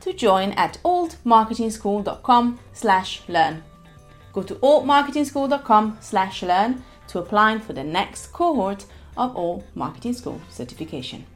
to 0.00 0.12
join 0.12 0.52
at 0.52 0.78
altmarketingschool.com 0.84 2.58
slash 2.72 3.22
learn. 3.28 3.62
Go 4.32 4.42
to 4.42 4.54
altmarketingschool.com 4.56 5.98
slash 6.00 6.42
learn 6.42 6.82
to 7.08 7.18
apply 7.18 7.58
for 7.58 7.72
the 7.72 7.84
next 7.84 8.32
cohort 8.32 8.84
of 9.16 9.36
Alt 9.36 9.64
Marketing 9.74 10.12
School 10.12 10.40
certification. 10.48 11.26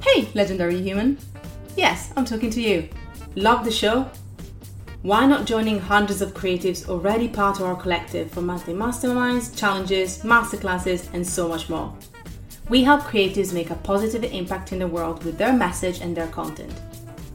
Hey, 0.00 0.28
legendary 0.34 0.80
human. 0.80 1.18
Yes, 1.76 2.12
I'm 2.16 2.24
talking 2.24 2.50
to 2.50 2.60
you. 2.60 2.88
Love 3.36 3.64
the 3.64 3.70
show? 3.70 4.08
Why 5.02 5.26
not 5.26 5.44
joining 5.44 5.80
hundreds 5.80 6.22
of 6.22 6.32
creatives 6.32 6.88
already 6.88 7.28
part 7.28 7.60
of 7.60 7.66
our 7.66 7.76
collective 7.76 8.30
for 8.30 8.40
monthly 8.40 8.72
masterminds, 8.72 9.54
challenges, 9.54 10.22
masterclasses, 10.22 11.12
and 11.12 11.26
so 11.26 11.46
much 11.46 11.68
more? 11.68 11.94
We 12.70 12.84
help 12.84 13.02
creatives 13.02 13.52
make 13.52 13.68
a 13.68 13.74
positive 13.74 14.24
impact 14.24 14.72
in 14.72 14.78
the 14.78 14.86
world 14.86 15.22
with 15.22 15.36
their 15.36 15.52
message 15.52 16.00
and 16.00 16.16
their 16.16 16.28
content. 16.28 16.72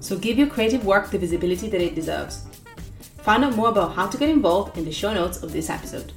So 0.09 0.17
give 0.17 0.39
your 0.39 0.47
creative 0.47 0.87
work 0.87 1.11
the 1.11 1.19
visibility 1.19 1.69
that 1.69 1.79
it 1.81 1.93
deserves. 1.93 2.47
Find 3.21 3.45
out 3.45 3.55
more 3.55 3.69
about 3.69 3.93
how 3.93 4.07
to 4.07 4.17
get 4.17 4.27
involved 4.27 4.75
in 4.75 4.83
the 4.83 4.91
show 4.91 5.13
notes 5.13 5.43
of 5.43 5.53
this 5.53 5.69
episode. 5.69 6.13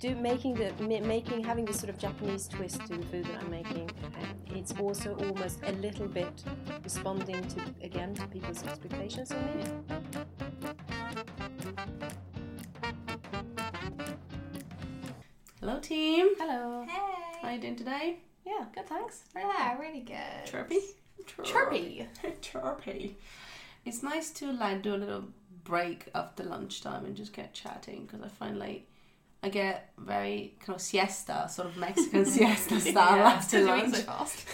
do 0.00 0.16
making 0.16 0.54
the 0.54 0.72
making 1.02 1.44
having 1.44 1.64
this 1.64 1.78
sort 1.78 1.90
of 1.90 1.98
Japanese 1.98 2.48
twist 2.48 2.84
to 2.86 2.96
the 2.96 3.06
food 3.06 3.24
that 3.26 3.40
I'm 3.40 3.50
making. 3.52 3.88
uh, 3.88 4.56
It's 4.56 4.72
also 4.80 5.14
almost 5.14 5.60
a 5.62 5.72
little 5.74 6.08
bit 6.08 6.42
responding 6.82 7.46
to 7.46 7.60
again 7.80 8.12
to 8.14 8.26
people's 8.26 8.64
expectations 8.64 9.30
of 9.30 9.38
me. 9.54 9.62
Hello, 15.62 15.78
team. 15.78 16.30
Hello. 16.38 16.84
Hey. 16.88 16.98
How 17.40 17.48
are 17.48 17.52
you 17.54 17.60
doing 17.60 17.76
today? 17.76 18.18
Yeah, 18.44 18.64
good, 18.74 18.86
thanks. 18.88 19.22
Yeah, 19.36 19.78
really 19.78 20.00
good. 20.00 20.44
Chirpy? 20.44 20.80
Chirpy. 21.44 22.08
Chirpy. 22.40 23.16
It's 23.84 24.02
nice 24.02 24.30
to 24.32 24.50
like 24.52 24.82
do 24.82 24.94
a 24.94 24.96
little 24.96 25.24
break 25.62 26.08
after 26.16 26.42
lunchtime 26.42 27.04
and 27.04 27.14
just 27.16 27.32
get 27.32 27.54
chatting 27.54 28.06
because 28.06 28.22
I 28.22 28.28
find 28.28 28.58
like 28.58 28.88
I 29.44 29.50
get 29.50 29.92
very 29.98 30.54
kind 30.58 30.74
of 30.74 30.80
siesta, 30.82 31.46
sort 31.48 31.68
of 31.68 31.76
Mexican 31.76 32.24
siesta 32.34 32.80
style 32.80 33.16
Yeah, 33.18 33.22
after 33.36 33.60
because 33.60 33.92
lunch. 33.92 33.94
so 33.94 34.02
fast. 34.02 34.46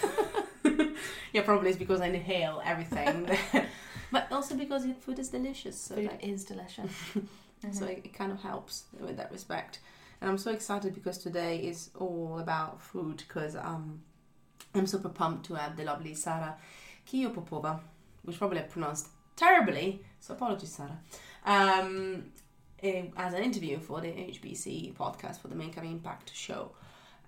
yeah, 1.32 1.42
probably 1.42 1.70
it's 1.70 1.78
because 1.78 2.02
I 2.02 2.08
inhale 2.08 2.60
everything, 2.62 3.30
but 4.12 4.30
also 4.30 4.54
because 4.56 4.84
the 4.86 4.92
food 4.92 5.18
is 5.18 5.30
delicious. 5.30 5.78
So 5.80 5.94
Food 5.94 6.08
like, 6.10 6.22
is 6.22 6.44
delicious. 6.44 6.92
so 7.72 7.86
it, 7.86 8.02
it 8.04 8.12
kind 8.12 8.30
of 8.30 8.42
helps 8.42 8.84
with 9.00 9.16
that 9.16 9.32
respect. 9.32 9.78
And 10.20 10.30
I'm 10.30 10.38
so 10.38 10.50
excited 10.50 10.94
because 10.94 11.18
today 11.18 11.58
is 11.58 11.90
all 11.94 12.38
about 12.40 12.80
food 12.80 13.18
because 13.18 13.54
um, 13.56 14.00
I'm 14.74 14.86
super 14.86 15.08
pumped 15.08 15.46
to 15.46 15.54
have 15.54 15.76
the 15.76 15.84
lovely 15.84 16.14
Sara 16.14 16.56
Kiyo 17.06 17.32
Popowa, 17.32 17.80
which 18.22 18.38
probably 18.38 18.58
I 18.58 18.62
pronounced 18.62 19.08
terribly, 19.36 20.02
so 20.20 20.34
apologies, 20.34 20.70
Sara, 20.70 20.98
um, 21.46 22.24
eh, 22.82 23.04
as 23.16 23.32
an 23.32 23.42
interview 23.42 23.78
for 23.78 24.00
the 24.00 24.08
HBC 24.08 24.94
podcast 24.94 25.40
for 25.40 25.48
the 25.48 25.54
Make 25.54 25.76
Impact 25.76 26.34
show. 26.34 26.72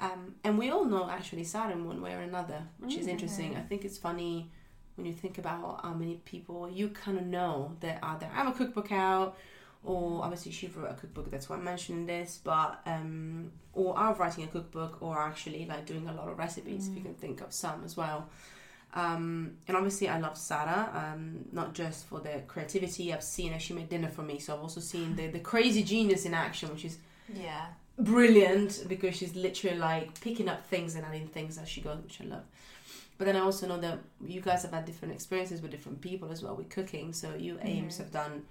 Um, 0.01 0.35
and 0.45 0.59
we 0.59 0.71
all 0.71 0.85
know 0.85 1.09
actually 1.09 1.45
Sara 1.45 1.73
in 1.73 1.85
one 1.85 2.01
way 2.01 2.15
or 2.15 2.21
another, 2.21 2.63
which 2.79 2.97
is 2.97 3.07
interesting. 3.07 3.57
I 3.57 3.61
think 3.61 3.85
it's 3.85 3.99
funny 3.99 4.51
when 4.97 5.07
you 5.07 5.13
think 5.13 5.39
about 5.39 5.81
how 5.83 5.93
many 5.93 6.17
people 6.25 6.71
you 6.71 6.89
kind 6.89 7.19
of 7.19 7.27
know 7.27 7.77
that 7.81 7.99
are 8.03 8.19
there. 8.19 8.31
I 8.33 8.39
have 8.39 8.49
a 8.49 8.53
cookbook 8.53 8.93
out, 8.93 9.37
or 9.85 10.23
obviously 10.23 10.53
she 10.53 10.67
wrote 10.69 10.91
a 10.91 10.95
cookbook, 10.95 11.31
that's 11.31 11.49
why 11.49 11.57
I'm 11.57 11.65
mentioning 11.65 12.07
this, 12.07 12.41
but 12.43 12.81
um, 12.87 13.51
or 13.73 13.97
are 13.97 14.15
writing 14.15 14.45
a 14.45 14.47
cookbook, 14.47 14.99
or 15.01 15.19
actually 15.19 15.65
like 15.67 15.87
doing 15.87 16.07
a 16.09 16.13
lot 16.13 16.29
of 16.29 16.39
recipes, 16.39 16.89
if 16.89 16.97
you 16.97 17.03
can 17.03 17.15
think 17.15 17.41
of 17.41 17.53
some 17.53 17.83
as 17.85 17.97
well. 17.97 18.29
Um, 18.93 19.53
and 19.69 19.77
obviously, 19.77 20.09
I 20.09 20.19
love 20.19 20.37
Sarah, 20.37 20.91
um, 21.15 21.45
not 21.53 21.75
just 21.75 22.07
for 22.07 22.19
the 22.21 22.43
creativity. 22.49 23.13
I've 23.13 23.23
seen 23.23 23.53
her, 23.53 23.61
she 23.61 23.73
made 23.73 23.89
dinner 23.89 24.09
for 24.09 24.23
me, 24.23 24.39
so 24.41 24.55
I've 24.55 24.61
also 24.63 24.81
seen 24.81 25.15
the, 25.17 25.29
the 25.29 25.39
crazy 25.39 25.83
genius 25.85 26.25
in 26.27 26.35
action, 26.35 26.71
which 26.71 26.85
is 26.85 26.99
Yeah. 27.33 27.67
brilliant 27.99 28.85
because 28.89 29.17
she's 29.17 29.35
literally 29.37 29.79
like 29.79 30.21
picking 30.21 30.49
up 30.49 30.67
things 30.67 30.95
and 30.97 31.05
adding 31.05 31.29
things 31.29 31.57
as 31.57 31.69
she 31.69 31.81
goes, 31.81 31.99
which 32.03 32.21
I 32.21 32.25
love. 32.25 32.43
But 33.17 33.27
then 33.27 33.37
I 33.37 33.41
also 33.41 33.69
know 33.69 33.79
that 33.79 33.99
you 34.27 34.41
guys 34.41 34.63
have 34.63 34.73
had 34.73 34.87
different 34.87 35.15
experiences 35.15 35.61
with 35.63 35.71
different 35.71 36.01
people 36.01 36.33
as 36.33 36.43
well 36.43 36.57
with 36.57 36.69
cooking. 36.71 37.13
So 37.13 37.35
you 37.35 37.59
Ames 37.63 37.99
have 37.99 38.11
done 38.11 38.43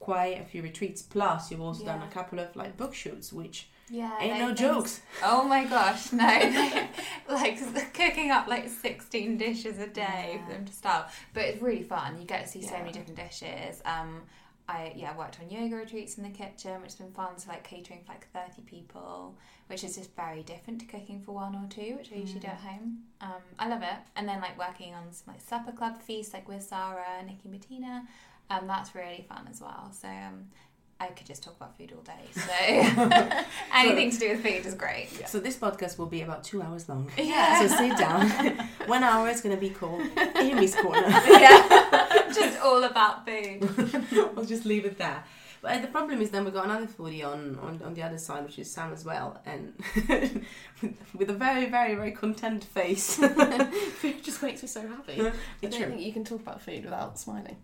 quite 0.00 0.40
a 0.40 0.44
few 0.44 0.62
retreats. 0.62 1.02
Plus, 1.02 1.50
you've 1.52 1.60
also 1.60 1.84
done 1.84 2.02
a 2.02 2.10
couple 2.12 2.40
of 2.40 2.56
like 2.56 2.76
book 2.76 2.94
shoots, 2.94 3.32
which 3.32 3.68
Yeah. 3.88 4.16
ain't 4.20 4.38
no 4.40 4.52
jokes. 4.52 5.02
Oh 5.22 5.44
my 5.44 5.64
gosh, 5.64 6.12
no. 6.12 6.24
like 7.28 7.58
cooking 7.94 8.30
up 8.32 8.48
like 8.48 8.68
16 8.68 9.36
dishes 9.36 9.78
a 9.78 9.86
day 9.86 10.40
for 10.44 10.52
them 10.52 10.64
to 10.64 10.72
start. 10.72 11.08
But 11.34 11.44
it's 11.44 11.62
really 11.62 11.82
fun. 11.84 12.18
You 12.18 12.26
get 12.26 12.46
to 12.46 12.48
see 12.50 12.62
so 12.62 12.72
many 12.78 12.92
different 12.92 13.16
dishes. 13.16 13.80
Um, 13.84 14.22
I 14.68 14.92
yeah 14.94 15.16
worked 15.16 15.38
on 15.40 15.50
yoga 15.50 15.76
retreats 15.76 16.16
in 16.16 16.22
the 16.22 16.30
kitchen, 16.30 16.74
which 16.80 16.92
has 16.92 16.94
been 16.94 17.10
fun. 17.12 17.36
So 17.38 17.50
like 17.50 17.64
catering 17.64 18.00
for 18.04 18.12
like 18.12 18.26
30 18.32 18.62
people, 18.62 19.36
which 19.66 19.82
is 19.84 19.96
just 19.96 20.14
very 20.16 20.42
different 20.44 20.80
to 20.80 20.86
cooking 20.86 21.20
for 21.20 21.32
one 21.32 21.54
or 21.56 21.66
two, 21.68 21.96
which 21.98 22.10
I 22.12 22.16
usually 22.16 22.40
do 22.40 22.46
at 22.46 22.58
home. 22.58 23.00
Um, 23.20 23.42
I 23.58 23.68
love 23.68 23.82
it. 23.82 23.98
And 24.16 24.28
then 24.28 24.40
like 24.40 24.56
working 24.58 24.94
on 24.94 25.12
some 25.12 25.34
like 25.34 25.42
supper 25.42 25.72
club 25.72 26.00
feasts, 26.00 26.32
like 26.32 26.48
with 26.48 26.62
Sarah, 26.62 27.22
Nikki 27.26 27.48
Bettina. 27.48 28.06
Um, 28.50 28.66
that's 28.66 28.94
really 28.94 29.24
fun 29.28 29.46
as 29.50 29.60
well. 29.60 29.90
So 29.92 30.08
um, 30.08 30.46
I 30.98 31.06
could 31.06 31.26
just 31.26 31.42
talk 31.42 31.56
about 31.56 31.78
food 31.78 31.92
all 31.96 32.02
day. 32.02 32.26
So 32.34 32.42
anything 33.74 34.10
to 34.10 34.18
do 34.18 34.28
with 34.30 34.42
food 34.42 34.66
is 34.66 34.74
great. 34.74 35.08
So 35.28 35.38
this 35.40 35.56
podcast 35.56 35.98
will 35.98 36.06
be 36.06 36.22
about 36.22 36.44
two 36.44 36.60
hours 36.60 36.88
long. 36.88 37.10
Yeah. 37.16 37.60
So 37.66 37.76
sit 37.76 37.96
down. 37.96 38.28
One 38.86 39.02
hour 39.04 39.28
is 39.28 39.40
going 39.40 39.54
to 39.54 39.60
be 39.60 39.70
called 39.70 40.02
Amy's 40.36 40.74
Corner. 40.74 41.06
yeah, 41.08 42.28
just 42.34 42.60
all 42.60 42.82
about 42.84 43.24
food. 43.26 43.68
I'll 44.36 44.44
just 44.44 44.64
leave 44.64 44.84
it 44.84 44.98
there. 44.98 45.22
But 45.62 45.82
the 45.82 45.88
problem 45.88 46.22
is 46.22 46.30
then 46.30 46.44
we've 46.44 46.54
got 46.54 46.64
another 46.64 46.86
foodie 46.86 47.22
on, 47.24 47.58
on, 47.62 47.80
on 47.84 47.92
the 47.94 48.02
other 48.02 48.16
side, 48.16 48.44
which 48.44 48.58
is 48.58 48.70
Sam 48.70 48.92
as 48.94 49.04
well, 49.04 49.40
and 49.44 49.74
with, 50.08 50.42
with 51.14 51.28
a 51.30 51.34
very, 51.34 51.66
very, 51.66 51.94
very 51.94 52.12
content 52.12 52.64
face. 52.64 53.16
Food 54.00 54.22
just 54.24 54.42
makes 54.42 54.62
me 54.62 54.68
so 54.68 54.80
happy. 54.88 55.20
I 55.20 55.32
don't 55.60 55.70
true. 55.72 55.86
think 55.90 56.00
you 56.00 56.12
can 56.14 56.24
talk 56.24 56.40
about 56.40 56.62
food 56.62 56.84
without 56.84 57.18
smiling. 57.18 57.56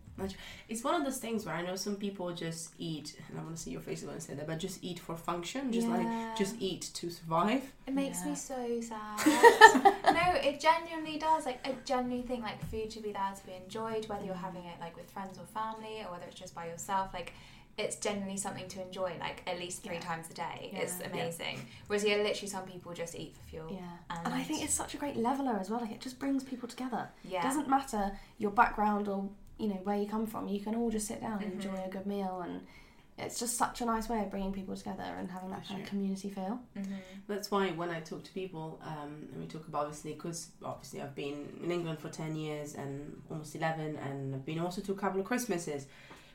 It's 0.69 0.83
one 0.83 0.95
of 0.95 1.05
those 1.05 1.19
things 1.19 1.45
where 1.45 1.55
I 1.55 1.63
know 1.63 1.77
some 1.77 1.97
people 1.97 2.33
just 2.33 2.75
eat, 2.79 3.17
and 3.29 3.39
I 3.39 3.43
want 3.43 3.57
to 3.57 3.63
see 3.63 3.71
your 3.71 3.81
face 3.83 4.03
when 4.03 4.15
I 4.15 4.19
say 4.19 4.35
that, 4.35 4.47
but 4.47 4.59
just 4.59 4.83
eat 4.83 4.99
for 4.99 5.15
function, 5.17 5.73
just 5.73 5.89
Yeah. 5.89 5.97
like 5.97 6.37
just 6.37 6.57
eat 6.61 6.91
to 6.95 7.11
survive. 7.11 7.63
It 7.87 7.95
makes 7.95 8.21
Yeah. 8.21 8.31
me 8.31 8.35
so 8.35 8.81
sad. 8.81 9.27
no, 10.05 10.41
it 10.43 10.61
genuinely 10.61 11.19
does. 11.19 11.45
Like, 11.47 11.67
I 11.67 11.75
genuinely 11.85 12.27
think 12.27 12.43
like 12.43 12.63
food 12.71 12.93
should 12.93 13.03
be 13.03 13.13
there 13.13 13.33
to 13.39 13.47
be 13.47 13.53
enjoyed, 13.55 14.07
whether 14.09 14.25
you're 14.25 14.35
having 14.35 14.65
it 14.65 14.79
like 14.81 14.97
with 14.97 15.11
friends 15.11 15.39
or 15.39 15.45
family, 15.47 16.03
or 16.07 16.13
whether 16.13 16.25
it's 16.27 16.35
just 16.39 16.55
by 16.55 16.67
yourself. 16.67 17.13
Like, 17.13 17.33
it's 17.79 17.97
generally 17.97 18.37
something 18.39 18.69
to 18.69 18.81
enjoy, 18.83 19.13
like 19.21 19.43
at 19.47 19.59
least 19.59 19.83
three 19.83 19.97
Yeah. 19.97 20.01
times 20.01 20.31
a 20.31 20.35
day. 20.35 20.71
Yeah. 20.73 20.79
It's 20.81 20.95
amazing. 21.01 21.61
Whereas 21.87 22.05
yeah, 22.05 22.17
literally 22.17 22.49
some 22.49 22.65
people 22.65 22.93
just 22.95 23.15
eat 23.15 23.35
for 23.37 23.43
fuel. 23.51 23.69
Yeah. 23.71 23.81
And, 24.11 24.27
And 24.27 24.35
I 24.35 24.43
think 24.43 24.65
it's 24.65 24.73
such 24.75 24.95
a 24.95 24.97
great 24.97 25.17
leveler 25.17 25.59
as 25.61 25.69
well. 25.69 25.81
Like 25.81 25.93
it 25.93 26.01
just 26.01 26.19
brings 26.19 26.43
people 26.43 26.69
together. 26.69 27.09
yeah, 27.25 27.41
It 27.41 27.43
doesn't 27.43 27.69
matter 27.69 28.13
your 28.39 28.51
background 28.51 29.09
or 29.09 29.29
you 29.59 29.69
know 29.69 29.81
where 29.85 29.97
you 29.97 30.07
come 30.07 30.27
from. 30.27 30.49
You 30.49 30.61
can 30.61 30.75
all 30.75 30.91
just 30.91 31.07
sit 31.07 31.21
down 31.21 31.43
and 31.43 31.53
enjoy 31.55 31.75
a 31.85 31.89
good 31.89 32.07
meal 32.07 32.41
and 32.45 32.67
it's 33.19 33.39
just 33.41 33.57
such 33.57 33.81
a 33.81 33.87
nice 33.87 34.11
way 34.11 34.21
of 34.21 34.31
bringing 34.31 34.53
people 34.53 34.77
together 34.77 35.03
and 35.19 35.31
having 35.31 35.51
that 35.51 35.67
kind 35.67 35.83
of 35.83 35.89
community 35.89 36.29
feel. 36.29 36.61
Mm-hmm. 36.77 36.95
That's 37.29 37.51
why 37.51 37.71
when 37.71 37.89
I 37.89 38.01
talk 38.01 38.23
to 38.25 38.33
people, 38.33 38.79
um, 38.85 39.29
and 39.33 39.41
we 39.41 39.47
talk 39.47 39.67
about 39.69 39.87
obviously, 39.87 40.13
because 40.13 40.51
obviously 40.63 41.01
I've 41.01 41.15
been 41.15 41.49
in 41.63 41.71
England 41.71 41.99
for 41.99 42.11
10 42.11 42.37
years 42.37 42.75
and 42.75 43.23
almost 43.31 43.55
11, 43.55 43.97
and 43.97 44.35
I've 44.35 44.45
been 44.45 44.59
also 44.59 44.83
to 44.83 44.93
a 44.93 44.95
couple 44.95 45.19
of 45.21 45.27
Christmases. 45.27 45.87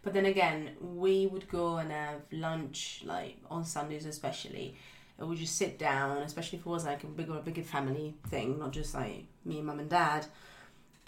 But 0.04 0.14
then 0.14 0.26
again, 0.26 0.72
we 0.80 1.28
would 1.28 1.48
go 1.48 1.78
and 1.78 1.92
have 1.92 2.22
lunch, 2.32 3.02
like 3.06 3.38
on 3.50 3.64
Sundays 3.66 4.06
especially, 4.06 4.76
and 5.20 5.30
we 5.30 5.36
just 5.36 5.56
sit 5.56 5.78
down, 5.78 6.18
especially 6.24 6.58
if 6.60 6.66
it 6.66 6.70
was 6.70 6.86
like 6.86 7.04
a 7.04 7.08
bigger, 7.08 7.38
a 7.38 7.42
bigger 7.42 7.62
family 7.62 8.16
thing, 8.28 8.58
not 8.60 8.72
just 8.72 8.96
like 8.96 9.26
me, 9.46 9.62
mum, 9.62 9.80
and 9.80 9.90
dad. 9.90 10.26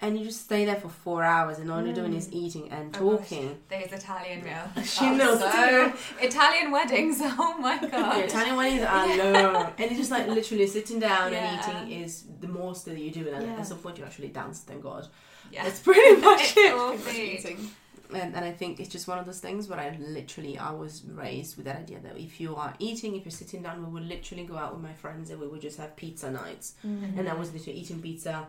And 0.02 0.18
you 0.20 0.26
just 0.26 0.44
stay 0.44 0.66
there 0.66 0.76
for 0.76 0.90
four 0.90 1.24
hours, 1.24 1.60
and 1.60 1.72
all 1.72 1.82
you're 1.84 1.94
doing 1.96 2.14
is 2.14 2.28
mm. 2.28 2.34
eating 2.34 2.70
and 2.72 2.96
Oh, 3.00 3.16
talking. 3.18 3.58
Those 3.70 3.94
Italian 3.94 4.44
meals. 4.44 4.70
She 4.90 5.06
Oh, 5.06 5.16
knows. 5.16 5.40
so 5.40 5.94
Italian 6.20 6.72
weddings. 6.72 7.20
Oh 7.24 7.58
my 7.58 7.76
Yeah, 7.82 7.90
god. 7.90 8.26
Italian 8.26 8.56
weddings 8.58 8.84
are 8.96 9.08
long. 9.54 9.74
And 9.78 9.92
it's 9.92 9.98
just 9.98 10.12
like 10.12 10.28
literally 10.28 10.68
sitting 10.68 11.00
down 11.00 11.32
Yeah. 11.32 11.70
and 11.72 11.90
eating 11.90 12.02
is 12.04 12.26
the 12.42 12.48
most 12.50 12.86
that 12.86 12.98
you 13.00 13.12
do. 13.12 13.30
And 13.30 13.46
Yeah. 13.46 13.54
at 13.60 13.66
some 13.68 13.78
point 13.78 13.98
you 13.98 14.04
actually 14.04 14.28
dance, 14.30 14.60
thank 14.60 14.84
God. 14.84 15.08
Yeah. 15.52 15.64
That's 15.64 15.80
pretty 15.80 16.20
much 16.20 16.54
It's 16.58 17.46
it. 17.46 17.58
All 18.14 18.20
food. 18.20 18.24
And, 18.28 18.36
and 18.36 18.46
I 18.46 18.52
think 18.52 18.80
it's 18.80 18.90
just 18.90 19.08
one 19.08 19.20
of 19.20 19.26
those 19.26 19.40
things 19.40 19.68
where 19.68 19.80
I 19.80 19.98
literally, 20.00 20.58
I 20.58 20.72
was 20.72 21.04
raised 21.06 21.56
with 21.58 21.66
that 21.66 21.78
idea 21.78 22.00
that 22.00 22.18
if 22.18 22.40
you 22.40 22.56
are 22.56 22.74
eating, 22.80 23.16
if 23.16 23.26
you're 23.26 23.32
sitting 23.32 23.62
down, 23.64 23.84
we 23.86 23.92
would 23.92 24.08
literally 24.08 24.46
go 24.46 24.58
out 24.58 24.74
with 24.74 24.82
my 24.84 24.94
friends 24.94 25.30
and 25.30 25.40
we 25.40 25.48
would 25.48 25.62
just 25.62 25.78
have 25.78 25.96
pizza 25.96 26.32
nights. 26.32 26.76
Mm-hmm. 26.86 27.20
And 27.20 27.30
I 27.30 27.34
was 27.34 27.54
literally 27.54 27.80
eating 27.80 28.02
pizza, 28.02 28.48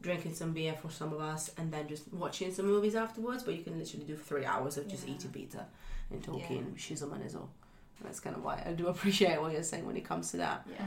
drinking 0.00 0.34
some 0.34 0.52
beer 0.52 0.74
for 0.80 0.90
some 0.90 1.12
of 1.12 1.20
us, 1.20 1.50
and 1.58 1.72
then 1.72 1.88
just 1.88 2.12
watching 2.12 2.52
some 2.52 2.66
movies 2.66 2.94
afterwards. 2.94 3.42
But 3.42 3.54
you 3.54 3.62
can 3.62 3.78
literally 3.78 4.04
do 4.04 4.16
three 4.16 4.44
hours 4.44 4.76
of 4.76 4.88
just 4.88 5.06
Yeah. 5.06 5.14
eating 5.14 5.30
pizza 5.30 5.66
and 6.10 6.22
talking 6.22 6.74
shizuman 6.76 7.24
as 7.24 7.34
well. 7.34 7.50
And 7.98 8.08
that's 8.08 8.20
kind 8.20 8.36
of 8.36 8.42
why 8.44 8.62
I 8.66 8.72
do 8.72 8.86
appreciate 8.94 9.40
what 9.40 9.52
you're 9.52 9.62
saying 9.62 9.86
when 9.86 9.96
it 9.96 10.04
comes 10.04 10.30
to 10.32 10.36
that. 10.38 10.66
Yeah. 10.70 10.86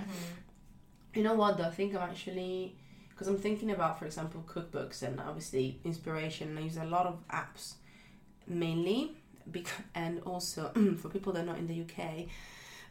You 1.13 1.23
know 1.23 1.33
what 1.33 1.57
though? 1.57 1.63
I 1.63 1.71
think 1.71 1.95
I'm 1.95 2.01
actually 2.01 2.75
because 3.09 3.29
I'm 3.29 3.37
thinking 3.37 3.71
about, 3.71 3.97
for 3.97 4.05
example, 4.05 4.43
cookbooks 4.45 5.01
and 5.01 5.21
obviously 5.21 5.79
inspiration. 5.85 6.49
And 6.49 6.59
I 6.59 6.63
use 6.63 6.75
a 6.75 6.83
lot 6.83 7.05
of 7.05 7.25
apps, 7.29 7.75
mainly, 8.47 9.11
because, 9.51 9.73
and 9.93 10.21
also 10.25 10.69
for 11.01 11.09
people 11.09 11.33
that 11.33 11.43
are 11.43 11.45
not 11.45 11.57
in 11.57 11.67
the 11.67 11.81
UK, 11.81 12.25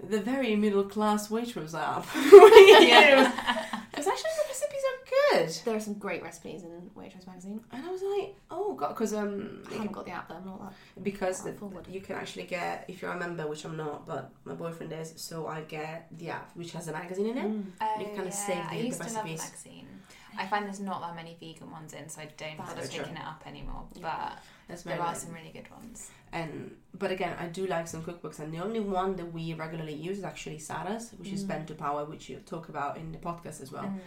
the 0.08 0.20
very 0.20 0.56
middle 0.56 0.84
class 0.84 1.28
Waitrose 1.28 1.74
app. 1.74 2.06
Because 3.94 4.08
actually 4.08 4.30
the 4.36 4.48
recipes 4.48 4.82
are 4.90 5.36
good. 5.38 5.48
There 5.64 5.76
are 5.76 5.80
some 5.80 5.94
great 5.94 6.22
recipes 6.22 6.64
in 6.64 6.90
Waitrose 6.96 7.26
magazine. 7.28 7.60
And 7.70 7.86
I 7.86 7.90
was 7.90 8.02
like, 8.02 8.34
oh 8.50 8.74
god, 8.74 8.88
because 8.88 9.14
um, 9.14 9.62
I 9.70 9.74
haven't 9.74 9.92
got 9.92 10.04
the 10.04 10.10
app 10.10 10.28
though, 10.28 10.34
I'm 10.34 10.44
not 10.44 10.60
that. 10.62 11.04
because 11.04 11.42
the, 11.44 11.54
you 11.88 12.00
can 12.00 12.16
actually 12.16 12.42
get 12.44 12.84
if 12.88 13.00
you're 13.00 13.12
a 13.12 13.16
member, 13.18 13.46
which 13.46 13.64
I'm 13.64 13.76
not, 13.76 14.04
but 14.04 14.32
my 14.44 14.54
boyfriend 14.54 14.92
is, 14.92 15.14
so 15.16 15.46
I 15.46 15.60
get 15.62 16.08
the 16.18 16.30
app 16.30 16.50
which 16.56 16.72
has 16.72 16.88
a 16.88 16.92
magazine 16.92 17.26
in 17.26 17.38
it. 17.38 17.44
Mm. 17.46 17.64
Oh, 17.80 17.94
You 18.00 18.06
can 18.06 18.14
kinda 18.16 18.30
yeah. 18.30 18.30
save 18.30 18.64
I 18.68 18.76
the- 18.78 18.84
used 18.84 19.00
the 19.00 19.04
to 19.04 19.12
love 19.14 19.24
recipes. 19.24 19.42
magazine. 19.44 19.88
I 20.36 20.46
find 20.48 20.66
there's 20.66 20.80
not 20.80 21.00
that 21.02 21.14
many 21.14 21.36
vegan 21.38 21.70
ones 21.70 21.92
in, 21.92 22.08
so 22.08 22.20
I 22.22 22.28
don't 22.36 22.58
bother 22.58 22.82
so 22.82 22.98
picking 22.98 23.14
it 23.16 23.24
up 23.24 23.44
anymore. 23.46 23.84
Yeah. 23.94 24.02
But 24.02 24.42
That's 24.68 24.82
very 24.82 24.96
there 24.98 25.06
are 25.06 25.14
some 25.14 25.32
really 25.32 25.50
good 25.52 25.70
ones. 25.70 26.10
And 26.32 26.76
but 26.98 27.10
again, 27.10 27.36
I 27.38 27.46
do 27.46 27.66
like 27.66 27.86
some 27.86 28.02
cookbooks, 28.02 28.38
and 28.40 28.52
the 28.52 28.58
only 28.58 28.80
one 28.80 29.16
that 29.16 29.32
we 29.32 29.54
regularly 29.54 29.94
use 29.94 30.18
is 30.18 30.24
actually 30.24 30.58
Sarah's, 30.58 31.10
which 31.18 31.30
is 31.32 31.44
Mm. 31.44 31.48
Bento 31.48 31.74
Power, 31.74 32.04
which 32.04 32.28
you 32.28 32.36
talk 32.46 32.68
about 32.68 32.96
in 32.96 33.12
the 33.12 33.18
podcast 33.18 33.60
as 33.60 33.70
well. 33.70 33.84
Mm. 33.84 34.00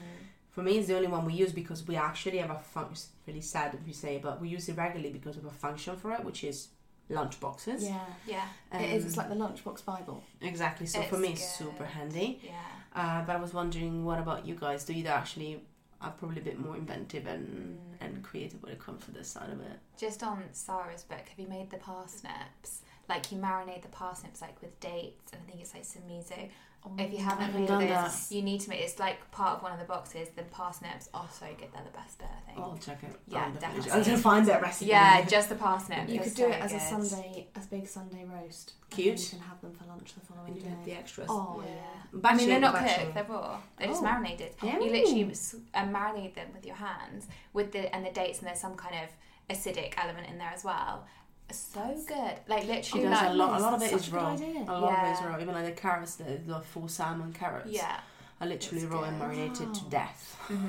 For 0.50 0.63
me, 0.63 0.77
it's 0.80 0.88
the 0.88 0.95
only 0.95 1.07
one 1.07 1.24
we 1.25 1.33
use 1.33 1.54
because 1.54 1.88
we 1.88 1.95
actually 1.95 2.39
have 2.39 2.50
a 2.50 2.59
function. 2.59 2.94
It's 3.19 3.27
really 3.27 3.42
sad 3.42 3.75
if 3.75 3.88
you 3.88 3.94
say, 3.94 4.18
but 4.18 4.42
we 4.42 4.50
use 4.50 4.68
it 4.69 4.75
regularly 4.77 5.12
because 5.13 5.36
we 5.38 5.44
have 5.44 5.51
a 5.51 5.56
function 5.56 5.95
for 5.98 6.12
it, 6.13 6.24
which 6.25 6.44
is 6.44 6.69
lunch 7.10 7.39
boxes. 7.39 7.83
Yeah. 7.83 8.06
Yeah, 8.25 8.48
it 8.74 8.89
is. 8.95 9.06
It's 9.06 9.18
Um, 9.18 9.19
like 9.21 9.30
the 9.30 9.36
lunchbox 9.44 9.86
Bible. 9.86 10.24
exactly. 10.42 10.88
So 10.88 11.03
for 11.03 11.18
me, 11.18 11.30
it's 11.33 11.57
good. 11.60 11.68
super 11.68 11.86
handy. 11.86 12.42
yeah. 12.44 12.51
Uh, 12.95 13.24
but 13.25 13.36
I 13.36 13.39
was 13.39 13.53
wondering, 13.53 14.03
what 14.03 14.18
about 14.18 14.45
you 14.48 14.56
guys? 14.56 14.83
Do 14.83 14.94
you 14.94 15.06
actually 15.07 15.62
are 16.02 16.12
probably 16.12 16.40
a 16.40 16.44
bit 16.44 16.60
more 16.60 16.76
inventive 16.76 17.26
and 17.28 17.78
Mm. 17.78 18.06
and 18.06 18.24
creative 18.24 18.62
when 18.62 18.72
it 18.72 18.80
comes 18.80 19.04
to 19.06 19.12
this 19.12 19.28
side 19.30 19.50
of 19.50 19.60
it? 19.62 19.80
Just 19.98 20.22
on 20.24 20.44
Sarah's 20.52 21.04
book, 21.04 21.28
have 21.30 21.40
you 21.40 21.48
made 21.48 21.70
the 21.72 21.78
parsnips? 21.78 22.82
Like 23.10 23.32
you 23.32 23.38
marinate 23.40 23.82
the 23.82 23.88
parsnips 23.88 24.42
like 24.42 24.62
with 24.62 24.80
dates, 24.80 25.32
and 25.34 25.42
I 25.42 25.50
think 25.50 25.62
it's 25.62 25.74
like 25.74 25.86
some 25.86 26.04
miso. 26.04 26.50
If 26.97 27.12
you 27.12 27.18
haven't 27.19 27.45
haven't 27.47 27.59
made 27.62 27.68
done 27.68 27.85
this, 27.85 28.31
you 28.31 28.41
need 28.41 28.62
to 28.62 28.69
make. 28.69 28.79
It's 28.79 28.97
like 28.97 29.29
part 29.31 29.57
of 29.57 29.63
one 29.63 29.74
of 29.74 29.79
the 29.79 29.85
boxes. 29.85 30.29
The 30.35 30.44
parsnips 30.44 31.09
are 31.13 31.27
so 31.31 31.45
good; 31.59 31.68
they're 31.74 31.83
the 31.83 31.89
best 31.97 32.18
bit, 32.18 32.27
I 32.31 32.39
think. 32.51 32.57
Oh, 32.65 32.71
I'll 32.71 32.77
check 32.77 33.03
it. 33.03 33.12
Yeah, 33.27 33.45
I'll 33.45 33.51
definitely. 33.59 33.91
I'll 33.91 34.03
just 34.03 34.24
find 34.24 34.45
that 34.47 34.62
recipe. 34.62 34.89
yeah, 34.89 35.25
just 35.25 35.50
the 35.50 35.56
parsnip. 35.56 36.07
You 36.07 36.19
could 36.21 36.33
do 36.33 36.44
so 36.44 36.47
it 36.50 36.62
as 36.62 36.74
a. 36.74 36.79
Sunday, 36.79 37.47
as 37.56 37.65
big 37.68 37.88
Sunday 37.88 38.24
roast. 38.24 38.74
and 38.83 38.91
Cute. 38.91 39.18
then 39.18 39.24
You 39.25 39.29
can 39.31 39.39
have 39.39 39.62
them 39.62 39.74
for 39.74 39.85
lunch 39.85 40.13
the 40.13 40.21
following 40.21 40.56
you 40.56 40.62
day. 40.62 40.69
have 40.69 40.85
the 40.85 40.94
extras. 40.94 41.27
Oh 41.29 41.62
Yeah. 41.65 41.71
yeah. 41.74 42.19
I 42.24 42.35
mean, 42.35 42.47
they're 42.47 42.59
not 42.62 42.74
Batching, 42.74 43.03
cooked; 43.06 43.15
they're 43.15 43.24
raw. 43.25 43.59
They're 43.77 43.88
just 43.88 44.01
Oh. 44.01 44.06
marinated. 44.06 44.53
Yeah. 44.63 44.79
You 44.79 44.89
literally 44.89 45.24
uh, 45.74 45.85
marinate 45.85 46.35
them 46.35 46.47
with 46.53 46.65
your 46.65 46.75
hands, 46.75 47.27
with 47.51 47.74
the 47.74 47.94
and 47.94 48.06
the 48.06 48.12
dates, 48.12 48.39
and 48.39 48.47
there's 48.47 48.62
some 48.62 48.75
kind 48.75 48.95
of 48.95 49.56
acidic 49.56 49.94
element 49.97 50.27
in 50.29 50.38
there 50.38 50.51
as 50.53 50.63
well. 50.63 51.06
So 51.52 51.80
good, 52.08 52.36
like 52.48 52.64
She 52.64 52.68
literally, 52.68 53.04
does 53.04 53.22
like 53.22 53.30
a 53.30 53.34
lot. 53.34 53.60
A 53.60 53.64
lot 53.64 53.74
of 53.74 53.82
it 53.82 53.94
is 53.94 54.08
a 54.10 54.16
raw. 54.16 54.28
idea. 54.28 54.66
A 54.68 54.80
lot 54.80 55.00
of 55.00 55.06
it 55.06 55.12
is 55.14 55.22
raw. 55.24 55.40
Even 55.40 55.54
like 55.54 55.66
the 55.66 55.82
carrots, 55.82 56.16
the, 56.16 56.40
the 56.46 56.60
full 56.60 56.88
salmon 56.88 57.32
carrots, 57.34 57.72
yeah. 57.72 58.00
are 58.42 58.48
literally 58.48 58.86
raw 58.86 59.04
and 59.04 59.18
marinated 59.20 59.74
to 59.74 59.84
Wow. 59.84 59.90
death. 59.90 60.36
hmm 60.48 60.68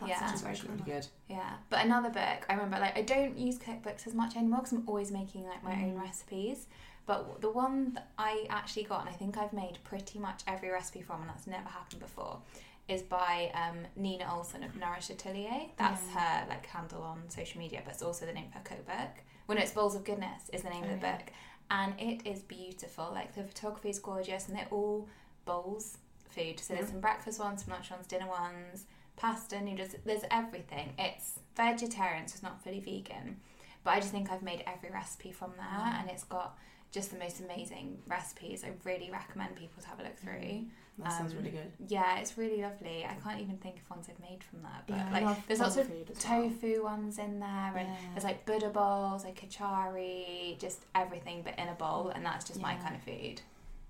That 0.00 0.08
Yeah. 0.08 0.32
It's 0.32 0.44
actually 0.44 0.70
really 0.70 0.82
good. 0.84 1.06
Yeah, 1.28 1.54
but 1.70 1.84
another 1.84 2.10
book 2.10 2.46
I 2.48 2.54
remember, 2.54 2.78
like 2.78 2.96
I 2.96 3.02
don't 3.02 3.36
use 3.36 3.58
cookbooks 3.58 4.06
as 4.06 4.14
much 4.14 4.36
anymore 4.36 4.58
because 4.60 4.72
I'm 4.72 4.84
always 4.88 5.10
making 5.10 5.46
like 5.46 5.62
my 5.64 5.72
own 5.72 5.94
Mm. 5.96 6.02
recipes. 6.02 6.68
But 7.04 7.40
the 7.40 7.50
one 7.50 7.94
that 7.94 8.10
I 8.16 8.46
actually 8.48 8.84
got, 8.84 9.00
and 9.00 9.08
I 9.08 9.12
think 9.12 9.36
I've 9.36 9.52
made 9.52 9.78
pretty 9.82 10.20
much 10.20 10.42
every 10.46 10.70
recipe 10.70 11.02
from, 11.02 11.22
and 11.22 11.28
that's 11.30 11.48
never 11.48 11.68
happened 11.68 12.00
before, 12.00 12.38
is 12.86 13.02
by 13.02 13.50
um, 13.54 13.78
Nina 13.96 14.24
Olsson 14.26 14.64
of 14.64 14.76
Nourish 14.76 15.10
Atelier. 15.10 15.66
That's 15.76 16.02
Yeah. 16.14 16.20
her 16.42 16.48
like 16.48 16.66
handle 16.66 17.02
on 17.02 17.28
social 17.28 17.58
media, 17.58 17.80
but 17.84 17.94
it's 17.94 18.02
also 18.04 18.24
the 18.26 18.32
name 18.32 18.46
of 18.46 18.52
her 18.54 18.60
cookbook. 18.76 19.24
When 19.46 19.58
it's 19.58 19.72
Bowls 19.72 19.94
of 19.94 20.04
Goodness 20.04 20.48
is 20.52 20.62
the 20.62 20.70
name 20.70 20.84
of 20.84 20.90
Oh, 20.90 20.94
the 20.96 21.00
yeah. 21.06 21.16
book, 21.16 21.32
and 21.70 21.94
it 22.00 22.26
is 22.26 22.42
beautiful. 22.42 23.10
Like 23.12 23.34
the 23.34 23.44
photography 23.44 23.90
is 23.90 23.98
gorgeous, 23.98 24.48
and 24.48 24.56
they're 24.56 24.68
all 24.70 25.08
bowls 25.44 25.98
food. 26.30 26.60
So 26.60 26.74
there's 26.74 26.86
Yeah. 26.86 26.92
some 26.92 27.00
breakfast 27.00 27.38
ones, 27.40 27.64
some 27.64 27.72
lunch 27.72 27.90
ones, 27.90 28.06
dinner 28.06 28.28
ones, 28.28 28.86
pasta, 29.16 29.60
noodles. 29.60 29.94
There's 30.04 30.24
everything. 30.30 30.94
It's 30.98 31.38
vegetarian, 31.56 32.26
so 32.28 32.34
it's 32.34 32.42
not 32.42 32.62
fully 32.62 32.80
vegan. 32.80 33.40
But 33.84 33.90
I 33.94 34.00
just 34.00 34.12
think 34.12 34.30
I've 34.30 34.42
made 34.42 34.62
every 34.66 34.90
recipe 34.90 35.32
from 35.32 35.52
there, 35.56 35.66
Mm. 35.66 36.00
and 36.00 36.10
it's 36.10 36.24
got 36.24 36.56
just 36.92 37.10
the 37.10 37.18
most 37.18 37.40
amazing 37.40 37.98
recipes. 38.06 38.62
I 38.64 38.72
really 38.84 39.10
recommend 39.10 39.56
people 39.56 39.82
to 39.82 39.88
have 39.88 39.98
a 39.98 40.02
look 40.04 40.16
through. 40.18 40.66
That 40.98 41.10
sounds 41.12 41.32
Um, 41.32 41.38
really 41.38 41.50
good. 41.50 41.72
Yeah, 41.88 42.18
it's 42.18 42.36
really 42.36 42.60
lovely. 42.60 43.04
I 43.06 43.14
can't 43.14 43.40
even 43.40 43.56
think 43.56 43.76
of 43.78 43.88
ones 43.90 44.08
I've 44.10 44.20
made 44.20 44.44
from 44.44 44.62
that, 44.62 44.84
but 44.86 44.96
Yeah, 44.96 45.26
like 45.26 45.46
there's 45.46 45.60
lots 45.60 45.78
of 45.78 45.90
as 45.90 46.24
well. 46.26 46.42
tofu 46.50 46.84
ones 46.84 47.18
in 47.18 47.40
there, 47.40 47.48
and 47.78 47.88
Yeah. 47.88 47.96
there's 48.12 48.24
like 48.24 48.44
Buddha 48.44 48.68
bowls, 48.68 49.24
like 49.24 49.40
kitchari, 49.40 50.58
just 50.58 50.84
everything 50.94 51.42
but 51.42 51.58
in 51.58 51.68
a 51.68 51.74
bowl, 51.74 52.10
and 52.10 52.24
that's 52.24 52.46
just 52.46 52.60
my 52.60 52.74
kind 52.76 52.94
of 52.94 53.02
food. 53.02 53.40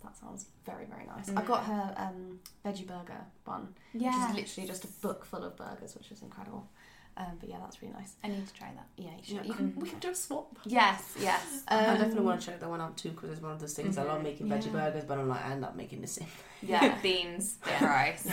That 0.05 0.17
sounds 0.17 0.47
very 0.65 0.85
very 0.87 1.05
nice. 1.07 1.29
Mm. 1.29 1.39
I've 1.39 1.47
got 1.47 1.65
her 1.65 1.95
um, 1.97 2.39
veggie 2.65 2.87
burger 2.87 3.25
one, 3.45 3.75
Yeah, 3.93 4.11
which 4.31 4.31
is 4.31 4.37
literally 4.57 4.69
just 4.69 4.85
a 4.85 4.89
book 5.01 5.25
full 5.25 5.43
of 5.43 5.57
burgers, 5.57 5.95
which 5.97 6.13
is 6.13 6.23
incredible. 6.23 6.69
Um, 7.17 7.37
but 7.41 7.49
yeah, 7.49 7.57
that's 7.61 7.83
really 7.83 7.93
nice. 7.95 8.15
I 8.25 8.29
need 8.29 8.47
to 8.47 8.55
try 8.55 8.69
that. 8.75 8.87
Yeah, 8.97 9.11
you, 9.19 9.23
should, 9.23 9.47
Yeah. 9.47 9.53
Mhm. 9.55 9.77
We 9.83 9.89
can 9.89 9.99
do 9.99 10.11
a 10.11 10.15
swap. 10.15 10.57
Yes, 10.65 11.15
yes. 11.21 11.63
I 11.69 11.85
Um, 11.87 11.99
definitely 11.99 12.25
want 12.25 12.41
to 12.41 12.47
check 12.47 12.61
that 12.61 12.69
one 12.71 12.81
out 12.81 12.97
too 12.97 13.11
because 13.11 13.31
it's 13.31 13.43
one 13.43 13.53
of 13.53 13.61
those 13.61 13.75
things 13.75 13.99
I 13.99 14.03
love 14.05 14.21
Mhm. 14.21 14.25
making 14.25 14.47
veggie 14.49 14.67
Yeah. 14.67 14.73
burgers, 14.73 15.05
but 15.05 15.19
I'm 15.19 15.29
like 15.29 15.45
I 15.45 15.53
end 15.53 15.65
up 15.65 15.77
making 15.77 16.01
the 16.01 16.07
same. 16.07 16.29
Yeah, 16.63 16.99
beans, 17.03 17.59
of 17.67 17.83
rice. 17.83 18.27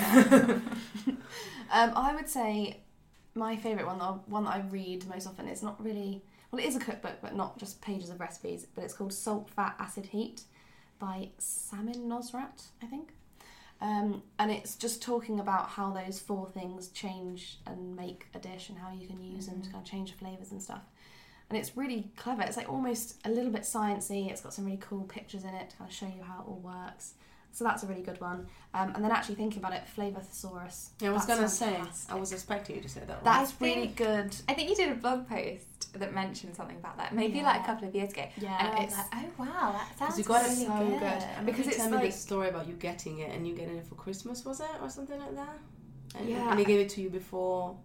Um, 1.71 1.91
I 1.95 2.15
would 2.15 2.27
say 2.29 2.79
my 3.35 3.55
favourite 3.57 3.85
one, 3.85 3.99
the 3.99 4.05
one 4.31 4.45
that 4.45 4.55
I 4.55 4.59
read 4.61 5.07
most 5.07 5.27
often, 5.27 5.47
is 5.47 5.61
not 5.61 5.83
really 5.83 6.23
well. 6.51 6.59
It 6.61 6.65
is 6.67 6.75
a 6.75 6.79
cookbook, 6.79 7.17
but 7.21 7.35
not 7.35 7.57
just 7.59 7.79
pages 7.81 8.09
of 8.09 8.19
recipes. 8.19 8.65
But 8.73 8.83
it's 8.85 8.93
called 8.93 9.13
Salt, 9.13 9.49
Fat, 9.51 9.75
Acid, 9.77 10.07
Heat 10.07 10.43
by 10.97 11.29
Samin 11.39 12.07
Nosrat, 12.07 12.63
I 12.81 12.87
think. 12.87 13.13
Um, 13.81 14.23
and 14.37 14.51
it's 14.51 14.75
just 14.75 15.01
talking 15.01 15.39
about 15.39 15.69
how 15.69 15.91
those 15.91 16.19
four 16.19 16.47
things 16.47 16.89
change 16.89 17.59
and 17.65 17.95
make 17.95 18.27
a 18.33 18.39
dish, 18.39 18.69
and 18.69 18.77
how 18.77 18.91
you 18.91 19.07
can 19.07 19.23
use 19.23 19.47
them 19.47 19.61
to 19.61 19.69
kind 19.69 19.83
of 19.83 19.89
change 19.89 20.11
the 20.11 20.17
flavors 20.17 20.51
and 20.51 20.61
stuff. 20.61 20.81
And 21.49 21.57
it's 21.57 21.75
really 21.75 22.11
clever. 22.15 22.43
It's 22.43 22.57
like 22.57 22.69
almost 22.69 23.19
a 23.25 23.29
little 23.29 23.51
bit 23.51 23.63
sciencey. 23.63 24.29
It's 24.29 24.41
got 24.41 24.53
some 24.53 24.65
really 24.65 24.79
cool 24.81 25.03
pictures 25.03 25.43
in 25.43 25.49
it 25.55 25.69
to 25.71 25.75
kind 25.77 25.89
of 25.89 25.95
show 25.95 26.05
you 26.05 26.21
how 26.21 26.41
it 26.41 26.47
all 26.47 26.61
works. 26.61 27.13
So 27.51 27.63
that's 27.65 27.83
a 27.83 27.87
really 27.87 28.03
good 28.03 28.21
one. 28.21 28.47
Um, 28.73 28.93
and 28.95 29.03
then 29.03 29.11
actually 29.11 29.35
thinking 29.35 29.59
about 29.59 29.73
it, 29.73 29.87
Flavor 29.87 30.19
Thesaurus. 30.21 30.91
Yeah, 31.01 31.09
I 31.09 31.11
was 31.13 31.25
gonna 31.25 31.49
say. 31.49 31.81
I 32.09 32.15
was 32.15 32.31
expecting 32.31 32.75
you 32.77 32.81
to 32.81 32.89
say 32.89 33.01
that 33.01 33.23
one. 33.23 33.23
That's 33.23 33.59
really 33.59 33.87
good. 33.87 34.35
I 34.47 34.53
think 34.53 34.69
you 34.69 34.75
did 34.75 34.91
a 34.91 34.95
blog 34.95 35.27
post 35.27 35.91
that 35.93 36.13
mentioned 36.13 36.55
something 36.55 36.77
about 36.77 36.97
that, 36.97 37.13
maybe 37.15 37.39
Yeah. 37.39 37.45
like 37.45 37.61
a 37.61 37.65
couple 37.65 37.87
of 37.87 37.95
years 37.95 38.11
ago. 38.11 38.25
Yeah, 38.37 38.67
and 38.75 38.83
it's 38.85 38.95
like, 38.95 39.07
oh 39.13 39.43
wow, 39.43 39.71
that 39.71 39.97
sounds 39.97 40.17
you 40.19 40.23
got 40.23 40.45
it 40.45 40.51
so 40.51 40.77
good. 40.87 40.99
good. 40.99 41.45
Because 41.45 41.67
it's 41.67 41.77
tell 41.77 41.89
me 41.89 41.95
like- 41.97 42.05
the 42.11 42.17
story 42.17 42.49
about 42.49 42.67
you 42.67 42.73
getting 42.75 43.19
it 43.19 43.31
and 43.35 43.47
you 43.47 43.55
getting 43.55 43.77
it 43.77 43.87
for 43.87 43.95
Christmas, 43.95 44.45
was 44.45 44.59
it 44.59 44.67
or 44.81 44.89
something 44.89 45.19
like 45.19 45.35
that? 45.35 45.57
And, 46.15 46.29
Yeah. 46.29 46.49
And 46.51 46.59
he 46.59 46.65
gave 46.65 46.79
it 46.79 46.89
to 46.89 47.01
you 47.01 47.09
before. 47.09 47.75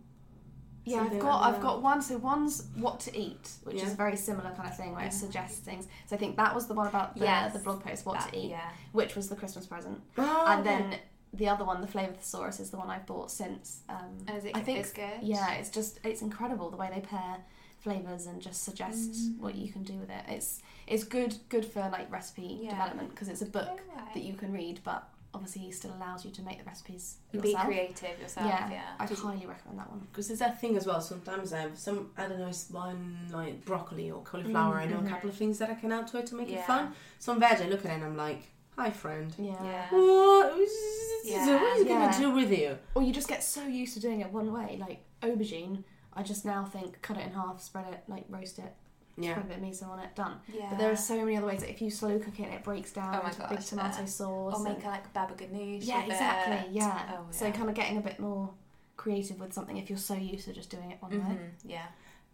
Yeah, 0.85 1.01
I've 1.03 1.19
got 1.19 1.41
like 1.41 1.55
I've 1.55 1.61
got 1.63 1.83
one. 1.83 2.03
So 2.03 2.19
one's 2.19 2.67
what 2.77 3.01
to 3.01 3.17
eat, 3.19 3.51
which 3.65 3.77
Yeah. 3.77 3.85
is 3.87 3.93
a 3.93 3.97
very 3.97 4.17
similar 4.17 4.51
kind 4.53 4.69
of 4.69 4.77
thing 4.77 4.95
where 4.95 5.05
it 5.07 5.13
suggests 5.13 5.59
things. 5.61 5.87
So 6.07 6.15
I 6.17 6.19
think 6.19 6.37
that 6.37 6.55
was 6.55 6.67
the 6.67 6.75
one 6.75 6.87
about 6.87 7.15
the, 7.17 7.25
Yes. 7.25 7.53
the 7.53 7.59
blog 7.59 7.83
post, 7.83 8.05
what 8.05 8.19
That- 8.21 8.33
to 8.33 8.39
eat, 8.39 8.51
Yeah. 8.51 8.69
which 8.93 9.17
was 9.17 9.29
the 9.29 9.37
Christmas 9.37 9.67
present. 9.67 10.01
Oh, 10.19 10.45
and 10.47 10.61
okay. 10.61 10.69
then 10.79 10.99
the 11.33 11.49
other 11.49 11.65
one, 11.65 11.81
the 11.81 11.87
flavour 11.87 12.13
thesaurus, 12.13 12.61
is 12.61 12.71
the 12.71 12.77
one 12.77 12.91
I've 12.91 13.07
bought 13.07 13.31
since. 13.31 13.81
Um, 13.89 14.25
is 14.37 14.45
it, 14.45 14.57
I 14.57 14.61
think 14.61 14.79
it's 14.79 14.93
good? 14.93 15.21
yeah, 15.23 15.53
it's 15.55 15.71
just 15.71 16.01
it's 16.05 16.23
incredible 16.23 16.71
the 16.71 16.77
way 16.77 16.91
they 16.95 17.01
pair 17.01 17.39
flavors 17.79 18.27
and 18.27 18.41
just 18.41 18.63
suggest 18.65 19.11
Mm. 19.13 19.39
what 19.41 19.55
you 19.55 19.71
can 19.73 19.83
do 19.83 19.95
with 19.99 20.11
it. 20.11 20.25
It's 20.29 20.61
it's 20.87 21.05
good 21.05 21.37
good 21.49 21.65
for 21.65 21.81
like 21.91 22.11
recipe 22.11 22.61
Yeah. 22.63 22.71
development 22.71 23.11
because 23.11 23.29
it's 23.29 23.43
a 23.43 23.47
book 23.47 23.81
that 24.15 24.23
you 24.23 24.35
can 24.35 24.53
read, 24.53 24.81
but 24.85 25.09
obviously 25.35 25.63
he 25.63 25.71
still 25.73 25.93
allows 25.97 26.25
you 26.25 26.31
to 26.31 26.43
make 26.43 26.59
the 26.59 26.65
recipes 26.65 27.17
and 27.33 27.43
Be 27.43 27.49
yourself. 27.51 27.67
creative 27.67 28.21
yourself. 28.21 28.47
yeah, 28.47 28.71
Yeah. 28.71 28.83
I 28.99 29.07
highly 29.07 29.47
recommend 29.47 29.79
that 29.79 29.91
one. 29.91 30.07
Because 30.11 30.29
there's 30.29 30.39
that 30.41 30.61
thing 30.61 30.77
as 30.77 30.87
well. 30.87 31.01
Sometimes 31.01 31.53
I 31.53 31.61
have 31.61 31.79
some, 31.79 32.11
I 32.17 32.29
don't 32.29 32.39
know, 32.39 32.49
it's 32.49 32.71
one 32.71 33.17
like 33.33 33.65
broccoli 33.65 34.11
or 34.11 34.23
cauliflower. 34.23 34.77
I 34.77 34.87
know 34.87 34.97
a 34.97 34.99
mm-hmm. 34.99 35.09
couple 35.09 35.31
of 35.31 35.37
things 35.37 35.59
that 35.59 35.71
I 35.71 35.75
can 35.75 35.93
add 35.93 36.07
to 36.09 36.19
it 36.19 36.27
to 36.27 36.35
make 36.37 36.49
Yeah. 36.49 36.61
it 36.61 36.67
fun. 36.67 36.93
Some 37.19 37.41
veg, 37.41 37.61
I 37.61 37.69
look 37.69 37.85
at 37.85 37.91
it 37.91 37.95
and 37.95 38.05
I'm 38.05 38.17
like, 38.17 38.43
hi, 38.77 38.91
friend. 38.91 39.35
Yeah. 39.39 39.63
Yeah. 39.63 39.87
What? 39.91 40.55
Yeah. 41.25 41.47
What 41.47 41.77
is 41.77 41.83
it 41.83 41.89
Yeah. 41.89 42.11
gonna 42.11 42.19
do 42.19 42.31
with 42.31 42.51
you? 42.51 42.79
Or 42.95 43.03
you 43.03 43.13
just 43.13 43.29
get 43.29 43.43
so 43.43 43.67
used 43.67 43.95
to 43.95 44.01
doing 44.01 44.21
it 44.21 44.31
one 44.33 44.53
way, 44.53 44.79
like 44.81 45.05
aubergine. 45.23 45.85
I 46.13 46.23
just 46.23 46.45
now 46.45 46.65
think 46.65 47.03
cut 47.03 47.17
it 47.17 47.27
in 47.27 47.33
half, 47.33 47.61
spread 47.61 47.87
it, 47.93 48.05
like 48.07 48.25
roast 48.29 48.59
it, 48.61 48.73
Yeah. 49.17 49.33
spread 49.33 49.47
a 49.47 49.49
bit 49.49 49.59
of 49.59 49.63
miso 49.65 49.89
on 49.91 49.99
it, 50.01 50.15
done. 50.15 50.37
Yeah. 50.53 50.67
But 50.71 50.79
there 50.79 50.91
are 50.91 50.97
so 50.97 51.17
many 51.25 51.37
other 51.37 51.47
ways 51.47 51.61
that 51.61 51.71
if 51.71 51.81
you 51.81 51.91
slow 51.91 52.19
cook 52.19 52.39
it, 52.41 52.53
it 52.53 52.65
breaks 52.65 52.93
down 52.93 53.15
Oh 53.15 53.23
my 53.23 53.31
into 53.31 53.47
big 53.49 53.61
tomato 53.61 54.01
yeah. 54.01 54.05
sauce. 54.07 54.55
Or 54.59 54.63
make 54.65 54.77
and- 54.79 54.85
a, 54.85 54.89
like 54.89 55.13
baba 55.13 55.35
ganoush. 55.35 55.87
yeah, 55.87 56.05
exactly. 56.05 56.73
Yeah. 56.73 57.13
Oh, 57.15 57.27
So 57.31 57.51
kind 57.53 57.69
of 57.69 57.75
getting 57.75 57.97
a 57.99 58.01
bit 58.01 58.19
more 58.19 58.51
creative 58.97 59.39
with 59.41 59.53
something 59.53 59.77
if 59.77 59.89
you're 59.91 59.99
so 59.99 60.15
used 60.15 60.47
to 60.47 60.53
just 60.53 60.71
doing 60.71 60.91
it 60.91 60.99
one 61.01 61.13
way. 61.13 61.19
Mhm, 61.19 61.51
Yeah. 61.65 61.87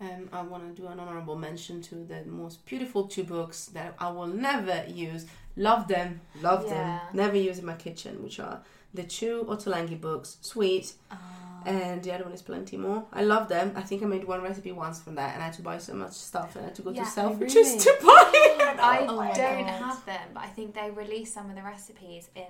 Um, 0.03 0.31
I 0.33 0.41
want 0.41 0.75
to 0.75 0.81
do 0.83 0.89
an 0.89 0.99
honorable 0.99 1.37
mention 1.37 1.83
to 1.83 1.97
the 1.97 2.25
most 2.25 2.65
beautiful 2.65 3.07
two 3.07 3.25
books 3.25 3.67
that 3.67 3.95
I 3.99 4.11
will 4.11 4.27
never 4.27 4.85
use. 4.89 5.27
Love 5.57 5.89
them, 5.89 6.23
love 6.41 6.65
Yeah. 6.65 6.71
them, 6.71 7.01
never 7.13 7.37
use 7.37 7.59
in 7.59 7.67
my 7.67 7.75
kitchen, 7.75 8.23
which 8.23 8.41
are 8.41 8.63
the 8.95 9.03
two 9.03 9.45
Ottolenghi 9.47 10.01
books, 10.01 10.39
Sweet, 10.41 10.95
Ah. 11.11 11.17
And 11.67 12.03
the 12.03 12.13
other 12.13 12.25
one 12.25 12.33
is 12.33 12.43
Plenty 12.43 12.77
More. 12.77 13.05
I 13.13 13.23
love 13.23 13.49
them. 13.49 13.73
I 13.77 13.83
think 13.83 14.03
I 14.03 14.07
made 14.07 14.25
one 14.25 14.43
recipe 14.43 14.73
once 14.73 15.01
from 15.01 15.15
that, 15.17 15.35
and 15.35 15.43
I 15.43 15.47
had 15.47 15.55
to 15.55 15.63
buy 15.63 15.79
so 15.79 15.95
much 15.95 16.13
stuff, 16.13 16.57
and 16.57 16.65
I 16.65 16.69
had 16.69 16.75
to 16.77 16.83
go 16.83 16.91
Yeah, 16.91 17.05
to 17.05 17.11
Selfridges 17.11 17.55
really? 17.55 17.79
to 17.79 17.97
buy 18.03 18.31
it. 18.35 18.79
I 18.81 18.99
oh 19.09 19.17
don't 19.35 19.65
God. 19.65 19.67
have 19.85 20.05
them, 20.07 20.29
but 20.35 20.43
I 20.45 20.47
think 20.49 20.75
they 20.75 20.91
release 20.91 21.33
some 21.33 21.51
of 21.51 21.57
the 21.57 21.63
recipes 21.63 22.31
in 22.35 22.45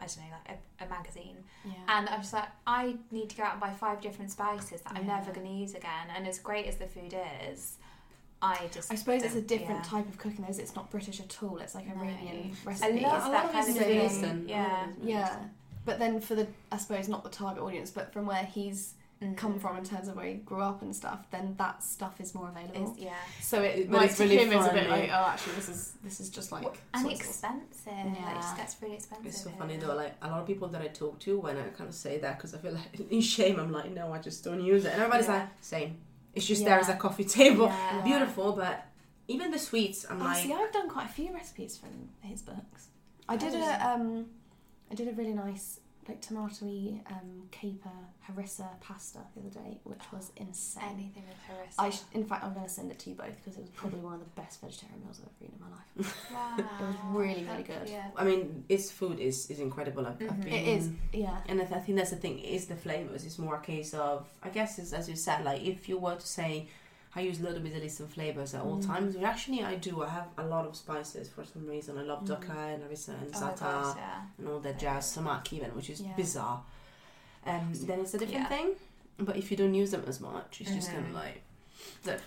I 0.00 0.06
don't 0.06 0.18
know, 0.18 0.36
like 0.46 0.58
a, 0.80 0.84
a 0.84 0.88
magazine. 0.88 1.38
yeah. 1.64 1.72
And 1.88 2.08
I 2.08 2.16
was 2.18 2.32
like, 2.32 2.48
I 2.66 2.96
need 3.10 3.30
to 3.30 3.36
go 3.36 3.42
out 3.42 3.52
and 3.52 3.60
buy 3.60 3.70
five 3.72 4.00
different 4.00 4.30
spices 4.30 4.80
that 4.82 4.92
I'm 4.94 5.06
never 5.08 5.32
going 5.32 5.46
to 5.46 5.52
use 5.52 5.74
again. 5.74 6.06
And 6.14 6.24
as 6.26 6.38
great 6.38 6.66
as 6.66 6.76
the 6.76 6.86
food 6.86 7.16
is, 7.50 7.78
I 8.40 8.68
just 8.70 8.92
I 8.92 8.94
suppose 8.94 9.24
it's 9.24 9.34
a 9.34 9.40
different 9.42 9.80
yeah. 9.84 9.90
type 9.90 10.08
of 10.08 10.16
cooking. 10.16 10.44
Though, 10.48 10.54
it's 10.56 10.76
not 10.76 10.88
British 10.92 11.18
at 11.18 11.36
all. 11.42 11.58
It's 11.58 11.74
like 11.74 11.88
No. 11.88 12.00
Arabian 12.00 12.52
I 12.64 12.68
recipe. 12.68 13.00
love 13.00 13.26
A 13.26 13.30
lot 13.30 13.30
that 13.32 13.44
of 13.46 13.52
kind 13.52 13.68
it's 13.68 13.76
of 13.80 13.86
Middle 13.86 13.94
Middle 14.04 14.08
thing. 14.08 14.18
Eastern. 14.20 14.30
A 14.30 14.32
lot 14.32 14.88
of 14.92 15.04
Yeah. 15.04 15.18
Yeah, 15.18 15.36
but 15.88 15.98
then 15.98 16.20
for 16.20 16.34
the 16.36 16.46
I 16.70 16.76
suppose 16.76 17.08
not 17.08 17.24
the 17.24 17.30
target 17.30 17.62
audience, 17.62 17.90
but 17.90 18.12
from 18.12 18.26
where 18.26 18.44
he's 18.44 18.94
Mm. 19.20 19.36
come 19.36 19.58
from 19.58 19.76
in 19.76 19.82
terms 19.82 20.06
of 20.06 20.14
where 20.14 20.26
he 20.26 20.34
grew 20.34 20.60
up 20.62 20.80
and 20.80 20.94
stuff, 20.94 21.28
then 21.32 21.56
that 21.58 21.82
stuff 21.82 22.20
is 22.20 22.36
more 22.36 22.48
available. 22.50 22.92
Is, 22.92 22.98
yeah. 23.00 23.14
so 23.42 23.60
it, 23.62 23.90
But 23.90 23.96
like, 23.96 24.08
it's 24.10 24.18
to 24.18 24.22
really 24.22 24.36
him, 24.38 24.52
it's 24.52 24.62
a 24.64 24.66
fun, 24.66 24.74
bit 24.76 24.88
like, 24.88 25.10
oh, 25.10 25.24
actually, 25.32 25.54
this 25.54 25.68
is 25.68 25.92
this 26.04 26.20
is 26.20 26.30
just 26.30 26.52
like 26.52 26.64
and 26.94 27.02
soy 27.04 27.14
sauce. 27.14 27.18
expensive. 27.18 27.86
Like, 27.86 28.06
it 28.06 28.20
Yeah. 28.20 28.34
just 28.34 28.56
gets 28.56 28.76
really 28.80 28.94
expensive. 28.94 29.26
It's 29.26 29.42
so 29.42 29.50
funny 29.58 29.76
though, 29.76 29.96
like 29.96 30.14
a 30.22 30.28
lot 30.28 30.38
of 30.42 30.46
people 30.46 30.68
that 30.68 30.80
I 30.80 30.86
talk 30.86 31.18
to 31.26 31.36
when 31.40 31.56
I 31.56 31.62
kind 31.78 31.88
of 31.88 31.96
say 31.96 32.18
that 32.18 32.36
because 32.38 32.54
I 32.54 32.58
feel 32.58 32.74
like 32.74 32.92
in 33.10 33.20
shame, 33.20 33.58
I'm 33.58 33.72
like, 33.72 33.90
no, 33.90 34.12
I 34.12 34.18
just 34.28 34.44
don't 34.44 34.62
use 34.62 34.84
it, 34.84 34.92
and 34.92 35.00
everybody's 35.02 35.26
Yeah. 35.26 35.38
like, 35.38 35.48
same. 35.62 35.96
It's 36.36 36.46
just 36.46 36.64
there 36.64 36.78
as 36.78 36.88
a 36.88 36.94
coffee 36.94 37.24
table, 37.40 37.66
Yeah. 37.66 38.00
beautiful, 38.04 38.52
but 38.52 38.86
even 39.26 39.50
the 39.50 39.58
sweets, 39.58 40.06
I'm 40.08 40.22
Oh, 40.22 40.26
like, 40.26 40.44
see, 40.44 40.52
I've 40.52 40.70
done 40.72 40.88
quite 40.88 41.06
a 41.06 41.12
few 41.12 41.34
recipes 41.34 41.76
from 41.76 41.90
his 42.20 42.42
books. 42.42 42.86
I 43.28 43.36
did 43.36 43.52
a 43.54 43.88
um, 43.90 44.26
I 44.90 44.94
did 44.94 45.08
a 45.08 45.12
really 45.12 45.32
nice 45.34 45.80
like 46.08 46.22
tomatoey 46.22 47.00
um, 47.12 47.42
caper 47.50 47.90
harissa 48.26 48.66
pasta 48.80 49.18
the 49.36 49.40
other 49.42 49.50
day, 49.50 49.78
which 49.84 50.00
was 50.10 50.32
insane. 50.38 50.82
Anything 50.94 51.24
with 51.28 51.36
harissa. 51.46 51.74
I 51.78 51.90
sh- 51.90 52.00
in 52.14 52.24
fact, 52.24 52.44
I'm 52.44 52.54
going 52.54 52.64
to 52.64 52.72
send 52.72 52.90
it 52.90 52.98
to 53.00 53.10
you 53.10 53.16
both 53.16 53.36
because 53.36 53.58
it 53.58 53.60
was 53.60 53.68
probably 53.70 54.00
one 54.00 54.14
of 54.14 54.20
the 54.20 54.40
best 54.40 54.62
vegetarian 54.62 55.00
meals 55.04 55.20
I've 55.20 55.26
ever 55.26 55.44
eaten 55.44 55.58
in 55.58 55.68
my 55.68 55.76
life. 55.76 56.30
wow. 56.32 56.56
It 56.80 56.86
was 56.86 56.96
really, 57.12 57.44
really 57.44 57.62
good. 57.62 57.86
Yeah. 57.86 58.06
I 58.16 58.24
mean, 58.24 58.64
its 58.70 58.90
food 58.90 59.18
is 59.20 59.50
is 59.50 59.60
incredible. 59.60 60.06
I've, 60.06 60.14
I've 60.22 60.30
Mhm. 60.30 60.44
been, 60.44 60.52
It 60.54 60.68
is, 60.78 60.90
yeah. 61.12 61.36
and 61.46 61.60
I, 61.60 61.64
th- 61.64 61.76
I 61.76 61.80
think 61.84 61.98
that's 61.98 62.10
the 62.10 62.16
thing. 62.16 62.38
Is 62.38 62.64
the 62.72 62.76
flavors? 62.76 63.26
It's 63.26 63.38
more 63.38 63.56
a 63.56 63.60
case 63.60 63.92
of, 63.92 64.26
I 64.42 64.48
guess, 64.48 64.78
is 64.78 64.94
as 64.94 65.10
you 65.10 65.16
said, 65.16 65.44
like 65.44 65.60
if 65.62 65.90
you 65.90 65.98
were 65.98 66.16
to 66.16 66.26
say. 66.26 66.68
I 67.16 67.20
use 67.22 67.40
a 67.40 67.42
little 67.44 67.60
bit 67.60 67.74
of 67.76 67.82
Eastern 67.82 68.06
flavors 68.08 68.54
at 68.54 68.60
all 68.62 68.78
Mm. 68.78 68.86
times. 68.86 69.14
Which 69.14 69.24
actually, 69.24 69.62
I 69.64 69.76
do. 69.76 70.02
I 70.02 70.08
have 70.10 70.28
a 70.36 70.44
lot 70.44 70.66
of 70.66 70.76
spices 70.76 71.28
for 71.28 71.44
some 71.44 71.66
reason. 71.66 71.96
I 71.98 72.02
love 72.02 72.24
Mm. 72.24 72.28
dukkah 72.28 72.74
and 72.74 72.82
harissa 72.82 73.08
and 73.20 73.34
Oh 73.34 73.40
my 73.40 73.46
za'atar. 73.52 73.58
gosh, 73.82 73.96
yeah. 73.96 74.22
and 74.38 74.48
all 74.48 74.60
that 74.60 74.78
jazz, 74.78 75.10
sumac 75.10 75.52
even, 75.52 75.74
which 75.74 75.90
is 75.90 76.00
Yeah. 76.02 76.14
bizarre. 76.16 76.62
Um, 77.46 77.72
then 77.74 78.00
it's 78.00 78.14
a 78.14 78.18
different 78.18 78.42
Yeah. 78.42 78.48
thing. 78.48 78.74
But 79.18 79.36
if 79.36 79.50
you 79.50 79.56
don't 79.56 79.74
use 79.74 79.90
them 79.90 80.04
as 80.06 80.20
much, 80.20 80.60
it's 80.60 80.70
just 80.70 80.90
kind 80.92 81.06
of 81.06 81.12
like. 81.12 81.42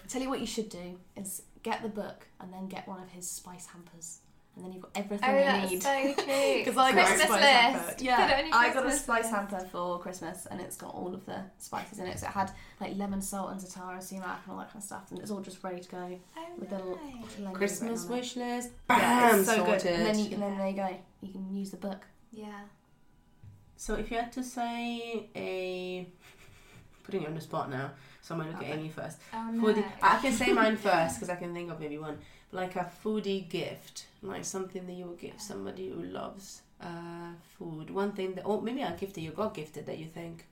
Tell 0.09 0.21
you 0.21 0.29
what 0.29 0.39
you 0.41 0.47
should 0.47 0.69
do 0.69 0.99
is 1.15 1.43
get 1.63 1.81
the 1.83 1.89
book 1.89 2.27
and 2.39 2.51
then 2.51 2.67
get 2.67 2.87
one 2.87 3.01
of 3.01 3.09
his 3.09 3.29
spice 3.29 3.67
hampers, 3.67 4.19
and 4.55 4.65
then 4.65 4.73
you've 4.73 4.81
got 4.81 4.91
everything 4.95 5.29
Oh, 5.29 5.37
you 5.37 5.45
that's 5.45 5.71
need. 5.71 5.83
so 5.83 6.13
true. 6.23 6.63
Because 6.65 6.77
I 6.77 6.91
got 6.93 7.05
Christmas 7.07 7.21
a 7.21 7.27
spice 7.27 7.41
list. 7.41 7.85
hamper. 8.01 8.03
Yeah, 8.03 8.49
I 8.53 8.73
got 8.73 8.85
a 8.85 8.91
spice 8.91 9.23
list. 9.23 9.33
hamper 9.33 9.59
for 9.71 9.99
Christmas, 9.99 10.45
and 10.45 10.59
it's 10.61 10.75
got 10.77 10.93
all 10.93 11.13
of 11.13 11.25
the 11.25 11.37
spices 11.57 11.99
in 11.99 12.07
it. 12.07 12.19
So 12.19 12.27
it 12.27 12.31
had 12.33 12.51
like 12.79 12.95
lemon, 12.97 13.21
salt, 13.21 13.51
and 13.51 13.59
za'atar, 13.61 14.01
sumac, 14.03 14.41
and 14.43 14.51
all 14.53 14.57
that 14.59 14.67
kind 14.67 14.77
of 14.77 14.83
stuff, 14.83 15.09
and 15.11 15.19
it's 15.19 15.31
all 15.31 15.39
just 15.41 15.63
ready 15.63 15.79
to 15.79 15.89
go 15.89 16.19
Oh, 16.37 16.45
with 16.57 16.69
the 16.69 16.77
little 16.77 17.53
Christmas 17.53 18.01
written 18.01 18.11
on 18.11 18.17
it. 18.17 18.19
wish 18.21 18.35
list. 18.35 18.69
Yeah, 18.89 19.37
it's 19.37 19.45
so 19.47 19.55
sorted. 19.57 19.81
good. 19.83 19.91
And 19.93 20.05
then, 20.05 20.19
you, 20.19 20.25
and 20.33 20.41
then 20.43 20.57
there 20.57 20.67
you 20.67 20.75
go. 20.75 20.97
You 21.21 21.31
can 21.31 21.55
use 21.55 21.71
the 21.71 21.77
book. 21.77 22.05
Yeah. 22.31 22.59
So 23.77 23.95
if 23.95 24.11
you 24.11 24.17
had 24.17 24.31
to 24.33 24.43
say 24.43 25.29
a. 25.35 26.07
Putting 27.03 27.21
you 27.21 27.27
on 27.27 27.33
the 27.33 27.41
spot 27.41 27.69
now, 27.71 27.91
so 28.21 28.35
I'm 28.35 28.41
going 28.41 28.51
to 28.51 28.57
look 28.57 28.63
Okay. 28.63 28.73
at 28.73 28.77
Amy 28.79 28.89
first. 28.89 29.17
Oh 29.33 29.49
no. 29.51 29.63
Foodie. 29.63 29.83
I 30.03 30.19
can 30.21 30.31
say 30.33 30.53
mine 30.53 30.77
first 30.77 31.15
because 31.15 31.29
I 31.29 31.35
can 31.35 31.51
think 31.53 31.71
of 31.71 31.79
maybe 31.79 31.97
one. 31.97 32.19
Like 32.51 32.75
a 32.75 32.91
foodie 33.03 33.49
gift, 33.49 34.05
like 34.21 34.45
something 34.45 34.85
that 34.87 34.93
you 34.93 35.05
would 35.05 35.19
give 35.19 35.39
somebody 35.41 35.89
who 35.89 36.03
loves 36.03 36.61
uh, 36.81 37.31
food. 37.57 37.89
One 37.89 38.11
thing 38.11 38.35
that, 38.35 38.45
or 38.45 38.61
maybe 38.61 38.81
a 38.81 38.95
gift 38.97 39.15
that 39.15 39.21
you 39.21 39.31
got 39.31 39.53
gifted 39.53 39.85
that 39.87 39.97
you 39.97 40.07
think 40.07 40.45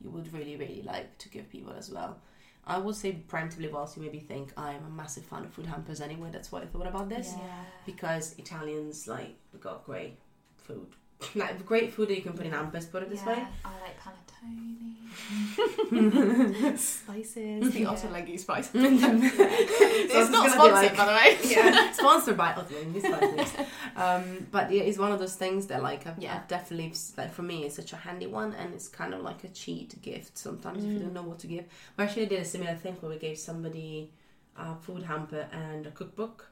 you 0.00 0.10
would 0.10 0.32
really, 0.32 0.56
really 0.56 0.82
like 0.82 1.18
to 1.18 1.28
give 1.28 1.50
people 1.50 1.72
as 1.72 1.90
well. 1.90 2.18
I 2.66 2.78
would 2.78 2.94
say 2.94 3.18
preemptively, 3.28 3.70
whilst 3.70 3.96
you 3.96 4.02
maybe 4.02 4.20
think 4.20 4.52
I 4.56 4.72
am 4.72 4.84
a 4.86 4.90
massive 4.90 5.24
fan 5.24 5.44
of 5.44 5.52
food 5.52 5.66
hampers 5.66 6.00
anyway. 6.00 6.28
That's 6.32 6.52
what 6.52 6.62
I 6.62 6.66
thought 6.66 6.86
about 6.86 7.08
this 7.08 7.34
Yeah. 7.36 7.44
because 7.84 8.34
Italians 8.38 9.08
like 9.08 9.34
we 9.52 9.58
got 9.58 9.84
great 9.84 10.16
food, 10.58 10.86
like 11.34 11.66
great 11.66 11.92
food 11.92 12.08
that 12.08 12.16
you 12.16 12.22
can 12.22 12.34
put 12.34 12.46
in 12.46 12.52
hampers. 12.52 12.86
Put 12.86 13.02
it 13.02 13.10
this 13.10 13.24
way. 13.26 13.34
Yeah, 13.36 13.48
I 13.64 13.70
like 13.82 13.98
panettone. 14.00 14.31
Spices. 16.76 17.72
The 17.72 17.80
Yeah. 17.80 17.86
Ottolenghi 17.88 18.38
spice. 18.38 18.70
So 18.72 18.78
it's 18.80 20.14
it's 20.14 20.30
not 20.30 20.50
sponsored, 20.50 20.72
like- 20.72 20.96
by 20.96 21.04
the 21.06 21.12
way. 21.12 21.38
yeah, 21.50 21.92
sponsored 21.92 22.36
by 22.36 22.52
Ottling, 22.54 22.92
this 22.92 23.04
spices. 23.04 23.52
Um, 23.96 24.46
but 24.50 24.70
yeah, 24.72 24.82
it's 24.82 24.98
one 24.98 25.12
of 25.12 25.18
those 25.18 25.34
things 25.36 25.66
that 25.66 25.82
like 25.82 26.06
I've, 26.06 26.18
Yeah. 26.18 26.36
I've 26.36 26.48
definitely 26.48 26.92
like 27.16 27.32
for 27.32 27.42
me 27.42 27.64
it's 27.64 27.76
such 27.76 27.92
a 27.92 27.96
handy 27.96 28.26
one, 28.26 28.52
and 28.54 28.74
it's 28.74 28.88
kind 28.88 29.14
of 29.14 29.22
like 29.22 29.44
a 29.44 29.48
cheat 29.48 30.00
gift 30.02 30.38
sometimes 30.38 30.84
if 30.84 30.90
you 30.90 30.98
Mm. 30.98 31.02
don't 31.02 31.14
know 31.14 31.22
what 31.22 31.38
to 31.40 31.46
give. 31.46 31.64
We 31.96 32.04
actually 32.04 32.26
did 32.26 32.40
a 32.40 32.44
similar 32.44 32.74
thing 32.74 32.96
where 33.00 33.10
we 33.10 33.18
gave 33.18 33.38
somebody 33.38 34.10
a 34.56 34.74
food 34.76 35.02
hamper 35.04 35.46
and 35.52 35.86
a 35.86 35.90
cookbook. 35.90 36.48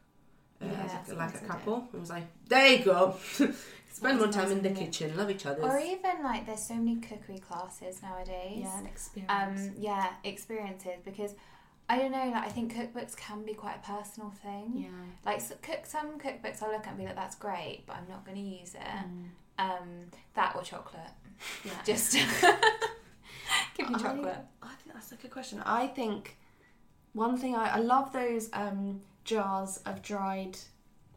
Uh, 0.62 0.66
Yeah, 0.66 0.98
as 1.02 1.10
a, 1.10 1.14
a 1.14 1.16
like 1.16 1.34
a 1.34 1.36
idea. 1.38 1.48
couple. 1.48 1.88
It 1.94 2.00
was 2.00 2.10
like, 2.10 2.26
there 2.48 2.66
you 2.74 2.84
go. 2.84 3.16
Spend 3.92 4.18
more 4.18 4.28
time 4.28 4.50
in 4.52 4.62
the 4.62 4.70
kitchen, 4.70 5.16
love 5.16 5.30
each 5.30 5.46
other. 5.46 5.62
Or 5.62 5.78
even 5.78 6.22
like 6.22 6.46
there's 6.46 6.62
so 6.62 6.74
many 6.74 6.96
cookery 7.00 7.38
classes 7.38 8.02
nowadays. 8.02 8.60
Yeah, 8.62 8.78
an 8.78 8.86
experience. 8.86 9.60
Um, 9.60 9.72
yeah, 9.78 10.10
experiences 10.24 11.00
because 11.04 11.34
I 11.88 11.98
don't 11.98 12.12
know. 12.12 12.30
Like 12.30 12.44
I 12.44 12.48
think 12.48 12.74
cookbooks 12.74 13.16
can 13.16 13.44
be 13.44 13.52
quite 13.52 13.76
a 13.76 13.86
personal 13.86 14.30
thing. 14.30 14.72
yeah. 14.76 14.88
Like 15.26 15.38
s 15.38 15.52
cook 15.60 15.86
some 15.86 16.18
cookbooks, 16.20 16.62
I 16.62 16.70
look 16.70 16.82
at 16.86 16.88
and 16.88 16.98
be 16.98 17.04
like, 17.04 17.16
"That's 17.16 17.34
great," 17.36 17.82
but 17.86 17.96
I'm 17.96 18.08
not 18.08 18.24
going 18.24 18.36
to 18.36 18.42
use 18.60 18.74
it. 18.74 18.80
Mm. 18.80 19.24
Um, 19.58 19.88
that 20.34 20.54
or 20.56 20.62
chocolate. 20.62 21.10
Yeah. 21.64 21.72
Just 21.84 22.12
give 23.76 23.88
me 23.88 23.96
I- 23.96 23.98
chocolate. 23.98 24.38
I 24.62 24.68
think 24.76 24.94
that's 24.94 25.12
a 25.12 25.16
good 25.16 25.30
question. 25.32 25.60
I 25.66 25.88
think 25.88 26.36
one 27.12 27.36
thing 27.36 27.56
I, 27.56 27.76
I 27.76 27.78
love 27.78 28.12
those 28.12 28.48
um, 28.52 29.00
jars 29.24 29.78
of 29.84 30.00
dried 30.02 30.56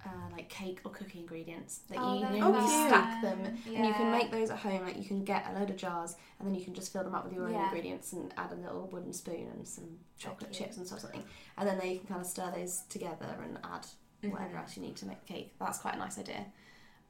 uh, 0.05 0.09
like 0.31 0.49
cake 0.49 0.79
or 0.83 0.91
cookie 0.91 1.19
ingredients 1.19 1.79
that 1.89 1.97
Oh, 2.01 2.13
you, 2.15 2.27
you 2.35 2.39
know, 2.41 2.61
you 2.61 2.67
stack 2.67 3.21
them 3.21 3.39
and 3.75 3.85
you 3.87 3.93
can 3.93 4.11
make 4.11 4.31
those 4.31 4.49
at 4.49 4.57
home. 4.59 4.81
Like 4.85 4.97
you 4.97 5.05
can 5.05 5.23
get 5.23 5.45
a 5.49 5.59
load 5.59 5.69
of 5.69 5.77
jars 5.77 6.15
and 6.39 6.47
then 6.47 6.55
you 6.55 6.63
can 6.63 6.73
just 6.73 6.91
fill 6.91 7.03
them 7.03 7.15
up 7.15 7.23
with 7.25 7.33
your 7.33 7.45
own 7.47 7.53
Yeah. 7.53 7.65
ingredients 7.65 8.13
and 8.13 8.33
add 8.37 8.51
a 8.51 8.55
little 8.55 8.87
wooden 8.91 9.13
spoon 9.13 9.47
and 9.55 9.67
some 9.67 9.97
chocolate 10.17 10.51
chips 10.51 10.77
and 10.77 10.85
stuff 10.85 10.99
something. 10.99 11.23
And 11.57 11.67
then 11.67 11.75
you 11.89 11.99
can 11.99 12.07
kind 12.07 12.21
of 12.21 12.27
stir 12.27 12.51
those 12.55 12.81
together 12.89 13.35
and 13.43 13.57
add 13.63 13.85
whatever 14.29 14.55
Mhm. 14.55 14.59
else 14.61 14.75
you 14.77 14.83
need 14.83 14.95
to 14.97 15.05
make 15.05 15.25
the 15.25 15.33
cake. 15.33 15.53
That's 15.59 15.79
quite 15.79 15.95
a 15.95 15.97
nice 15.97 16.17
idea. 16.17 16.45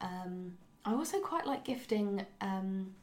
Um, 0.00 0.58
I 0.84 0.92
also 0.92 1.18
quite 1.20 1.46
like 1.46 1.64
gifting 1.64 2.24
um, 2.40 2.94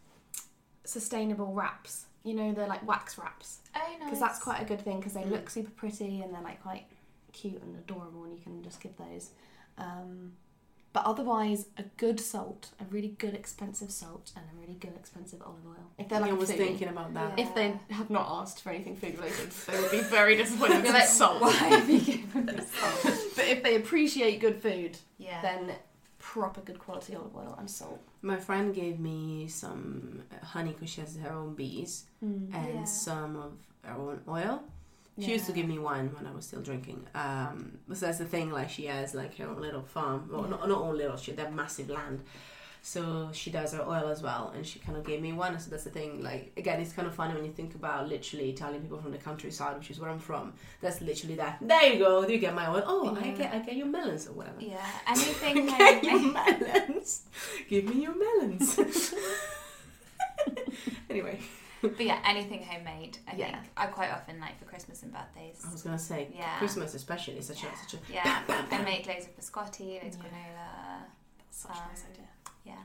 sustainable 0.86 1.54
wraps. 1.54 2.06
You 2.24 2.36
know, 2.36 2.54
they're 2.54 2.68
like 2.68 2.86
wax 2.88 3.18
wraps. 3.18 3.60
Oh, 3.76 3.80
nice. 3.80 4.00
Because 4.06 4.20
that's 4.20 4.40
quite 4.40 4.62
a 4.62 4.66
good 4.66 4.82
thing 4.82 4.98
because 5.00 5.14
they 5.14 5.26
look 5.26 5.50
super 5.50 5.72
pretty 5.72 6.22
and 6.22 6.34
they're 6.34 6.42
like 6.42 6.62
quite 6.62 6.86
cute 7.34 7.62
and 7.62 7.76
adorable 7.78 8.26
and 8.26 8.34
you 8.38 8.44
can 8.44 8.62
just 8.64 8.80
give 8.82 8.96
those. 8.98 9.32
Um, 9.82 10.34
but 10.94 11.06
otherwise, 11.06 11.68
a 11.78 11.84
good 11.96 12.20
salt, 12.20 12.72
a 12.82 12.84
really 12.86 13.16
good 13.18 13.34
expensive 13.34 13.92
salt, 13.92 14.32
and 14.36 14.44
a 14.54 14.60
really 14.62 14.74
good 14.78 14.94
expensive 15.00 15.42
olive 15.42 15.66
oil. 15.66 15.86
If 15.98 16.10
they're 16.10 16.20
like 16.20 16.32
I 16.32 16.34
a 16.34 16.38
was 16.38 16.52
foodie. 16.52 16.58
thinking 16.58 16.90
about 16.90 17.14
that. 17.14 17.40
If 17.40 17.56
they 17.56 17.74
have 17.92 18.10
not 18.10 18.28
asked 18.30 18.62
for 18.62 18.72
anything 18.72 18.98
food 18.98 19.18
related, 19.18 19.52
they 19.52 19.80
would 19.80 19.92
be 19.92 20.02
very 20.02 20.36
disappointed 20.42 20.84
with 20.84 20.94
like, 20.94 21.08
salt. 21.08 21.40
Why 21.42 21.52
have 21.52 21.90
you 21.90 22.00
given 22.02 22.46
me 22.46 22.54
salt? 22.80 23.18
But 23.38 23.48
if 23.48 23.64
they 23.64 23.76
appreciate 23.78 24.42
good 24.42 24.62
food, 24.62 24.98
Yeah. 25.18 25.42
then 25.42 25.72
proper 26.20 26.60
good 26.62 26.78
quality 26.80 27.16
olive 27.16 27.36
oil 27.38 27.56
and 27.58 27.70
salt. 27.70 28.02
My 28.22 28.38
friend 28.38 28.76
gave 28.76 29.00
me 29.00 29.48
some 29.48 30.24
honey 30.44 30.72
because 30.74 30.90
she 30.90 31.00
has 31.02 31.16
her 31.24 31.32
own 31.32 31.56
bees 31.56 32.04
and 32.22 32.50
Yeah. 32.54 32.84
some 32.84 33.38
of 33.38 33.54
her 33.86 33.94
own 33.98 34.22
oil. 34.28 34.62
She 35.20 35.32
used 35.32 35.46
to 35.48 35.52
give 35.52 35.68
me 35.68 35.78
one 35.78 36.10
when 36.16 36.26
I 36.26 36.32
was 36.32 36.46
still 36.46 36.62
drinking. 36.62 37.06
Um, 37.14 37.80
so 37.94 38.06
that's 38.06 38.18
the 38.18 38.26
thing, 38.26 38.52
like 38.52 38.70
she 38.70 38.86
has 38.86 39.14
like 39.14 39.38
her 39.38 39.48
own 39.48 39.62
little 39.62 39.84
farm. 39.84 40.30
Well, 40.32 40.44
not, 40.44 40.68
not 40.68 40.78
all 40.78 40.94
little, 40.94 41.18
she 41.18 41.34
have 41.36 41.54
massive 41.54 41.90
land. 41.90 42.24
So 42.84 43.30
she 43.32 43.52
does 43.52 43.74
her 43.74 43.84
oil 43.84 44.10
as 44.10 44.24
well, 44.24 44.52
and 44.56 44.66
she 44.66 44.80
kind 44.80 44.98
of 44.98 45.06
gave 45.06 45.22
me 45.22 45.34
one. 45.34 45.60
So 45.60 45.70
that's 45.70 45.84
the 45.84 45.92
thing. 45.92 46.24
Like 46.24 46.52
again, 46.58 46.80
it's 46.80 46.94
kind 46.94 47.08
of 47.08 47.14
funny 47.14 47.36
when 47.36 47.46
you 47.46 47.52
think 47.52 47.76
about 47.76 48.10
literally 48.10 48.50
Italian 48.50 48.82
people 48.82 48.98
from 49.00 49.12
the 49.12 49.20
countryside, 49.20 49.78
which 49.78 49.92
is 49.92 50.00
where 50.00 50.10
I'm 50.10 50.18
from. 50.18 50.54
That's 50.82 51.00
literally 51.02 51.36
that. 51.36 51.60
There 51.62 51.94
you 51.94 52.00
go. 52.00 52.26
Do 52.26 52.34
you 52.34 52.40
get 52.40 52.56
my 52.56 52.68
oil. 52.72 52.84
Oh, 52.86 53.16
I 53.16 53.30
get 53.32 53.54
I 53.54 53.60
get 53.60 53.76
your 53.76 53.86
melons 53.86 54.28
or 54.28 54.34
whatever. 54.34 54.62
Yeah. 54.62 54.84
Anything 55.08 55.70
I 55.70 55.78
Get 55.78 56.04
your 56.04 56.34
melons. 56.34 57.24
Give 57.70 57.86
me 57.86 58.02
your 58.02 58.16
melons. 58.16 59.14
anyway, 61.10 61.40
But 61.98 62.00
yeah, 62.02 62.20
anything 62.26 62.64
homemade. 62.64 63.18
I 63.28 63.36
Yeah. 63.36 63.52
think 63.52 63.58
I 63.78 63.88
quite 63.88 64.12
often 64.12 64.40
like 64.40 64.60
for 64.60 64.66
Christmas 64.66 65.02
and 65.04 65.12
birthdays. 65.12 65.64
I 65.68 65.72
was 65.72 65.82
gonna 65.82 65.98
say 66.00 66.28
Yeah. 66.34 66.58
Christmas 66.60 66.94
especially 66.94 67.38
is 67.38 67.48
such 67.48 67.64
a 67.64 67.68
such 67.84 67.96
a 67.96 68.14
Yeah, 68.14 68.42
I 68.72 68.82
make 68.84 69.08
loads 69.08 69.26
of 69.26 69.36
biscotti, 69.38 70.02
loads 70.04 70.16
of 70.16 70.22
granola. 70.22 71.04
Such 71.50 71.72
a 71.72 71.90
nice 71.90 72.04
Um, 72.06 72.12
idea. 72.12 72.28
Yeah. 72.66 72.84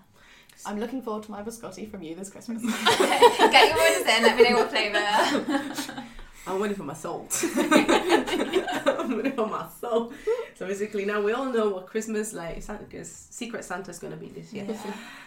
I'm 0.65 0.81
looking 0.81 1.03
forward 1.03 1.25
to 1.25 1.31
my 1.31 1.43
biscotti 1.43 1.91
from 1.91 2.03
you 2.03 2.15
this 2.15 2.31
Christmas. 2.31 2.63
Get 2.99 3.69
your 3.69 3.79
orders 3.79 4.07
in. 4.15 4.23
Let 4.23 4.37
me 4.37 4.43
know 4.51 4.57
what 4.57 4.71
flavour. 4.71 6.03
I'm 6.49 6.61
waiting 6.61 6.77
for 6.77 6.85
my 6.85 6.95
salt. 6.95 7.45
I'm 7.57 9.17
waiting 9.17 9.33
for 9.33 9.47
my 9.47 9.67
salt. 9.81 10.13
So 10.55 10.67
basically, 10.67 11.05
now 11.05 11.21
we 11.21 11.33
all 11.33 11.47
know 11.53 11.69
what 11.71 11.87
Christmas 11.87 12.33
like 12.33 12.65
because 12.89 13.11
Secret 13.31 13.65
Santa 13.65 13.91
is 13.91 13.99
gonna 13.99 14.17
be 14.17 14.29
this 14.29 14.53
year. 14.53 14.67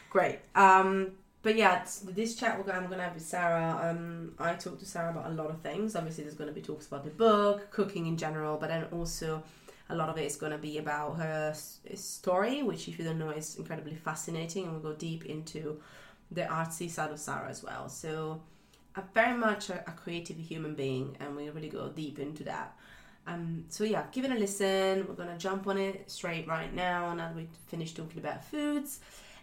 Great. 0.09 0.39
Um, 0.55 1.11
but 1.41 1.55
yeah, 1.55 1.85
this 2.03 2.35
chat 2.35 2.57
we're 2.57 2.65
gonna, 2.65 2.79
I'm 2.79 2.89
gonna 2.89 3.03
have 3.03 3.13
with 3.13 3.23
Sarah. 3.23 3.79
Um, 3.81 4.33
I 4.39 4.53
talked 4.53 4.79
to 4.79 4.85
Sarah 4.85 5.11
about 5.11 5.27
a 5.27 5.33
lot 5.33 5.49
of 5.49 5.61
things. 5.61 5.95
Obviously, 5.95 6.23
there's 6.23 6.35
gonna 6.35 6.51
be 6.51 6.61
talks 6.61 6.87
about 6.87 7.03
the 7.03 7.11
book, 7.11 7.71
cooking 7.71 8.07
in 8.07 8.17
general, 8.17 8.57
but 8.57 8.69
then 8.69 8.85
also 8.91 9.43
a 9.89 9.95
lot 9.95 10.09
of 10.09 10.17
it 10.17 10.25
is 10.25 10.35
gonna 10.35 10.57
be 10.57 10.77
about 10.77 11.17
her 11.17 11.53
story, 11.95 12.61
which 12.63 12.87
if 12.87 12.99
you 12.99 13.05
don't 13.05 13.19
know 13.19 13.29
is 13.29 13.55
incredibly 13.55 13.95
fascinating, 13.95 14.65
and 14.65 14.73
we'll 14.73 14.91
go 14.91 14.93
deep 14.93 15.25
into 15.25 15.79
the 16.31 16.43
artsy 16.43 16.89
side 16.89 17.11
of 17.11 17.19
Sarah 17.19 17.49
as 17.49 17.63
well. 17.63 17.89
So, 17.89 18.41
I'm 18.95 19.03
very 19.13 19.37
much 19.37 19.69
a, 19.69 19.79
a 19.87 19.91
creative 19.91 20.37
human 20.37 20.75
being, 20.75 21.15
and 21.19 21.35
we 21.35 21.49
really 21.49 21.69
go 21.69 21.89
deep 21.89 22.19
into 22.19 22.43
that. 22.43 22.75
Um, 23.27 23.65
so 23.69 23.83
yeah, 23.83 24.05
give 24.11 24.25
it 24.25 24.31
a 24.31 24.35
listen. 24.35 25.05
We're 25.07 25.15
gonna 25.15 25.37
jump 25.37 25.67
on 25.67 25.77
it 25.77 26.09
straight 26.09 26.47
right 26.47 26.73
now. 26.73 27.13
Now 27.13 27.27
that 27.27 27.35
we 27.35 27.47
finished 27.67 27.95
talking 27.95 28.19
about 28.19 28.43
foods, 28.43 28.99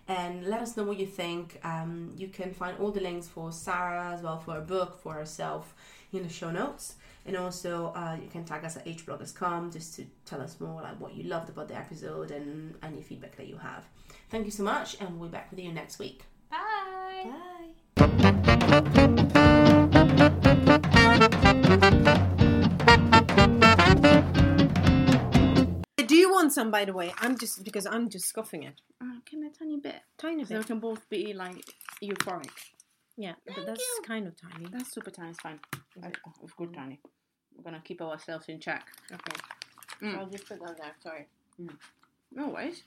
and 0.08 0.46
let 0.46 0.60
us 0.60 0.76
know 0.76 0.84
what 0.84 0.98
you 0.98 1.06
think. 1.06 1.58
Um, 1.64 2.12
you 2.16 2.28
can 2.28 2.52
find 2.52 2.78
all 2.78 2.90
the 2.90 3.00
links 3.00 3.26
for 3.26 3.52
Sarah 3.52 4.12
as 4.14 4.22
well 4.22 4.38
for 4.38 4.54
her 4.54 4.60
book 4.60 5.00
for 5.02 5.14
herself 5.14 5.74
in 6.12 6.22
the 6.22 6.28
show 6.28 6.50
notes, 6.50 6.94
and 7.24 7.36
also 7.36 7.92
uh, 7.96 8.16
you 8.20 8.28
can 8.28 8.44
tag 8.44 8.64
us 8.64 8.76
at 8.76 8.86
hbloggers.com 8.86 9.72
just 9.72 9.94
to 9.96 10.06
tell 10.24 10.40
us 10.40 10.60
more 10.60 10.80
like 10.82 11.00
what 11.00 11.14
you 11.14 11.24
loved 11.24 11.48
about 11.48 11.68
the 11.68 11.76
episode 11.76 12.30
and 12.30 12.74
any 12.82 13.02
feedback 13.02 13.36
that 13.36 13.48
you 13.48 13.56
have. 13.58 13.84
Thank 14.30 14.46
you 14.46 14.52
so 14.52 14.62
much, 14.62 14.96
and 15.00 15.18
we'll 15.18 15.28
be 15.28 15.32
back 15.32 15.50
with 15.50 15.60
you 15.60 15.72
next 15.72 15.98
week. 15.98 16.22
Bye. 16.50 17.30
Bye. 17.96 19.02
Some, 26.56 26.70
by 26.70 26.86
the 26.86 26.94
way? 26.94 27.12
I'm 27.18 27.36
just 27.36 27.62
because 27.64 27.84
I'm 27.84 28.08
just 28.08 28.26
scoffing 28.28 28.62
it. 28.62 28.80
Uh, 28.98 29.18
can 29.26 29.44
a 29.44 29.50
tiny 29.50 29.78
bit, 29.78 30.00
Tiny 30.16 30.38
bit. 30.44 30.48
so 30.48 30.56
we 30.56 30.64
can 30.64 30.78
both 30.80 31.06
be 31.10 31.34
like 31.34 31.62
euphoric. 32.02 32.48
Yeah, 33.18 33.34
but 33.46 33.66
that's 33.66 33.84
kind 34.06 34.26
of 34.26 34.32
tiny. 34.40 34.66
That's 34.72 34.90
super 34.90 35.10
tiny. 35.10 35.30
It's 35.32 35.40
fine. 35.40 35.60
Uh, 36.02 36.08
It's 36.42 36.54
good 36.54 36.72
tiny. 36.72 36.98
We're 37.54 37.62
gonna 37.64 37.82
keep 37.84 38.00
ourselves 38.00 38.48
in 38.48 38.58
check. 38.58 38.86
Okay. 39.12 39.36
Mm. 40.00 40.18
I'll 40.18 40.30
just 40.30 40.46
put 40.48 40.58
that 40.60 40.78
there. 40.78 40.94
Sorry. 41.02 41.26
No 42.32 42.48
worries. 42.48 42.82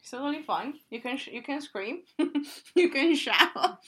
It's 0.00 0.10
totally 0.10 0.42
fine. 0.42 0.74
You 0.90 1.00
can 1.00 1.16
sh- 1.18 1.28
you 1.36 1.42
can 1.42 1.60
scream, 1.60 2.02
you 2.74 2.90
can 2.90 3.14
shout. 3.14 3.78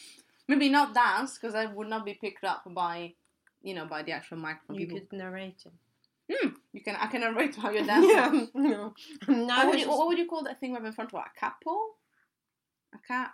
Maybe 0.47 0.69
not 0.69 0.95
dance 0.95 1.39
because 1.39 1.57
I 1.57 1.67
would 1.67 1.89
not 1.89 2.05
be 2.05 2.15
picked 2.15 2.45
up 2.45 2.63
by, 2.73 3.15
you 3.65 3.75
know, 3.75 3.87
by 3.87 4.05
the 4.05 4.13
actual 4.13 4.37
microphone. 4.39 4.77
You 4.79 4.87
People, 4.87 5.01
could 5.09 5.19
narrate 5.19 5.63
it. 5.67 5.73
Hmm, 6.33 6.49
you 6.73 6.81
can. 6.83 6.97
I 6.97 7.07
can 7.07 7.21
narrate 7.21 7.55
how 7.57 7.71
you're 7.71 7.85
dancing. 7.87 8.49
no. 8.55 8.95
Now 9.29 9.59
What 9.59 9.69
would, 9.69 9.81
you, 9.81 9.89
what 9.89 10.07
would 10.09 10.19
you 10.19 10.27
call 10.27 10.43
that 10.45 10.59
thing 10.61 10.71
we 10.71 10.77
have 10.77 10.85
in 10.85 10.93
front 10.93 11.13
of 11.13 11.21
us? 11.21 11.27
A 11.37 11.41
cat 11.41 11.55
paw? 11.63 11.81
A 12.95 12.99
cat 13.07 13.33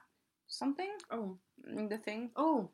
something? 0.48 0.90
Oh. 1.10 1.38
The 1.64 1.98
thing? 1.98 2.30
Oh. 2.36 2.70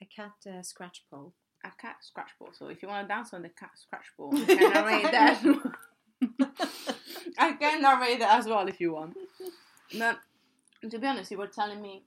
A 0.00 0.04
cat 0.04 0.32
uh, 0.46 0.62
scratch 0.62 1.02
pole. 1.10 1.32
A 1.64 1.70
cat 1.80 1.96
scratch 2.02 2.30
pole. 2.38 2.50
So 2.52 2.68
if 2.68 2.82
you 2.82 2.88
want 2.88 3.08
to 3.08 3.14
dance 3.14 3.32
on 3.34 3.42
the 3.42 3.48
cat 3.48 3.70
scratch 3.74 4.06
pole, 4.16 4.32
I 4.36 4.44
can 4.44 4.72
narrate 4.72 5.10
that. 5.10 5.72
I 7.38 7.52
can 7.54 7.82
narrate 7.82 8.20
that 8.20 8.38
as 8.38 8.46
well 8.46 8.68
if 8.68 8.80
you 8.80 8.92
want. 8.92 9.16
But 9.98 10.18
to 10.88 10.98
be 10.98 11.06
honest, 11.06 11.30
you 11.30 11.38
were 11.38 11.46
telling 11.46 11.82
me 11.82 12.04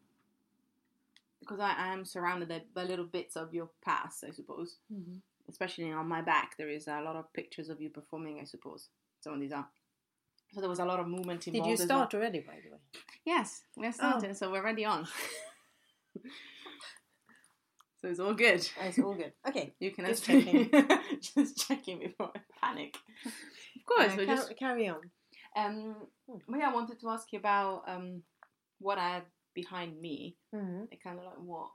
because 1.40 1.60
I, 1.60 1.74
I 1.78 1.94
am 1.94 2.06
surrounded 2.06 2.54
by 2.74 2.84
little 2.84 3.06
bits 3.06 3.36
of 3.36 3.54
your 3.54 3.70
past, 3.84 4.24
I 4.28 4.32
suppose. 4.32 4.78
Mm-hmm. 4.94 5.18
Especially 5.50 5.92
on 5.92 6.08
my 6.08 6.22
back, 6.22 6.56
there 6.58 6.70
is 6.70 6.88
a 6.88 7.02
lot 7.02 7.16
of 7.16 7.32
pictures 7.34 7.70
of 7.70 7.82
you 7.82 7.90
performing. 7.90 8.40
I 8.40 8.46
suppose 8.46 8.90
some 9.22 9.34
of 9.34 9.40
these 9.40 9.52
are. 9.52 9.68
So 10.54 10.62
there 10.62 10.70
was 10.70 10.80
a 10.80 10.86
lot 10.86 11.00
of 11.00 11.08
movement 11.08 11.48
involved. 11.48 11.66
Did 11.68 11.72
you 11.80 11.86
start 11.86 12.14
well. 12.14 12.22
already, 12.22 12.40
by 12.40 12.56
the 12.64 12.72
way? 12.72 12.80
Yes, 13.26 13.62
we're 13.76 13.92
starting, 13.92 14.34
so 14.34 14.52
we're 14.52 14.64
ready 14.64 14.84
on. 14.86 15.06
so 18.02 18.08
it's 18.08 18.20
all 18.20 18.34
good. 18.34 18.68
Oh, 18.82 18.86
it's 18.88 19.00
all 19.00 19.14
good. 19.14 19.34
Okay. 19.48 19.74
You 19.80 19.92
can 19.92 20.06
Just 20.06 20.24
checking. 20.24 20.72
just 21.36 21.68
checking 21.68 22.00
before 22.00 22.32
I 22.36 22.40
panic. 22.62 22.96
Of 23.26 23.86
course, 23.86 24.14
Uh, 24.14 24.16
we 24.18 24.26
car- 24.26 24.36
just 24.36 24.56
carry 24.58 24.88
on. 24.88 25.02
um. 25.56 25.96
But 26.48 26.60
yeah, 26.60 26.70
I 26.70 26.74
wanted 26.74 27.00
to 27.02 27.10
ask 27.10 27.32
you 27.34 27.40
about 27.40 27.84
um 27.88 28.24
what 28.80 28.98
I 28.98 29.10
had 29.16 29.24
behind 29.54 30.00
me. 30.00 30.38
Mm-hmm. 30.56 30.86
It 30.92 31.04
kind 31.04 31.20
of 31.20 31.26
like 31.26 31.40
what 31.40 31.70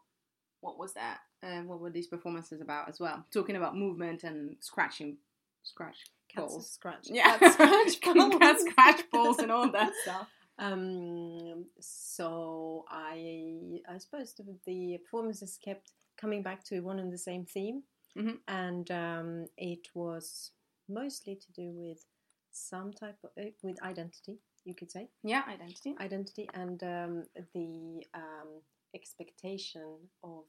what 0.64 0.78
was 0.78 0.94
that? 0.94 1.18
Um, 1.42 1.68
what 1.68 1.78
were 1.80 1.90
these 1.90 2.06
performances 2.06 2.60
about 2.62 2.88
as 2.88 2.98
well? 2.98 3.24
Talking 3.32 3.56
about 3.56 3.76
movement 3.76 4.24
and 4.24 4.56
scratching, 4.60 5.18
scratch 5.62 5.98
Cats 6.28 6.52
balls. 6.52 6.70
scratch. 6.72 7.08
Yeah, 7.10 7.36
Cat 7.38 7.52
scratch 7.52 8.00
balls. 8.02 8.60
scratch 8.70 9.02
balls 9.12 9.38
and 9.38 9.52
all 9.52 9.70
that 9.72 9.92
stuff. 10.02 10.26
Um, 10.58 11.66
so 11.80 12.84
I 12.88 13.80
I 13.88 13.98
suppose 13.98 14.34
the, 14.34 14.44
the 14.66 14.98
performances 15.04 15.58
kept 15.62 15.92
coming 16.16 16.42
back 16.42 16.64
to 16.64 16.80
one 16.80 16.98
and 16.98 17.12
the 17.12 17.18
same 17.18 17.44
theme, 17.44 17.82
Mhm. 18.16 18.38
and 18.48 18.90
um, 18.90 19.46
it 19.58 19.88
was 19.94 20.52
mostly 20.88 21.34
to 21.36 21.52
do 21.52 21.72
with 21.72 22.04
some 22.52 22.92
type 22.92 23.16
of 23.24 23.30
uh, 23.38 23.50
with 23.62 23.82
identity, 23.82 24.38
you 24.64 24.74
could 24.74 24.90
say 24.90 25.08
Yeah, 25.24 25.42
identity. 25.48 25.94
identity 26.00 26.48
and 26.54 26.82
um, 26.84 27.24
the 27.52 28.06
um, 28.14 28.48
expectation 28.94 30.08
of 30.22 30.44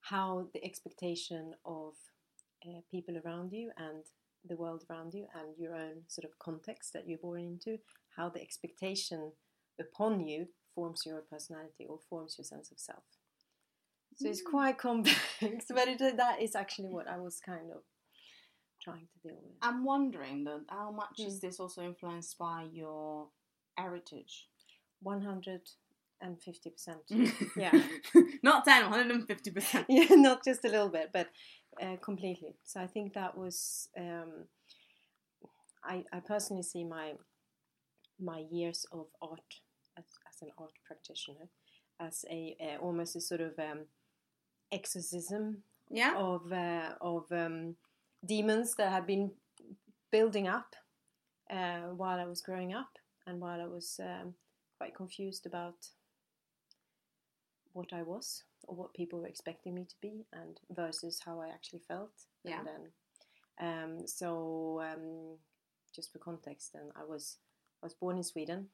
how 0.00 0.48
the 0.54 0.64
expectation 0.64 1.52
of 1.64 1.94
uh, 2.66 2.80
people 2.90 3.14
around 3.24 3.52
you 3.52 3.70
and 3.76 4.04
the 4.48 4.56
world 4.56 4.84
around 4.90 5.12
you 5.14 5.26
and 5.34 5.48
your 5.58 5.74
own 5.74 6.02
sort 6.08 6.24
of 6.24 6.38
context 6.38 6.92
that 6.92 7.06
you're 7.06 7.18
born 7.18 7.40
into, 7.40 7.78
how 8.16 8.28
the 8.28 8.40
expectation 8.40 9.32
upon 9.80 10.26
you 10.26 10.46
forms 10.74 11.02
your 11.04 11.20
personality 11.30 11.86
or 11.88 11.98
forms 12.08 12.36
your 12.38 12.44
sense 12.44 12.70
of 12.70 12.78
self. 12.78 13.02
So 14.16 14.28
it's 14.28 14.42
quite 14.42 14.78
complex, 14.78 15.18
but 15.68 15.88
it, 15.88 16.16
that 16.16 16.40
is 16.40 16.54
actually 16.56 16.88
what 16.88 17.06
I 17.06 17.18
was 17.18 17.40
kind 17.44 17.70
of 17.72 17.82
trying 18.82 19.06
to 19.12 19.28
deal 19.28 19.38
with. 19.42 19.52
I'm 19.62 19.84
wondering 19.84 20.44
though, 20.44 20.62
how 20.68 20.90
much 20.90 21.18
Mm. 21.20 21.26
is 21.26 21.40
this 21.40 21.60
also 21.60 21.82
influenced 21.82 22.38
by 22.38 22.66
your 22.72 23.28
heritage? 23.76 24.48
150%. 26.22 26.96
Yeah. 27.56 27.72
Not 28.42 28.64
10, 28.64 28.90
150%. 28.90 29.84
yeah, 29.88 30.14
not 30.16 30.44
just 30.44 30.64
a 30.64 30.68
little 30.68 30.88
bit, 30.88 31.10
but 31.12 31.28
uh, 31.82 31.96
completely. 32.02 32.54
So 32.64 32.80
I 32.80 32.86
think 32.86 33.14
that 33.14 33.36
was. 33.36 33.88
Um, 33.96 34.46
I 35.84 36.04
I 36.12 36.20
personally 36.20 36.62
see 36.64 36.84
my 36.84 37.14
my 38.20 38.44
years 38.50 38.84
of 38.92 39.06
art 39.22 39.60
as, 39.96 40.04
as 40.28 40.42
an 40.42 40.50
art 40.58 40.72
practitioner 40.84 41.48
as 42.00 42.24
a 42.30 42.56
uh, 42.60 42.78
almost 42.82 43.16
a 43.16 43.20
sort 43.20 43.40
of 43.40 43.52
um, 43.58 43.86
exorcism 44.72 45.62
Yeah. 45.90 46.14
of 46.16 46.52
uh, 46.52 46.94
of 47.00 47.30
um, 47.32 47.76
demons 48.24 48.74
that 48.76 48.90
had 48.92 49.06
been 49.06 49.30
building 50.10 50.48
up 50.48 50.74
uh, 51.50 51.94
while 51.96 52.18
I 52.18 52.26
was 52.26 52.40
growing 52.42 52.74
up 52.74 52.90
and 53.26 53.40
while 53.40 53.60
I 53.60 53.66
was 53.66 54.00
um, 54.00 54.34
quite 54.78 54.94
confused 54.94 55.46
about 55.46 55.76
what 57.72 57.92
I 57.92 58.02
was 58.02 58.44
or 58.66 58.76
what 58.76 58.94
people 58.94 59.20
were 59.20 59.26
expecting 59.26 59.74
me 59.74 59.84
to 59.84 59.94
be 60.00 60.26
and 60.32 60.60
versus 60.70 61.20
how 61.24 61.40
I 61.40 61.48
actually 61.48 61.82
felt. 61.86 62.12
Yeah. 62.44 62.58
And 62.58 62.68
then, 62.68 62.82
um, 63.60 64.06
so 64.06 64.80
um, 64.82 65.38
just 65.94 66.12
for 66.12 66.18
context, 66.18 66.72
then 66.72 66.90
I 66.96 67.04
was 67.04 67.38
I 67.82 67.86
was 67.86 67.94
born 67.94 68.16
in 68.16 68.24
Sweden. 68.24 68.68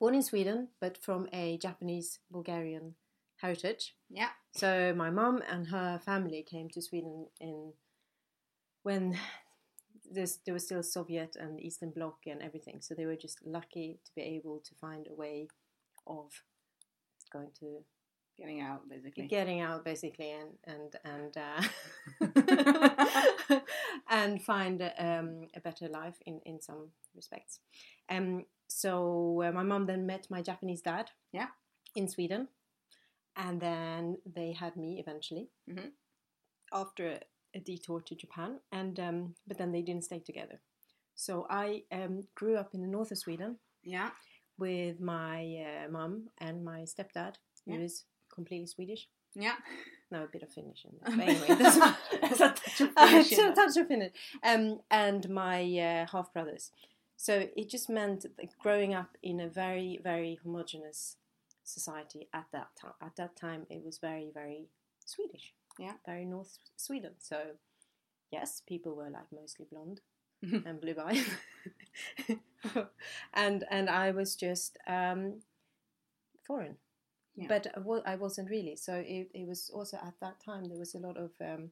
Born 0.00 0.14
in 0.14 0.22
Sweden, 0.22 0.68
but 0.80 0.98
from 0.98 1.28
a 1.32 1.58
Japanese 1.58 2.18
Bulgarian 2.30 2.94
heritage. 3.36 3.94
Yeah. 4.10 4.30
So 4.52 4.94
my 4.96 5.10
mum 5.10 5.42
and 5.48 5.68
her 5.68 6.00
family 6.04 6.42
came 6.42 6.68
to 6.70 6.82
Sweden 6.82 7.26
in 7.40 7.72
when 8.82 9.18
there's, 10.10 10.38
there 10.44 10.54
was 10.54 10.64
still 10.64 10.82
Soviet 10.82 11.36
and 11.36 11.60
Eastern 11.60 11.90
Bloc 11.90 12.18
and 12.26 12.42
everything. 12.42 12.80
So 12.80 12.94
they 12.94 13.06
were 13.06 13.16
just 13.16 13.38
lucky 13.44 13.98
to 14.04 14.10
be 14.14 14.22
able 14.22 14.60
to 14.60 14.74
find 14.74 15.06
a 15.08 15.14
way 15.14 15.48
of 16.06 16.30
going 17.32 17.50
to 17.60 17.84
Getting 18.38 18.62
out, 18.62 18.88
basically. 18.88 19.26
getting 19.26 19.60
out 19.60 19.84
basically 19.84 20.30
and 20.32 20.56
and 20.64 20.96
and 21.04 21.36
uh, 21.36 21.62
and 24.10 24.42
find 24.42 24.82
um, 24.98 25.48
a 25.54 25.60
better 25.60 25.86
life 25.88 26.16
in 26.26 26.40
in 26.46 26.60
some 26.60 26.88
respects. 27.14 27.60
Um, 28.08 28.44
so 28.68 29.42
uh, 29.44 29.52
my 29.52 29.62
mom 29.62 29.86
then 29.86 30.06
met 30.06 30.26
my 30.30 30.40
Japanese 30.42 30.80
dad. 30.80 31.10
Yeah. 31.32 31.48
In 31.94 32.08
Sweden, 32.08 32.48
and 33.36 33.60
then 33.60 34.16
they 34.24 34.52
had 34.52 34.76
me 34.76 34.98
eventually. 34.98 35.50
Mhm. 35.68 35.90
After 36.72 37.06
a, 37.08 37.20
a 37.54 37.60
detour 37.60 38.00
to 38.00 38.14
Japan, 38.14 38.60
and 38.72 38.98
um, 38.98 39.34
but 39.46 39.58
then 39.58 39.72
they 39.72 39.82
didn't 39.82 40.04
stay 40.04 40.20
together. 40.20 40.60
So 41.14 41.46
I 41.50 41.84
um, 41.92 42.22
grew 42.34 42.56
up 42.56 42.72
in 42.74 42.80
the 42.80 42.88
north 42.88 43.10
of 43.12 43.18
Sweden 43.18 43.58
Yeah. 43.84 44.10
With 44.58 45.00
my 45.00 45.64
uh, 45.66 45.90
mum 45.90 46.28
and 46.38 46.64
my 46.64 46.80
stepdad, 46.82 47.34
who 47.66 47.72
Yeah. 47.74 47.80
is 47.80 48.04
completely 48.34 48.66
Swedish. 48.66 49.08
Yeah. 49.34 49.56
No, 50.10 50.24
a 50.24 50.26
bit 50.26 50.42
of 50.42 50.50
Finnish 50.52 50.84
in 50.84 50.92
there. 51.00 51.16
But 51.16 51.28
anyway, 51.28 51.62
doesn't 51.62 51.80
matter. 51.80 51.98
A 52.22 52.28
touch 52.36 52.80
of 52.80 52.90
Uh, 52.96 53.06
Finnish 53.10 53.30
there. 53.30 53.54
touch 53.54 53.76
of 53.76 53.88
Finnish. 53.88 54.12
Um, 54.42 54.80
and 54.90 55.28
my 55.30 55.62
uh, 55.78 56.06
half 56.12 56.32
brothers. 56.32 56.70
So 57.16 57.48
it 57.56 57.68
just 57.70 57.88
meant 57.88 58.26
growing 58.62 58.94
up 58.94 59.16
in 59.22 59.40
a 59.40 59.48
very, 59.48 59.98
very 60.02 60.38
homogenous 60.42 61.16
society 61.64 62.28
at 62.34 62.46
that 62.52 62.68
time. 62.80 62.94
At 63.00 63.16
that 63.16 63.36
time, 63.36 63.66
it 63.70 63.82
was 63.84 63.98
very, 63.98 64.30
very 64.34 64.68
Swedish. 65.04 65.54
Yeah. 65.78 65.94
Very 66.04 66.24
North 66.26 66.58
Sweden. 66.76 67.12
So 67.18 67.38
yes, 68.30 68.60
people 68.66 68.94
were 68.94 69.08
like 69.10 69.30
mostly 69.32 69.66
blonde 69.70 70.00
and 70.66 70.80
blue 70.80 70.96
eyes. 71.00 71.24
and 73.34 73.64
and 73.70 73.88
I 73.88 74.10
was 74.10 74.34
just 74.34 74.78
um, 74.86 75.40
foreign. 76.46 76.76
Yeah. 77.36 77.46
But 77.48 77.66
I 77.76 78.12
I 78.12 78.16
wasn't 78.16 78.50
really. 78.50 78.76
So 78.76 78.94
it, 78.94 79.30
it 79.34 79.46
was 79.46 79.70
also 79.72 79.96
at 79.96 80.14
that 80.20 80.40
time 80.44 80.64
there 80.64 80.78
was 80.78 80.94
a 80.94 80.98
lot 80.98 81.16
of 81.16 81.30
um, 81.40 81.70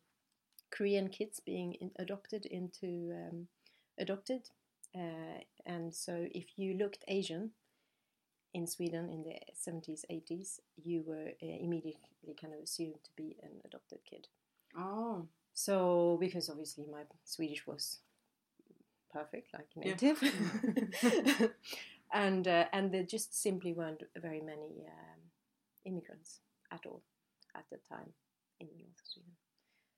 Korean 0.70 1.08
kids 1.08 1.40
being 1.40 1.74
in, 1.74 1.90
adopted 1.98 2.46
into 2.46 3.12
um, 3.12 3.48
adopted, 3.98 4.48
uh, 4.94 5.42
and 5.66 5.94
so 5.94 6.26
if 6.32 6.56
you 6.56 6.74
looked 6.74 7.04
Asian 7.08 7.50
in 8.54 8.66
Sweden 8.66 9.10
in 9.10 9.22
the 9.22 9.34
seventies 9.54 10.04
eighties, 10.08 10.60
you 10.82 11.02
were 11.06 11.32
uh, 11.42 11.56
immediately 11.60 12.36
kind 12.40 12.54
of 12.54 12.60
assumed 12.60 12.98
to 13.04 13.10
be 13.16 13.36
an 13.42 13.60
adopted 13.64 13.98
kid. 14.08 14.28
Oh. 14.76 15.26
So 15.52 16.16
because 16.20 16.48
obviously 16.48 16.86
my 16.90 17.02
Swedish 17.24 17.66
was 17.66 17.98
perfect, 19.12 19.52
like 19.52 19.68
Yeah. 19.76 19.94
native, 19.94 20.22
and 22.12 22.46
uh, 22.48 22.66
and 22.72 22.92
there 22.92 23.04
just 23.04 23.34
simply 23.40 23.72
weren't 23.72 24.02
very 24.16 24.40
many 24.40 24.86
um, 24.88 25.20
immigrants 25.84 26.40
at 26.70 26.86
all 26.86 27.02
at 27.54 27.64
that 27.70 27.86
time 27.88 28.12
in 28.60 28.68
the 28.68 28.76
north 28.82 29.00
of 29.00 29.06
Sweden. 29.06 29.32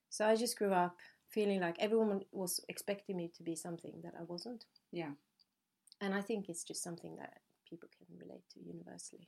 So 0.09 0.25
I 0.25 0.35
just 0.35 0.57
grew 0.57 0.71
up 0.73 0.97
feeling 1.29 1.59
like 1.61 1.75
everyone 1.79 2.21
was 2.31 2.59
expecting 2.69 3.17
me 3.17 3.31
to 3.35 3.43
be 3.43 3.55
something 3.55 4.01
that 4.03 4.13
I 4.19 4.23
wasn't. 4.23 4.65
Yeah. 4.91 5.11
And 6.01 6.13
I 6.13 6.21
think 6.21 6.49
it's 6.49 6.63
just 6.63 6.83
something 6.83 7.15
that 7.17 7.41
people 7.67 7.89
can 7.97 8.17
relate 8.19 8.43
to 8.53 8.59
universally. 8.59 9.27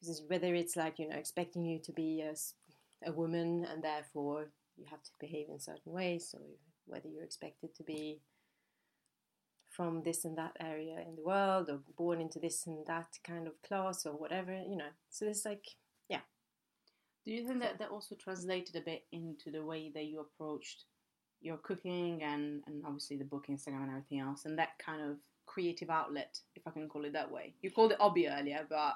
Because 0.00 0.22
whether 0.28 0.54
it's 0.54 0.76
like, 0.76 0.98
you 0.98 1.08
know, 1.08 1.16
expecting 1.16 1.64
you 1.64 1.78
to 1.80 1.92
be 1.92 2.22
a 3.06 3.12
woman 3.12 3.64
and 3.70 3.82
therefore 3.82 4.50
you 4.76 4.84
have 4.90 5.02
to 5.02 5.10
behave 5.20 5.48
in 5.48 5.60
certain 5.60 5.92
ways, 5.92 6.34
or 6.34 6.40
whether 6.86 7.08
you're 7.08 7.24
expected 7.24 7.74
to 7.76 7.82
be 7.84 8.20
from 9.76 10.02
this 10.04 10.24
and 10.24 10.36
that 10.38 10.56
area 10.60 10.98
in 11.06 11.16
the 11.16 11.22
world, 11.22 11.68
or 11.68 11.80
born 11.96 12.20
into 12.20 12.38
this 12.38 12.66
and 12.66 12.86
that 12.86 13.08
kind 13.24 13.46
of 13.46 13.60
class, 13.62 14.06
or 14.06 14.12
whatever, 14.12 14.52
you 14.52 14.76
know. 14.76 14.90
So 15.10 15.24
there's 15.24 15.44
like, 15.44 15.64
yeah. 16.08 16.20
Do 17.24 17.32
you 17.32 17.46
think 17.46 17.60
that 17.60 17.78
that 17.78 17.90
also 17.90 18.14
translated 18.14 18.76
a 18.76 18.80
bit 18.80 19.04
into 19.12 19.50
the 19.50 19.64
way 19.64 19.90
that 19.94 20.04
you 20.04 20.20
approached 20.20 20.84
your 21.40 21.56
cooking 21.58 22.22
and, 22.22 22.62
and 22.66 22.84
obviously 22.86 23.16
the 23.16 23.24
book, 23.24 23.46
Instagram, 23.50 23.82
and 23.82 23.90
everything 23.90 24.20
else, 24.20 24.44
and 24.44 24.58
that 24.58 24.78
kind 24.78 25.02
of 25.02 25.16
creative 25.46 25.90
outlet, 25.90 26.38
if 26.54 26.66
I 26.66 26.70
can 26.70 26.88
call 26.88 27.04
it 27.04 27.12
that 27.14 27.30
way? 27.30 27.54
You 27.62 27.70
called 27.70 27.92
it 27.92 27.98
hobby 28.00 28.28
earlier, 28.28 28.64
but 28.68 28.94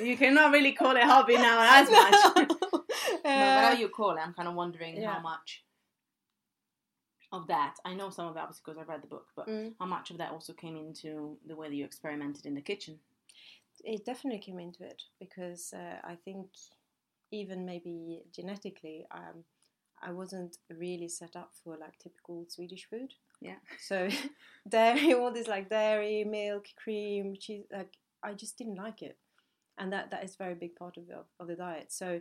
you 0.00 0.16
cannot 0.16 0.52
really 0.52 0.72
call 0.72 0.96
it 0.96 1.02
hobby 1.04 1.36
now 1.36 1.82
as 1.82 1.90
much. 2.00 2.14
no, 2.36 2.82
but 3.24 3.64
how 3.64 3.72
you 3.72 3.88
call 3.88 4.12
it, 4.16 4.20
I'm 4.20 4.32
kind 4.34 4.48
of 4.48 4.54
wondering 4.54 4.96
Yeah. 4.96 5.14
how 5.14 5.20
much 5.20 5.64
of 7.34 7.46
that. 7.48 7.76
I 7.84 7.94
know 7.94 8.10
some 8.10 8.26
of 8.28 8.34
that 8.34 8.48
was 8.48 8.58
because 8.60 8.78
I 8.78 8.82
read 8.82 9.02
the 9.02 9.08
book, 9.08 9.28
but 9.36 9.46
Mm. 9.48 9.74
how 9.78 9.86
much 9.86 10.10
of 10.10 10.18
that 10.18 10.32
also 10.32 10.52
came 10.52 10.76
into 10.76 11.38
the 11.46 11.56
way 11.56 11.68
that 11.68 11.74
you 11.74 11.84
experimented 11.84 12.46
in 12.46 12.54
the 12.54 12.62
kitchen? 12.62 12.98
it 13.84 14.04
definitely 14.06 14.38
came 14.40 14.58
into 14.60 14.84
it 14.84 15.02
because 15.18 15.72
uh, 15.74 15.98
I 16.04 16.14
think 16.24 16.46
even 17.30 17.66
maybe 17.66 18.22
genetically, 18.32 19.04
um, 19.10 19.44
I 20.00 20.12
wasn't 20.12 20.56
really 20.70 21.08
set 21.08 21.36
up 21.36 21.50
for 21.62 21.76
like 21.76 21.98
typical 21.98 22.46
Swedish 22.48 22.88
food. 22.88 23.12
Yeah. 23.40 23.56
So 23.78 24.08
dairy, 24.68 25.12
all 25.12 25.32
this 25.32 25.48
like 25.48 25.68
dairy, 25.68 26.24
milk, 26.24 26.66
cream, 26.82 27.36
cheese, 27.38 27.64
like 27.72 27.92
I 28.22 28.32
just 28.34 28.56
didn't 28.56 28.76
like 28.76 29.02
it, 29.02 29.18
and 29.76 29.92
that 29.92 30.10
that 30.12 30.24
is 30.24 30.34
a 30.34 30.38
very 30.44 30.54
big 30.54 30.76
part 30.76 30.96
of 30.96 31.06
the, 31.08 31.24
of 31.40 31.48
the 31.48 31.56
diet. 31.56 31.92
So 31.92 32.20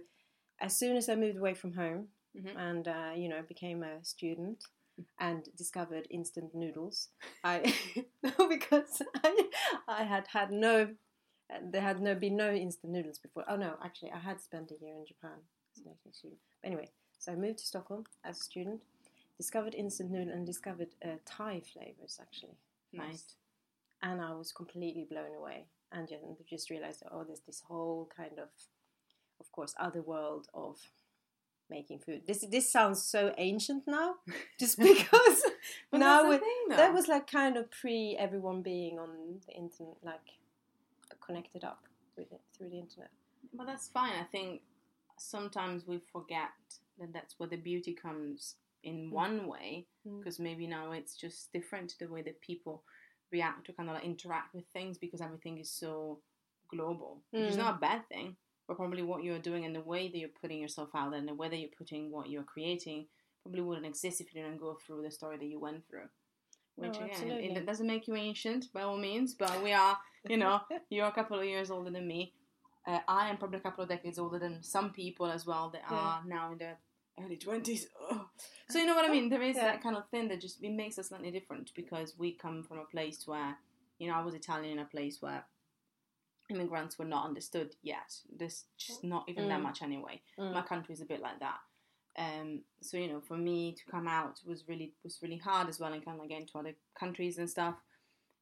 as 0.60 0.76
soon 0.78 0.98
as 0.98 1.08
I 1.08 1.16
moved 1.16 1.38
away 1.38 1.54
from 1.54 1.74
home 1.74 2.08
Mhm. 2.36 2.58
and 2.58 2.88
uh, 2.88 3.12
you 3.16 3.30
know 3.30 3.42
became 3.48 3.84
a 3.84 4.04
student 4.04 4.64
and 5.20 5.50
discovered 5.58 6.08
instant 6.10 6.54
noodles, 6.54 7.10
I 7.44 7.74
no 8.24 8.48
because 8.48 9.02
I 9.24 9.50
I 9.88 10.04
had 10.04 10.28
had 10.28 10.52
no 10.52 10.90
there 11.72 11.82
had 11.82 12.02
no 12.02 12.16
been 12.16 12.36
no 12.36 12.52
instant 12.52 12.94
noodles 12.94 13.20
before. 13.20 13.44
Oh 13.48 13.56
no, 13.56 13.76
actually, 13.84 14.12
I 14.12 14.20
had 14.20 14.40
spent 14.42 14.72
a 14.72 14.84
year 14.84 14.96
in 14.96 15.06
Japan 15.06 15.38
as 15.78 15.86
an 15.86 16.14
student. 16.14 16.40
Anyway, 16.64 16.90
so 17.20 17.32
I 17.32 17.36
moved 17.36 17.60
to 17.60 17.66
Stockholm 17.66 18.06
as 18.24 18.40
a 18.40 18.44
student, 18.44 18.82
discovered 19.38 19.76
instant 19.76 20.12
noodle 20.12 20.34
and 20.34 20.46
discovered 20.46 20.90
uh, 21.04 21.18
Thai 21.26 21.62
flavors 21.62 22.18
actually, 22.22 22.58
Nice. 22.92 23.36
and 24.02 24.22
I 24.22 24.34
was 24.34 24.52
completely 24.52 25.06
blown 25.10 25.36
away. 25.38 25.66
And 25.92 26.08
just, 26.10 26.24
just 26.50 26.70
realized, 26.72 27.04
oh, 27.12 27.24
there's 27.24 27.42
this 27.42 27.62
whole 27.68 28.10
kind 28.18 28.40
of, 28.40 28.50
of 29.40 29.52
course, 29.52 29.76
other 29.80 30.02
world 30.02 30.48
of 30.54 30.78
making 31.70 32.00
food. 32.00 32.22
This 32.28 32.46
this 32.50 32.72
sounds 32.72 33.02
so 33.02 33.34
ancient 33.38 33.84
now, 33.88 34.16
just 34.60 34.78
because 34.78 35.42
But 35.92 36.00
now 36.00 36.30
thing, 36.30 36.68
that 36.70 36.94
was 36.94 37.08
like 37.08 37.30
kind 37.32 37.58
of 37.58 37.70
pre 37.72 38.16
everyone 38.20 38.62
being 38.62 39.00
on 39.00 39.10
the 39.48 39.54
internet, 39.54 39.98
like 40.04 40.30
connected 41.26 41.64
up 41.64 41.84
with 42.18 42.32
it 42.32 42.42
through 42.58 42.70
the 42.70 42.80
internet. 42.80 43.12
But 43.54 43.68
that's 43.68 43.88
fine. 43.88 44.14
I 44.20 44.24
think 44.32 44.62
sometimes 45.18 45.88
we 45.88 46.00
forget 46.12 46.50
that 47.00 47.14
that's 47.14 47.40
where 47.40 47.50
the 47.50 47.56
beauty 47.58 47.94
comes 47.94 48.56
in 48.84 49.10
one 49.12 49.48
way, 49.48 49.86
Mm. 50.06 50.20
because 50.20 50.40
maybe 50.40 50.68
now 50.68 50.92
it's 50.92 51.16
just 51.16 51.54
different 51.54 51.90
to 51.92 52.00
the 52.00 52.12
way 52.12 52.22
that 52.24 52.42
people 52.42 52.84
react 53.32 53.70
or 53.70 53.74
kind 53.74 53.90
of 53.90 53.96
like 53.96 54.04
interact 54.04 54.54
with 54.54 54.66
things 54.74 54.98
because 54.98 55.22
everything 55.22 55.58
is 55.60 55.70
so 55.70 56.20
global, 56.68 57.22
which 57.32 57.44
is 57.52 57.56
Mm. 57.56 57.60
not 57.60 57.76
a 57.78 57.80
bad 57.80 58.08
thing. 58.10 58.36
But 58.68 58.78
probably 58.78 59.02
what 59.02 59.24
you're 59.24 59.40
doing 59.40 59.66
and 59.66 59.76
the 59.76 59.82
way 59.82 60.08
that 60.10 60.18
you're 60.18 60.30
putting 60.42 60.60
yourself 60.60 60.90
out 60.96 61.12
there 61.12 61.20
and 61.20 61.28
the 61.28 61.34
way 61.34 61.50
that 61.50 61.58
you're 61.58 61.70
putting 61.78 62.12
what 62.12 62.30
you're 62.30 62.44
creating 62.44 63.08
probably 63.42 63.62
wouldn't 63.62 63.86
exist 63.86 64.22
if 64.22 64.34
you 64.34 64.42
didn't 64.42 64.58
go 64.60 64.78
through 64.86 65.02
the 65.02 65.12
story 65.12 65.38
that 65.38 65.46
you 65.46 65.60
went 65.60 65.86
through. 65.90 66.08
Which 66.76 66.98
No, 67.00 67.06
again, 67.06 67.28
it 67.30 67.66
doesn't 67.66 67.86
make 67.86 68.08
you 68.08 68.16
ancient 68.16 68.72
by 68.74 68.82
all 68.84 68.98
means, 68.98 69.34
but 69.36 69.62
we 69.62 69.74
are, 69.74 69.98
you 70.28 70.38
know, 70.38 70.62
you're 70.90 71.08
a 71.08 71.12
couple 71.12 71.38
of 71.38 71.46
years 71.46 71.70
older 71.70 71.92
than 71.92 72.08
me. 72.08 72.34
Uh, 72.88 73.00
I 73.08 73.30
am 73.30 73.38
probably 73.38 73.60
a 73.60 73.62
couple 73.62 73.84
of 73.84 73.90
decades 73.90 74.18
older 74.18 74.40
than 74.40 74.64
some 74.64 74.92
people 74.92 75.28
as 75.28 75.46
well 75.46 75.70
that 75.72 75.84
Yeah. 75.90 75.98
are 75.98 76.22
now 76.26 76.52
in 76.54 76.58
their 76.58 76.78
early 77.22 77.38
twenties. 77.38 77.88
So 78.70 78.80
you 78.80 78.86
know 78.86 78.96
what 78.96 79.06
I 79.08 79.12
mean? 79.12 79.30
There 79.30 79.42
is 79.42 79.56
Yeah. 79.58 79.66
that 79.66 79.84
kind 79.84 79.96
of 79.96 80.10
thing 80.10 80.30
that 80.30 80.42
just 80.42 80.64
it 80.64 80.72
makes 80.72 80.98
us 80.98 81.10
slightly 81.10 81.32
different 81.32 81.72
because 81.76 82.18
we 82.18 82.34
come 82.34 82.64
from 82.64 82.80
a 82.80 82.86
place 82.86 83.28
where, 83.28 83.58
you 84.00 84.08
know, 84.08 84.16
I 84.16 84.24
was 84.24 84.34
Italian 84.34 84.74
in 84.74 84.80
a 84.80 84.86
place 84.86 85.22
where 85.22 85.46
immigrants 86.50 86.98
were 87.00 87.06
not 87.06 87.26
understood 87.26 87.76
yet. 87.82 88.14
There's 88.36 88.66
just 88.78 89.04
not 89.04 89.28
even 89.30 89.48
that 89.50 89.60
Mm. 89.60 89.64
much 89.64 89.82
anyway. 89.82 90.22
Mm. 90.38 90.54
My 90.54 90.62
country 90.62 90.94
is 90.94 91.02
a 91.02 91.06
bit 91.06 91.22
like 91.22 91.40
that. 91.40 91.60
Um, 92.16 92.64
so 92.82 92.98
you 92.98 93.08
know, 93.08 93.22
for 93.22 93.38
me 93.38 93.74
to 93.74 93.86
come 93.92 94.08
out 94.08 94.40
was 94.46 94.68
really 94.68 94.94
was 95.04 95.22
really 95.22 95.38
hard 95.38 95.68
as 95.70 95.80
well, 95.80 95.94
and 95.94 96.06
kind 96.06 96.20
of 96.22 96.28
get 96.28 96.42
into 96.42 96.58
other 96.58 96.76
countries 97.00 97.38
and 97.40 97.50
stuff, 97.50 97.76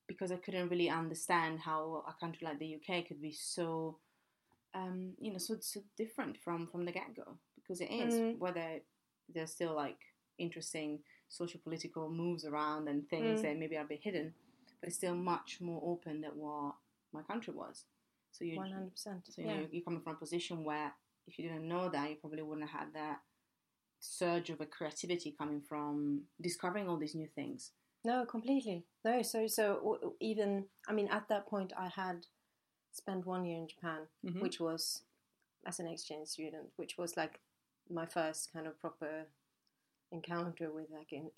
because 0.08 0.32
I 0.32 0.38
couldn't 0.38 0.70
really 0.70 0.90
understand 0.90 1.60
how 1.60 2.04
a 2.08 2.14
country 2.20 2.46
like 2.46 2.60
the 2.60 2.76
UK 2.78 3.08
could 3.08 3.22
be 3.22 3.32
so, 3.32 3.98
um, 4.74 5.14
you 5.20 5.32
know, 5.32 5.38
so 5.38 5.58
so 5.62 5.82
different 5.96 6.38
from 6.44 6.68
from 6.68 6.84
the 6.86 6.92
get 6.92 7.16
go. 7.16 7.38
Because 7.56 7.80
it 7.80 7.92
is 7.92 8.16
Mm. 8.16 8.40
whether 8.40 8.82
there's 9.30 9.52
still 9.52 9.74
like 9.76 10.00
interesting 10.38 11.04
social 11.30 11.62
political 11.62 12.10
moves 12.10 12.44
around 12.44 12.90
and 12.90 13.08
things 13.10 13.40
Mm. 13.40 13.44
that 13.44 13.58
maybe 13.58 13.78
are 13.78 13.86
a 13.86 13.88
bit 13.88 14.02
hidden, 14.04 14.34
but 14.82 14.88
it's 14.88 14.98
still 14.98 15.16
much 15.16 15.62
more 15.62 15.82
open 15.86 16.20
than 16.20 16.36
what 16.36 16.76
my 17.14 17.22
country 17.24 17.54
was. 17.54 17.86
So 18.32 18.46
you, 18.46 18.58
One 18.58 18.72
hundred 18.72 18.92
percent. 18.92 19.22
so 19.30 19.42
you 19.42 19.48
know, 19.48 19.68
you're 19.72 19.84
coming 19.84 20.02
from 20.02 20.14
a 20.14 20.20
position 20.20 20.64
where 20.64 20.94
if 21.28 21.38
you 21.38 21.48
didn't 21.50 21.68
know 21.68 21.90
that, 21.90 22.10
you 22.10 22.16
probably 22.16 22.42
wouldn't 22.42 22.70
have 22.70 22.80
had 22.82 22.94
that 22.94 23.20
surge 24.00 24.50
of 24.50 24.60
a 24.62 24.66
creativity 24.66 25.36
coming 25.38 25.62
from 25.62 26.22
discovering 26.42 26.88
all 26.88 26.98
these 26.98 27.16
new 27.16 27.28
things. 27.36 27.72
No, 28.04 28.26
completely. 28.26 28.84
No, 29.06 29.22
so 29.22 29.46
so 29.48 30.14
even 30.20 30.66
I 30.88 30.94
mean 30.94 31.08
at 31.10 31.28
that 31.30 31.46
point 31.46 31.72
I 31.78 31.88
had 31.90 32.26
spent 32.94 33.26
one 33.28 33.46
year 33.46 33.58
in 33.58 33.68
Japan, 33.68 34.08
Mhm. 34.26 34.42
which 34.42 34.60
was 34.60 35.04
as 35.66 35.80
an 35.80 35.88
exchange 35.88 36.30
student, 36.30 36.72
which 36.78 36.98
was 36.98 37.16
like 37.16 37.40
my 37.90 38.06
first 38.06 38.52
kind 38.52 38.66
of 38.66 38.80
proper 38.80 39.28
encounter 40.12 40.72
with 40.72 40.90
like 40.90 41.12
an 41.12 41.30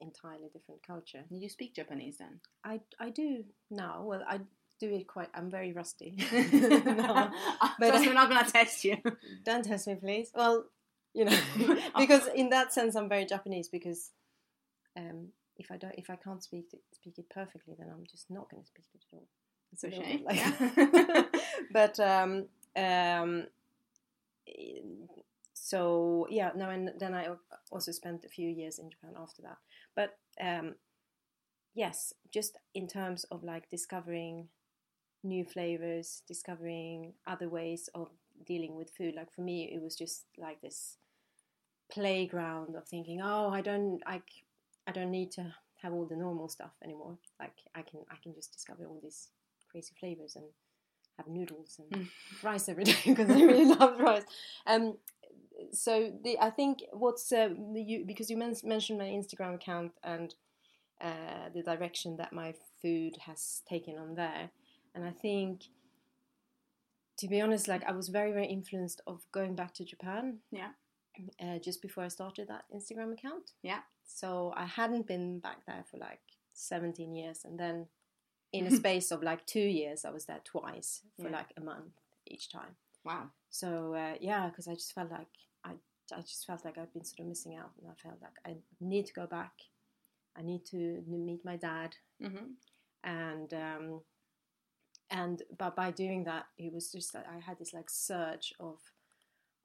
entirely 0.00 0.48
different 0.52 0.82
culture. 0.82 1.24
Did 1.30 1.40
you 1.42 1.48
speak 1.48 1.74
Japanese 1.74 2.18
then? 2.18 2.40
I 2.64 2.80
I 2.98 3.10
do 3.10 3.44
now. 3.70 4.02
Well, 4.04 4.22
I 4.26 4.40
do 4.82 4.94
it 4.94 5.06
quite. 5.06 5.28
I'm 5.34 5.48
very 5.48 5.72
rusty. 5.72 6.16
no, 6.32 7.30
but 7.78 7.94
we're 8.00 8.12
not 8.12 8.28
gonna 8.28 8.50
test 8.50 8.84
you. 8.84 8.96
don't 9.44 9.64
test 9.64 9.86
me, 9.86 9.94
please. 9.94 10.30
Well, 10.34 10.66
you 11.14 11.24
know, 11.26 11.38
because 11.96 12.26
in 12.34 12.50
that 12.50 12.72
sense, 12.72 12.96
I'm 12.96 13.08
very 13.08 13.24
Japanese. 13.24 13.68
Because 13.68 14.10
um, 14.96 15.28
if 15.56 15.70
I 15.70 15.76
don't, 15.76 15.94
if 15.96 16.10
I 16.10 16.16
can't 16.16 16.42
speak 16.42 16.70
it, 16.72 16.80
speak 16.94 17.18
it 17.18 17.30
perfectly, 17.30 17.74
then 17.78 17.88
I'm 17.90 18.04
just 18.10 18.30
not 18.30 18.50
going 18.50 18.62
to 18.62 18.66
speak 18.66 18.86
it 18.92 19.00
at 19.00 19.16
all. 19.16 19.28
It's 19.72 19.84
a 19.84 19.90
shame, 19.90 20.24
bit 20.26 20.36
yeah. 20.36 21.22
but 21.72 21.98
um, 22.00 22.46
um, 22.76 23.46
so 25.54 26.26
yeah, 26.28 26.50
no, 26.56 26.68
and 26.70 26.90
then 26.98 27.14
I 27.14 27.28
also 27.70 27.92
spent 27.92 28.24
a 28.24 28.28
few 28.28 28.48
years 28.48 28.78
in 28.78 28.90
Japan 28.90 29.14
after 29.16 29.42
that. 29.42 29.58
But 29.94 30.18
um, 30.40 30.74
yes, 31.74 32.12
just 32.32 32.58
in 32.74 32.88
terms 32.88 33.24
of 33.30 33.44
like 33.44 33.70
discovering 33.70 34.48
new 35.22 35.44
flavors, 35.44 36.22
discovering 36.26 37.14
other 37.26 37.48
ways 37.48 37.88
of 37.94 38.08
dealing 38.46 38.76
with 38.76 38.90
food. 38.90 39.14
Like 39.14 39.32
for 39.32 39.42
me, 39.42 39.70
it 39.72 39.82
was 39.82 39.96
just 39.96 40.24
like 40.36 40.60
this 40.60 40.96
playground 41.90 42.74
of 42.76 42.86
thinking, 42.88 43.20
oh, 43.22 43.50
I 43.50 43.60
don't, 43.60 44.00
I, 44.06 44.22
I 44.86 44.92
don't 44.92 45.10
need 45.10 45.30
to 45.32 45.54
have 45.82 45.92
all 45.92 46.06
the 46.06 46.16
normal 46.16 46.48
stuff 46.48 46.72
anymore. 46.82 47.18
Like 47.40 47.54
I 47.74 47.82
can, 47.82 48.00
I 48.10 48.16
can 48.22 48.34
just 48.34 48.52
discover 48.52 48.86
all 48.86 49.00
these 49.02 49.28
crazy 49.70 49.94
flavors 49.98 50.36
and 50.36 50.46
have 51.18 51.28
noodles 51.28 51.78
and 51.78 52.08
rice 52.42 52.68
every 52.68 52.84
day 52.84 52.96
because 53.06 53.30
I 53.30 53.42
really 53.42 53.66
love 53.66 53.98
rice. 54.00 54.24
Um, 54.66 54.96
so 55.72 56.12
the 56.22 56.38
I 56.38 56.50
think 56.50 56.82
what's 56.92 57.30
uh, 57.32 57.48
the, 57.74 57.82
you 57.82 58.04
because 58.06 58.30
you 58.30 58.36
men- 58.36 58.56
mentioned 58.64 58.98
my 58.98 59.06
Instagram 59.06 59.54
account 59.54 59.92
and 60.02 60.34
uh, 61.00 61.48
the 61.54 61.62
direction 61.62 62.16
that 62.16 62.32
my 62.32 62.54
food 62.80 63.16
has 63.26 63.62
taken 63.68 63.96
on 63.96 64.14
there, 64.14 64.50
and 64.94 65.04
I 65.04 65.10
think 65.10 65.62
to 67.18 67.28
be 67.28 67.40
honest, 67.40 67.68
like 67.68 67.84
I 67.84 67.92
was 67.92 68.08
very 68.08 68.32
very 68.32 68.46
influenced 68.46 69.00
of 69.06 69.20
going 69.32 69.54
back 69.54 69.74
to 69.74 69.84
Japan. 69.84 70.38
Yeah. 70.50 70.70
Uh, 71.40 71.58
just 71.58 71.82
before 71.82 72.04
I 72.04 72.08
started 72.08 72.48
that 72.48 72.64
Instagram 72.74 73.12
account. 73.12 73.50
Yeah. 73.62 73.80
So 74.06 74.52
I 74.56 74.64
hadn't 74.64 75.06
been 75.06 75.40
back 75.40 75.58
there 75.66 75.84
for 75.90 75.98
like 75.98 76.20
17 76.54 77.14
years, 77.14 77.40
and 77.44 77.58
then 77.58 77.86
in 78.52 78.66
a 78.66 78.70
space 78.82 79.10
of 79.10 79.22
like 79.22 79.46
two 79.46 79.60
years, 79.60 80.04
I 80.06 80.10
was 80.10 80.24
there 80.24 80.40
twice 80.44 81.02
for 81.20 81.28
Yeah. 81.28 81.36
like 81.36 81.50
a 81.56 81.60
month 81.60 81.92
each 82.26 82.50
time. 82.50 82.76
Wow. 83.04 83.30
So 83.50 83.94
uh, 83.94 84.14
yeah, 84.20 84.48
because 84.48 84.68
I 84.68 84.74
just 84.74 84.94
felt 84.94 85.10
like 85.10 85.28
I, 85.64 85.72
I 86.14 86.20
just 86.22 86.46
felt 86.46 86.64
like 86.64 86.78
I'd 86.78 86.92
been 86.94 87.04
sort 87.04 87.20
of 87.20 87.26
missing 87.26 87.56
out, 87.56 87.72
and 87.80 87.90
I 87.90 87.94
felt 88.02 88.20
like 88.22 88.38
I 88.46 88.56
need 88.80 89.06
to 89.06 89.12
go 89.12 89.26
back. 89.26 89.52
I 90.34 90.40
need 90.42 90.64
to 90.70 91.02
meet 91.06 91.44
my 91.44 91.56
dad, 91.56 91.94
hmm 92.20 92.52
and 93.04 93.52
um, 93.52 94.00
and 95.12 95.42
but 95.58 95.76
by 95.76 95.90
doing 95.90 96.24
that, 96.24 96.46
it 96.58 96.72
was 96.72 96.90
just 96.90 97.12
that 97.12 97.26
I 97.30 97.38
had 97.38 97.58
this 97.58 97.74
like 97.74 97.90
surge 97.90 98.54
of 98.58 98.78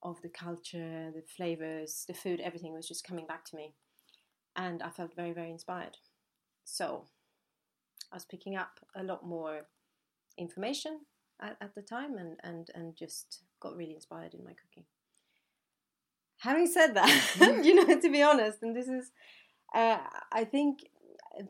of 0.04 0.22
the 0.22 0.30
culture, 0.30 1.12
the 1.16 1.24
flavors, 1.36 2.04
the 2.08 2.14
food, 2.14 2.40
everything 2.42 2.74
was 2.74 2.88
just 2.88 3.08
coming 3.08 3.26
back 3.26 3.46
to 3.46 3.56
me, 3.56 3.74
and 4.56 4.84
I 4.84 4.90
felt 4.90 5.16
very 5.16 5.32
very 5.32 5.50
inspired. 5.50 5.98
So 6.66 7.06
I 8.12 8.18
was 8.18 8.26
picking 8.26 8.58
up 8.58 8.80
a 8.96 9.04
lot 9.04 9.26
more 9.26 9.62
information 10.38 11.00
at, 11.42 11.58
at 11.62 11.74
the 11.74 11.82
time, 11.82 12.18
and 12.18 12.38
and 12.44 12.70
and 12.76 12.96
just 12.96 13.44
got 13.62 13.76
really 13.78 13.96
inspired 13.96 14.34
in 14.34 14.44
my 14.44 14.52
cooking. 14.52 14.84
Having 16.40 16.68
said 16.68 16.94
that, 16.96 17.62
you 17.64 17.74
know, 17.74 18.00
to 18.00 18.12
be 18.12 18.22
honest, 18.22 18.60
and 18.62 18.76
this 18.76 18.90
is, 18.90 19.12
uh, 19.74 19.98
I 20.32 20.44
think 20.44 20.90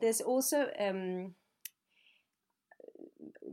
there's 0.00 0.20
also 0.20 0.68
um, 0.78 1.34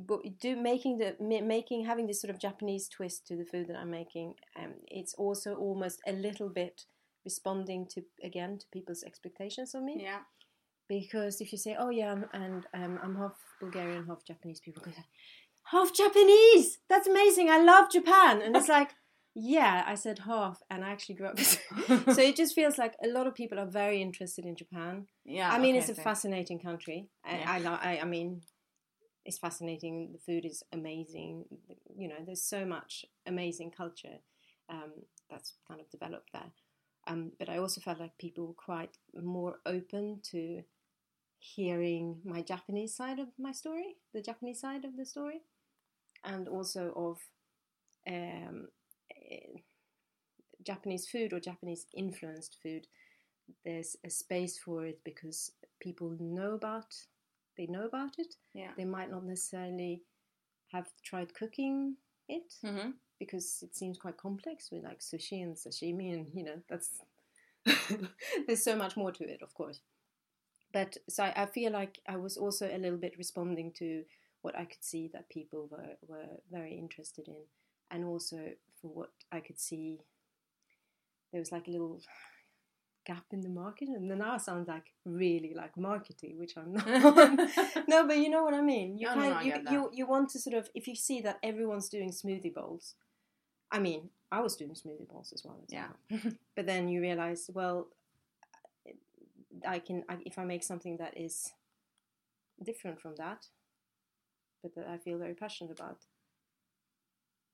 but 0.07 0.19
do 0.39 0.55
making 0.55 0.97
the 0.97 1.15
making 1.21 1.85
having 1.85 2.07
this 2.07 2.21
sort 2.21 2.31
of 2.33 2.39
Japanese 2.39 2.87
twist 2.89 3.25
to 3.27 3.35
the 3.35 3.45
food 3.45 3.67
that 3.69 3.77
I'm 3.77 3.91
making. 3.91 4.35
Um, 4.59 4.73
it's 4.87 5.13
also 5.15 5.55
almost 5.55 5.99
a 6.07 6.13
little 6.13 6.49
bit 6.49 6.85
responding 7.23 7.87
to 7.93 8.03
again 8.23 8.57
to 8.59 8.65
people's 8.71 9.03
expectations 9.03 9.73
of 9.75 9.81
me 9.83 9.95
Yeah. 10.03 10.19
because 10.87 11.41
if 11.41 11.51
you 11.51 11.57
say, 11.57 11.75
"Oh 11.77 11.89
yeah," 11.89 12.11
I'm, 12.11 12.25
and 12.33 12.65
um, 12.73 12.99
I'm 13.03 13.15
half 13.15 13.37
Bulgarian, 13.59 14.05
half 14.07 14.23
Japanese, 14.25 14.59
people 14.59 14.83
go, 14.83 14.91
"Half 15.71 15.93
Japanese? 15.93 16.77
That's 16.89 17.07
amazing! 17.07 17.49
I 17.49 17.59
love 17.63 17.89
Japan!" 17.91 18.41
And 18.41 18.55
it's 18.55 18.69
like, 18.69 18.91
yeah, 19.35 19.83
I 19.87 19.95
said 19.95 20.19
half, 20.19 20.61
and 20.69 20.83
I 20.85 20.89
actually 20.91 21.15
grew 21.15 21.27
up. 21.27 21.39
so 22.15 22.21
it 22.29 22.35
just 22.35 22.53
feels 22.55 22.77
like 22.77 22.93
a 23.03 23.07
lot 23.07 23.27
of 23.27 23.33
people 23.35 23.59
are 23.59 23.65
very 23.65 24.01
interested 24.01 24.45
in 24.45 24.55
Japan. 24.55 25.07
Yeah. 25.25 25.51
I 25.51 25.57
mean, 25.59 25.75
okay, 25.75 25.79
it's 25.89 25.97
a 25.97 26.01
fascinating 26.01 26.59
country. 26.59 27.09
Yeah. 27.27 27.43
I, 27.47 27.95
I, 27.95 28.01
I 28.01 28.05
mean, 28.05 28.41
it's 29.25 29.39
fascinating. 29.39 30.11
The 30.13 30.19
food 30.19 30.45
is 30.45 30.63
amazing. 30.71 31.45
You 31.97 32.07
know, 32.07 32.15
there's 32.25 32.43
so 32.43 32.65
much 32.65 33.05
amazing 33.25 33.71
culture 33.71 34.19
um, 34.69 34.91
that's 35.29 35.53
kind 35.67 35.81
of 35.81 35.89
developed 35.89 36.31
there. 36.31 36.51
Um, 37.07 37.31
but 37.37 37.49
I 37.49 37.57
also 37.57 37.81
felt 37.81 37.99
like 37.99 38.17
people 38.17 38.47
were 38.47 38.53
quite 38.53 38.97
more 39.13 39.59
open 39.65 40.19
to 40.31 40.63
hearing 41.39 42.17
my 42.23 42.41
Japanese 42.41 42.95
side 42.95 43.19
of 43.19 43.27
my 43.37 43.51
story, 43.51 43.95
the 44.13 44.21
Japanese 44.21 44.59
side 44.59 44.85
of 44.85 44.97
the 44.97 45.05
story, 45.05 45.41
and 46.23 46.47
also 46.47 46.91
of 46.95 47.19
um, 48.07 48.67
eh, 49.31 49.59
Japanese 50.63 51.07
food 51.07 51.33
or 51.33 51.39
Japanese 51.39 51.85
influenced 51.93 52.57
food. 52.61 52.87
There's 53.63 53.95
a 54.03 54.09
space 54.09 54.57
for 54.57 54.85
it 54.85 54.99
because 55.03 55.51
people 55.79 56.15
know 56.19 56.53
about 56.53 56.95
they 57.57 57.67
know 57.67 57.85
about 57.85 58.15
it. 58.17 58.35
Yeah. 58.53 58.71
They 58.77 58.85
might 58.85 59.11
not 59.11 59.25
necessarily 59.25 60.03
have 60.71 60.87
tried 61.03 61.33
cooking 61.33 61.95
it 62.27 62.53
hmm 62.61 62.91
because 63.19 63.59
it 63.61 63.75
seems 63.75 63.97
quite 63.97 64.17
complex 64.17 64.69
with 64.71 64.83
like 64.83 64.99
sushi 64.99 65.41
and 65.41 65.55
sashimi 65.55 66.13
and 66.13 66.27
you 66.33 66.43
know 66.43 66.61
that's 66.69 66.89
there's 68.47 68.63
so 68.63 68.75
much 68.75 68.97
more 68.97 69.11
to 69.11 69.23
it 69.23 69.41
of 69.41 69.53
course 69.53 69.79
but 70.73 70.97
so 71.07 71.23
I, 71.23 71.43
I 71.43 71.45
feel 71.45 71.71
like 71.71 71.99
i 72.07 72.17
was 72.17 72.35
also 72.37 72.67
a 72.67 72.77
little 72.77 72.97
bit 72.97 73.17
responding 73.17 73.71
to 73.77 74.03
what 74.41 74.57
i 74.57 74.65
could 74.65 74.83
see 74.83 75.09
that 75.13 75.29
people 75.29 75.69
were, 75.71 75.95
were 76.07 76.27
very 76.51 76.73
interested 76.77 77.27
in 77.27 77.41
and 77.89 78.03
also 78.03 78.49
for 78.81 78.87
what 78.87 79.11
i 79.31 79.39
could 79.39 79.59
see 79.59 80.01
there 81.31 81.39
was 81.39 81.51
like 81.51 81.67
a 81.67 81.71
little 81.71 82.01
gap 83.05 83.25
in 83.31 83.41
the 83.41 83.49
market 83.49 83.87
and 83.89 84.09
then 84.09 84.17
now 84.17 84.33
I 84.33 84.37
sound 84.37 84.67
like 84.67 84.87
really 85.05 85.53
like 85.61 85.75
markety 85.75 86.35
which 86.41 86.53
i'm 86.57 86.73
not. 86.73 86.85
No 87.87 88.07
but 88.07 88.17
you 88.17 88.29
know 88.29 88.43
what 88.43 88.53
i 88.55 88.61
mean? 88.61 88.97
You 88.97 89.07
No, 89.07 89.15
no, 89.15 89.29
no, 89.33 89.39
you, 89.41 89.53
you 89.73 89.89
you 89.97 90.05
want 90.13 90.29
to 90.31 90.39
sort 90.39 90.55
of 90.59 90.69
if 90.79 90.87
you 90.87 90.95
see 90.95 91.21
that 91.21 91.37
everyone's 91.43 91.89
doing 91.89 92.09
smoothie 92.11 92.53
bowls 92.53 92.95
i 93.71 93.79
mean 93.87 94.01
i 94.31 94.39
was 94.45 94.55
doing 94.55 94.71
smoothie 94.81 95.07
bowls 95.11 95.31
as 95.35 95.41
well 95.45 95.59
Yeah. 95.69 95.91
but 96.55 96.65
then 96.65 96.87
you 96.91 96.99
realize 97.01 97.49
well 97.53 97.77
i 99.75 99.79
can 99.79 100.03
I, 100.09 100.15
if 100.25 100.37
i 100.39 100.43
make 100.43 100.63
something 100.63 100.97
that 100.97 101.13
is 101.27 101.35
different 102.69 102.99
from 103.03 103.15
that 103.23 103.41
but 104.61 104.73
that 104.75 104.87
i 104.87 104.97
feel 104.97 105.17
very 105.25 105.33
passionate 105.43 105.71
about 105.79 105.99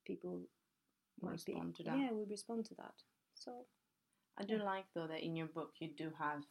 people 0.06 0.40
might 1.20 1.32
Respond 1.32 1.74
be 1.76 1.84
to 1.84 1.90
that. 1.90 1.98
yeah 1.98 2.10
will 2.10 2.26
respond 2.26 2.64
to 2.70 2.74
that. 2.74 2.94
So 3.34 3.50
I 4.38 4.44
do 4.44 4.58
like 4.58 4.84
though 4.94 5.06
that 5.06 5.22
in 5.24 5.36
your 5.36 5.46
book 5.46 5.72
you 5.78 5.88
do 5.96 6.10
have 6.18 6.42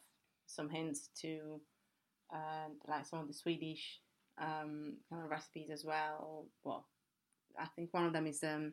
some 0.46 0.68
hints 0.70 1.08
to 1.22 1.60
uh, 2.32 2.68
like 2.88 3.06
some 3.06 3.18
of 3.20 3.28
the 3.28 3.34
Swedish 3.34 4.00
um, 4.40 4.94
kind 5.10 5.22
of 5.24 5.30
recipes 5.30 5.70
as 5.70 5.84
well. 5.84 6.46
Well, 6.64 6.86
I 7.58 7.66
think 7.76 7.92
one 7.92 8.06
of 8.06 8.12
them 8.12 8.26
is 8.26 8.42
um, 8.42 8.72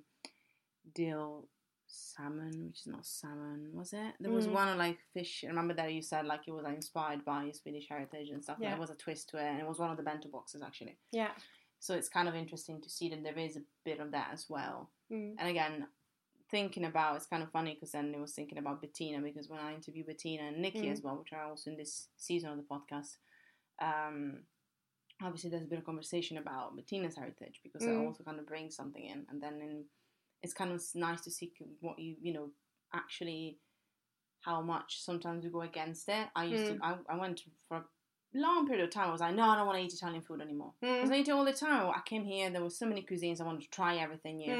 dill 0.95 1.47
salmon, 1.87 2.67
which 2.67 2.81
is 2.81 2.87
not 2.87 3.05
salmon, 3.05 3.71
was 3.73 3.93
it? 3.93 4.13
There 4.19 4.31
was 4.31 4.47
Mm. 4.47 4.53
one 4.53 4.77
like 4.77 4.99
fish. 5.13 5.43
Remember 5.45 5.73
that 5.73 5.91
you 5.91 6.01
said 6.01 6.25
like 6.25 6.47
it 6.47 6.51
was 6.51 6.63
like, 6.63 6.75
inspired 6.75 7.25
by 7.25 7.51
Swedish 7.51 7.89
heritage 7.89 8.29
and 8.29 8.43
stuff. 8.43 8.57
Yeah. 8.61 8.71
There 8.71 8.79
was 8.79 8.91
a 8.91 8.95
twist 8.95 9.29
to 9.29 9.37
it, 9.37 9.49
and 9.49 9.59
it 9.59 9.67
was 9.67 9.79
one 9.79 9.89
of 9.91 9.97
the 9.97 10.03
bento 10.03 10.29
boxes 10.29 10.61
actually. 10.61 10.97
Yeah. 11.11 11.31
So 11.79 11.95
it's 11.95 12.09
kind 12.09 12.27
of 12.27 12.35
interesting 12.35 12.81
to 12.81 12.89
see 12.89 13.09
that 13.09 13.23
there 13.23 13.37
is 13.37 13.55
a 13.57 13.61
bit 13.85 13.99
of 13.99 14.11
that 14.11 14.29
as 14.33 14.45
well. 14.49 14.91
Mm. 15.11 15.35
And 15.39 15.49
again, 15.49 15.87
thinking 16.51 16.85
about 16.85 17.15
it's 17.15 17.25
kind 17.25 17.43
of 17.43 17.51
funny 17.51 17.73
because 17.75 17.91
then 17.91 18.13
I 18.17 18.19
was 18.21 18.33
thinking 18.33 18.57
about 18.57 18.81
Bettina 18.81 19.21
because 19.21 19.49
when 19.49 19.59
I 19.59 19.73
interviewed 19.73 20.07
Bettina 20.07 20.43
and 20.43 20.61
Nikki 20.61 20.87
Mm. 20.87 20.91
as 20.91 21.01
well, 21.01 21.17
which 21.17 21.33
are 21.33 21.43
also 21.45 21.69
in 21.71 21.77
this 21.77 22.09
season 22.17 22.49
of 22.49 22.57
the 22.57 22.63
podcast, 22.63 23.17
um, 23.79 24.43
obviously 25.21 25.49
there's 25.49 25.65
been 25.67 25.79
a 25.79 25.83
conversation 25.83 26.37
about 26.37 26.75
Bettina's 26.75 27.15
heritage 27.17 27.59
because 27.63 27.87
it 27.87 27.91
Mm. 27.95 28.05
also 28.05 28.23
kind 28.23 28.39
of 28.39 28.47
brings 28.47 28.75
something 28.75 29.03
in, 29.05 29.25
and 29.29 29.41
then 29.41 29.61
in, 29.61 29.85
it's 30.41 30.53
kind 30.53 30.71
of 30.71 30.81
nice 30.95 31.21
to 31.21 31.31
see 31.31 31.51
what 31.81 31.99
you 31.99 32.15
you 32.21 32.33
know 32.33 32.51
actually 32.93 33.59
how 34.41 34.61
much 34.61 35.01
sometimes 35.01 35.43
we 35.43 35.49
go 35.51 35.61
against 35.61 36.07
it. 36.09 36.27
I 36.35 36.45
used 36.45 36.67
Mm. 36.71 36.79
to 36.79 36.85
I, 36.85 36.97
I 37.09 37.17
went 37.17 37.43
for 37.67 37.77
a 37.77 37.85
long 38.33 38.65
period 38.67 38.85
of 38.85 38.89
time. 38.91 39.09
I 39.09 39.11
was 39.11 39.21
like, 39.21 39.35
no, 39.35 39.43
I 39.43 39.55
don't 39.57 39.65
want 39.67 39.77
to 39.79 39.83
eat 39.83 39.93
Italian 39.93 40.21
food 40.21 40.39
anymore. 40.41 40.73
Because 40.79 40.97
I 40.97 41.01
was 41.01 41.09
Mm. 41.11 41.21
eating 41.21 41.33
all 41.33 41.45
the 41.45 41.53
time. 41.53 41.89
I 41.93 42.01
came 42.05 42.23
here, 42.23 42.49
there 42.49 42.61
were 42.63 42.69
so 42.69 42.85
many 42.85 43.01
cuisines. 43.03 43.41
I 43.41 43.43
wanted 43.43 43.63
to 43.63 43.69
try 43.69 43.97
everything 43.97 44.37
new. 44.37 44.55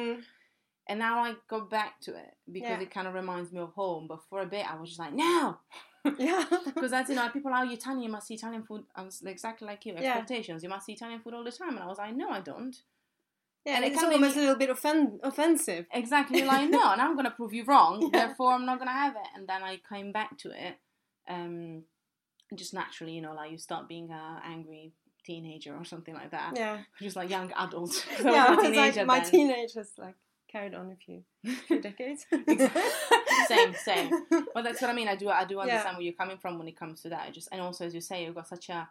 And 0.89 0.99
now 0.99 1.19
I 1.19 1.36
go 1.47 1.62
back 1.62 2.02
to 2.02 2.12
it 2.15 2.34
because 2.52 2.69
Yeah. 2.78 2.82
it 2.82 2.91
kind 2.91 3.08
of 3.08 3.13
reminds 3.13 3.52
me 3.54 3.60
of 3.62 3.71
home. 3.73 4.08
But 4.10 4.19
for 4.30 4.41
a 4.41 4.45
bit, 4.47 4.65
I 4.69 4.75
was 4.80 4.89
just 4.89 4.99
like, 4.99 5.13
no, 5.13 5.58
Yeah. 6.17 6.43
because 6.65 6.91
that's 6.91 7.10
you 7.10 7.15
know 7.15 7.30
people 7.30 7.54
are 7.54 7.63
"Oh, 7.63 7.71
Italian, 7.71 8.04
you 8.04 8.10
must 8.10 8.30
eat 8.32 8.39
Italian 8.39 8.63
food. 8.63 8.84
I 8.95 9.04
was 9.04 9.21
exactly 9.21 9.65
like 9.67 9.86
you, 9.86 9.93
Yeah. 9.93 9.99
expectations. 10.17 10.63
You 10.63 10.69
must 10.69 10.89
eat 10.89 10.93
Italian 10.97 11.19
food 11.21 11.34
all 11.36 11.43
the 11.43 11.52
time, 11.52 11.69
and 11.75 11.80
I 11.80 11.88
was 11.88 11.99
like, 11.99 12.15
no, 12.15 12.30
I 12.30 12.41
don't. 12.41 12.75
yeah, 13.65 13.75
And 13.75 13.84
and 13.86 13.93
it 13.93 13.95
it's 13.95 14.04
almost 14.04 14.36
me- 14.36 14.41
a 14.41 14.45
little 14.45 14.60
bit 14.63 14.69
offen- 14.71 15.19
offensive. 15.32 15.86
Exactly, 15.93 16.41
like 16.43 16.69
no, 16.78 16.84
and 16.91 17.02
I'm 17.02 17.15
gonna 17.15 17.32
prove 17.39 17.54
you 17.54 17.65
wrong. 17.65 18.02
Yeah. 18.02 18.10
Therefore, 18.28 18.54
I'm 18.54 18.65
not 18.65 18.80
gonna 18.80 18.99
have 19.06 19.15
it. 19.23 19.28
And 19.36 19.47
then 19.47 19.62
I 19.62 19.80
came 19.91 20.12
back 20.12 20.38
to 20.39 20.49
it, 20.52 20.75
um, 21.28 21.84
just 22.56 22.73
naturally, 22.73 23.13
you 23.13 23.21
know, 23.21 23.34
like 23.36 23.52
you 23.52 23.58
start 23.60 23.88
being 23.88 24.10
a 24.12 24.41
angry 24.43 24.93
teenager 25.25 25.75
or 25.75 25.86
something 25.86 26.15
like 26.15 26.32
that. 26.32 26.54
Yeah. 26.56 26.80
Just 26.99 27.15
like 27.15 27.30
young 27.30 27.52
adult. 27.56 27.93
yeah, 28.23 28.45
I 28.47 28.56
was 28.56 28.75
like, 28.75 29.06
my 29.06 29.19
then. 29.19 29.30
teenagers 29.32 29.91
like 29.97 30.15
carried 30.51 30.73
on 30.73 30.91
a 30.91 30.95
few, 30.95 31.23
few 31.67 31.81
decades. 31.81 32.25
same, 33.47 33.73
same. 33.73 34.12
Well, 34.53 34.63
that's 34.63 34.81
what 34.81 34.89
I 34.89 34.93
mean. 34.93 35.07
I 35.07 35.15
do, 35.15 35.29
I 35.29 35.45
do 35.45 35.55
Yeah. 35.55 35.62
understand 35.62 35.97
where 35.97 36.03
you're 36.03 36.13
coming 36.13 36.38
from 36.38 36.57
when 36.57 36.67
it 36.67 36.77
comes 36.77 37.01
to 37.01 37.09
that. 37.09 37.27
It 37.29 37.33
just, 37.33 37.49
and 37.51 37.62
also 37.62 37.85
as 37.85 37.93
you 37.93 38.01
say, 38.01 38.23
you've 38.23 38.35
got 38.35 38.47
such 38.47 38.69
a 38.69 38.89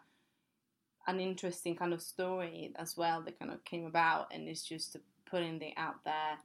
an 1.07 1.19
interesting 1.19 1.75
kind 1.75 1.91
of 1.93 2.01
story 2.01 2.71
as 2.75 2.95
well 2.95 3.21
that 3.23 3.39
kind 3.39 3.51
of 3.51 3.63
came 3.65 3.85
about, 3.85 4.27
and 4.31 4.47
it's 4.47 4.63
just 4.63 4.95
putting 5.29 5.59
it 5.61 5.73
out 5.75 6.03
there, 6.05 6.37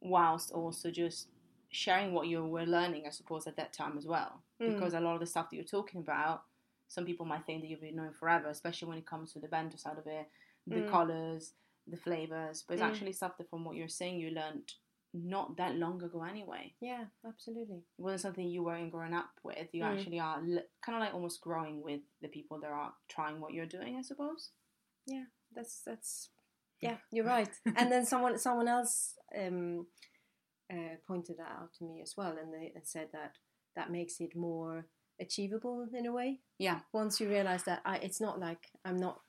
whilst 0.00 0.50
also 0.50 0.90
just 0.90 1.28
sharing 1.70 2.12
what 2.12 2.26
you 2.26 2.44
were 2.44 2.64
learning, 2.64 3.04
I 3.06 3.10
suppose, 3.10 3.46
at 3.46 3.56
that 3.56 3.72
time 3.72 3.98
as 3.98 4.06
well. 4.06 4.42
Mm. 4.60 4.74
Because 4.74 4.94
a 4.94 5.00
lot 5.00 5.14
of 5.14 5.20
the 5.20 5.26
stuff 5.26 5.50
that 5.50 5.56
you're 5.56 5.64
talking 5.64 6.00
about, 6.00 6.42
some 6.88 7.04
people 7.04 7.26
might 7.26 7.44
think 7.44 7.60
that 7.62 7.68
you've 7.68 7.80
been 7.80 7.96
knowing 7.96 8.12
forever, 8.12 8.48
especially 8.48 8.88
when 8.88 8.98
it 8.98 9.06
comes 9.06 9.32
to 9.32 9.40
the 9.40 9.48
bento 9.48 9.76
side 9.76 9.98
of 9.98 10.06
it, 10.06 10.26
the 10.66 10.76
Mm. 10.76 10.88
colors, 10.90 11.52
the 11.86 11.96
flavors. 11.96 12.64
But 12.66 12.74
it's 12.74 12.82
Mm. 12.82 12.90
actually 12.90 13.12
stuff 13.12 13.36
that, 13.38 13.50
from 13.50 13.64
what 13.64 13.76
you're 13.76 13.88
saying, 13.88 14.18
you 14.18 14.30
learned 14.30 14.72
not 15.14 15.56
that 15.58 15.76
long 15.76 16.02
ago 16.02 16.22
anyway 16.22 16.74
yeah, 16.80 17.04
absolutely. 17.28 17.76
it 17.98 18.02
wasn't 18.02 18.22
something 18.22 18.48
you 18.48 18.62
weren't 18.64 18.90
growing 18.90 19.12
up 19.12 19.28
with. 19.42 19.68
You 19.74 19.82
Mm. 19.82 19.92
actually 19.98 20.20
are 20.20 20.38
l- 20.38 20.62
kind 20.80 20.96
of 20.96 21.00
like 21.00 21.12
almost 21.12 21.42
growing 21.42 21.82
with 21.82 22.00
the 22.22 22.28
people 22.28 22.58
that 22.60 22.70
are 22.70 22.94
trying 23.08 23.38
what 23.38 23.52
you're 23.52 23.66
doing, 23.66 23.96
I 23.96 24.02
suppose. 24.02 24.52
Yeah, 25.06 25.24
that's 25.54 25.82
that's 25.82 26.30
yeah, 26.80 26.96
you're 27.10 27.26
right. 27.26 27.50
and 27.76 27.92
then 27.92 28.06
someone 28.06 28.38
someone 28.38 28.68
else 28.68 29.18
um, 29.36 29.86
uh, 30.72 30.96
pointed 31.06 31.36
that 31.36 31.50
out 31.60 31.74
to 31.74 31.84
me 31.84 32.00
as 32.00 32.14
well, 32.16 32.38
and 32.38 32.50
they 32.52 32.72
and 32.74 32.86
said 32.86 33.08
that 33.12 33.36
that 33.76 33.90
makes 33.90 34.18
it 34.20 34.34
more 34.34 34.86
achievable 35.20 35.86
in 35.92 36.06
a 36.06 36.12
way. 36.12 36.40
Yeah. 36.58 36.80
Once 36.92 37.20
you 37.20 37.28
realize 37.28 37.64
that 37.64 37.82
I, 37.84 37.98
it's 37.98 38.20
not 38.20 38.40
like 38.40 38.70
I'm 38.84 38.96
not 38.96 39.20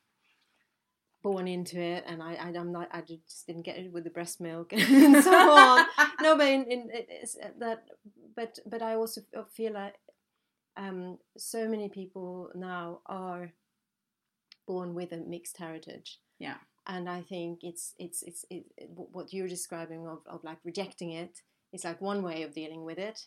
born 1.24 1.48
into 1.48 1.80
it, 1.80 2.04
and 2.08 2.22
I, 2.22 2.34
I 2.36 2.48
I'm 2.60 2.72
not 2.72 2.90
I 2.92 3.02
just 3.02 3.48
didn't 3.48 3.64
get 3.64 3.78
it 3.78 3.92
with 3.94 4.04
the 4.04 4.10
breast 4.12 4.42
milk 4.42 4.74
and 4.74 5.24
so 5.24 5.52
on. 5.52 5.86
no, 6.22 6.38
but 6.38 6.48
in, 6.48 6.64
in 6.66 6.90
is 7.24 7.38
that, 7.60 7.86
but 8.36 8.60
but 8.66 8.82
I 8.82 8.96
also 8.96 9.22
feel 9.56 9.74
like 9.74 9.96
um, 10.78 11.18
so 11.38 11.68
many 11.68 11.90
people 11.90 12.50
now 12.56 13.00
are 13.06 13.54
born 14.68 14.94
with 14.94 15.12
a 15.12 15.18
mixed 15.18 15.58
heritage. 15.58 16.20
Yeah. 16.40 16.58
and 16.88 17.10
I 17.10 17.22
think 17.22 17.60
it's 17.64 17.94
it's 17.98 18.24
it's 18.24 18.46
it, 18.50 18.66
it- 18.78 18.90
what 18.92 19.32
you're 19.34 19.48
describing 19.48 20.08
of, 20.08 20.20
of 20.28 20.44
like 20.44 20.58
rejecting 20.66 21.12
it 21.12 21.40
is 21.72 21.84
like 21.86 22.02
one 22.02 22.22
way 22.24 22.44
of 22.44 22.54
dealing 22.54 22.84
with 22.84 22.98
it. 22.98 23.20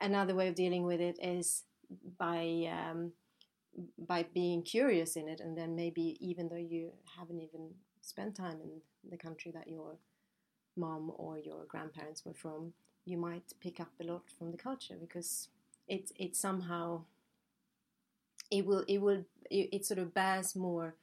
Another 0.00 0.34
way 0.34 0.48
of 0.48 0.54
dealing 0.54 0.84
with 0.84 1.00
it 1.00 1.18
is 1.22 1.62
by 2.18 2.68
um, 2.70 3.12
by 3.98 4.24
being 4.34 4.62
curious 4.62 5.16
in 5.16 5.28
it, 5.28 5.40
and 5.40 5.56
then 5.56 5.76
maybe 5.76 6.16
even 6.20 6.48
though 6.48 6.56
you 6.56 6.92
haven't 7.18 7.40
even 7.40 7.70
spent 8.00 8.36
time 8.36 8.58
in 8.62 8.80
the 9.10 9.16
country 9.16 9.50
that 9.52 9.68
your 9.68 9.96
mom 10.76 11.12
or 11.16 11.38
your 11.38 11.64
grandparents 11.66 12.24
were 12.24 12.34
from, 12.34 12.72
you 13.04 13.16
might 13.16 13.52
pick 13.60 13.80
up 13.80 13.92
a 14.00 14.04
lot 14.04 14.22
from 14.38 14.50
the 14.50 14.56
culture 14.56 14.96
because 15.00 15.48
it 15.88 16.10
it 16.16 16.36
somehow 16.36 17.02
it 18.50 18.66
will 18.66 18.84
it 18.88 18.98
will 18.98 19.24
it, 19.50 19.68
it 19.72 19.86
sort 19.86 19.98
of 19.98 20.14
bears 20.14 20.56
more 20.56 20.94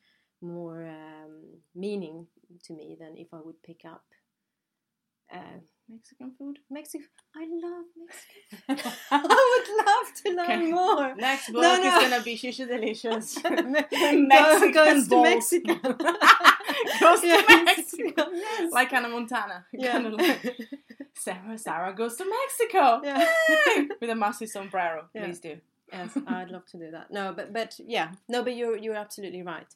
more 0.42 0.86
um, 0.86 1.42
meaning 1.74 2.28
to 2.64 2.74
me 2.74 2.98
than 3.00 3.18
if 3.18 3.34
I 3.34 3.40
would 3.40 3.62
pick 3.64 3.86
up 3.86 4.04
uh, 5.34 5.60
Mexican 5.89 6.32
food. 6.38 6.60
Mexico. 6.69 7.04
I 7.36 7.46
love 7.62 7.86
Mexico. 7.98 8.89
I 9.12 9.17
would 9.52 9.86
love 9.86 10.13
to 10.24 10.30
learn 10.32 10.62
Okay. 10.62 10.72
more. 10.72 11.15
Next 11.15 11.52
book 11.52 11.62
No, 11.62 11.74
is 11.76 12.04
gonna 12.10 12.24
be 12.24 12.38
Shisha 12.38 12.67
Delicious. 12.67 13.38
Mexican 13.43 14.72
goes 14.72 15.08
to. 15.10 15.22
Mexico. 15.22 15.74
Goes 17.00 17.22
to 17.22 17.28
Yes. 17.28 17.65
Mexico. 17.65 18.26
Yes. 18.34 18.72
Like 18.72 18.91
Hannah 18.91 19.10
Montana. 19.10 19.65
Yeah. 19.74 19.91
Kind 19.93 20.08
of 20.08 20.13
like 20.13 20.58
Sarah, 21.15 21.58
Sarah 21.58 21.93
goes 21.93 22.15
to 22.17 22.26
Mexico. 22.30 23.02
Yeah. 23.04 23.26
With 24.02 24.10
a 24.10 24.15
massive 24.15 24.50
sombrero. 24.50 25.10
Yeah. 25.13 25.26
Please 25.26 25.39
do. 25.39 25.58
yes, 25.91 26.17
I'd 26.28 26.50
love 26.50 26.65
to 26.67 26.78
do 26.78 26.91
that. 26.91 27.12
No, 27.12 27.34
but 27.36 27.54
but 27.54 27.80
yeah, 27.86 28.12
no, 28.30 28.41
but 28.43 28.56
you're 28.56 28.78
you're 28.78 28.96
absolutely 28.96 29.43
right 29.43 29.67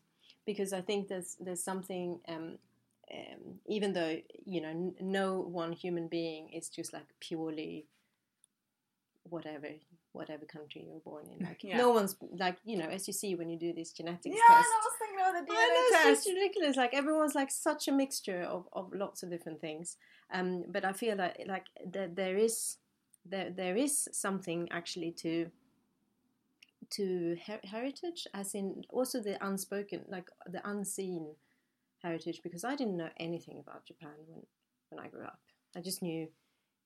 because 0.46 0.74
I 0.74 0.82
think 0.82 1.08
there's 1.10 1.36
there's 1.40 1.64
something. 1.64 2.20
Um, 2.28 2.58
um, 3.14 3.60
even 3.68 3.94
though 3.94 4.18
you 4.46 4.62
know 4.62 4.70
n- 4.70 4.96
no 5.00 5.40
one 5.40 5.72
human 5.72 6.08
being 6.08 6.50
is 6.54 6.70
just 6.70 6.94
like 6.94 7.08
purely 7.20 7.86
whatever 9.30 9.68
whatever 10.14 10.46
country 10.46 10.86
you're 10.88 11.00
born 11.02 11.26
in 11.32 11.46
like 11.46 11.62
Yeah. 11.64 11.78
no 11.78 11.90
one's 11.92 12.16
like 12.38 12.58
you 12.64 12.78
know 12.78 12.86
as 12.88 13.08
you 13.08 13.14
see 13.14 13.36
when 13.36 13.50
you 13.50 13.58
do 13.60 13.74
these 13.74 13.92
genetics 13.92 14.26
Yeah, 14.36 14.56
tests 14.56 14.72
I 14.74 14.80
was 14.86 14.94
thinking 15.00 15.20
about 15.20 15.34
the 15.34 15.54
I 15.54 15.56
know, 15.56 15.74
DNA 15.74 15.82
it's 15.82 15.92
test. 15.92 16.26
just 16.26 16.36
ridiculous. 16.36 16.78
Like 16.78 16.94
everyone's 16.94 17.36
like 17.36 17.52
such 17.52 17.88
a 17.88 17.92
mixture 17.92 18.42
of, 18.44 18.68
of 18.74 18.92
lots 18.94 19.24
of 19.24 19.30
different 19.30 19.60
things. 19.62 19.98
Um, 20.34 20.64
but 20.70 20.86
I 20.86 20.94
feel 20.94 21.18
like 21.18 21.44
like 21.46 21.66
there, 21.86 22.08
there 22.08 22.38
is 22.38 22.78
there 23.26 23.50
there 23.50 23.76
is 23.76 24.08
something 24.12 24.68
actually 24.72 25.12
to 25.24 25.52
to 26.92 27.38
her- 27.46 27.60
heritage, 27.66 28.28
as 28.34 28.56
in 28.56 28.84
also 28.90 29.20
the 29.22 29.38
unspoken, 29.46 30.06
like 30.08 30.30
the 30.50 30.62
unseen 30.68 31.36
heritage. 32.04 32.42
Because 32.44 32.64
I 32.64 32.76
didn't 32.76 32.98
know 32.98 33.10
anything 33.20 33.60
about 33.60 33.86
Japan 33.86 34.12
when 34.28 34.44
when 34.90 35.04
I 35.06 35.10
grew 35.10 35.26
up. 35.26 35.40
I 35.76 35.82
just 35.82 36.02
knew, 36.02 36.28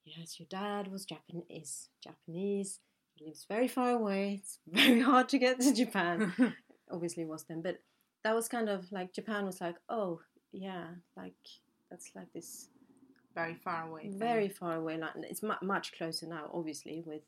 yes, 0.05 0.39
your 0.39 0.47
dad 0.49 0.91
was 0.91 1.05
Japan 1.05 1.43
is 1.49 1.89
Japanese. 2.03 2.79
He 3.15 3.25
lives 3.25 3.45
very 3.47 3.67
far 3.67 3.91
away. 3.91 4.39
It's 4.41 4.59
very 4.67 4.99
hard 5.01 5.29
to 5.29 5.37
get 5.37 5.59
to 5.61 5.73
Japan 5.73 6.33
obviously 6.91 7.23
was 7.25 7.43
then, 7.43 7.61
but 7.61 7.77
that 8.23 8.35
was 8.35 8.47
kind 8.49 8.67
of 8.69 8.91
like 8.91 9.13
Japan 9.13 9.45
was 9.45 9.61
like, 9.61 9.75
oh 9.89 10.21
yeah, 10.51 10.87
like 11.15 11.35
that's 11.89 12.11
like 12.15 12.31
this 12.33 12.67
Very 13.35 13.55
far 13.55 13.87
away. 13.87 14.01
thing. 14.03 14.19
very 14.19 14.49
far 14.49 14.75
away 14.75 14.97
Like 14.97 15.11
It's 15.29 15.41
mu- 15.43 15.61
much 15.61 15.93
closer 15.97 16.27
now, 16.27 16.49
obviously, 16.53 17.01
with 17.05 17.21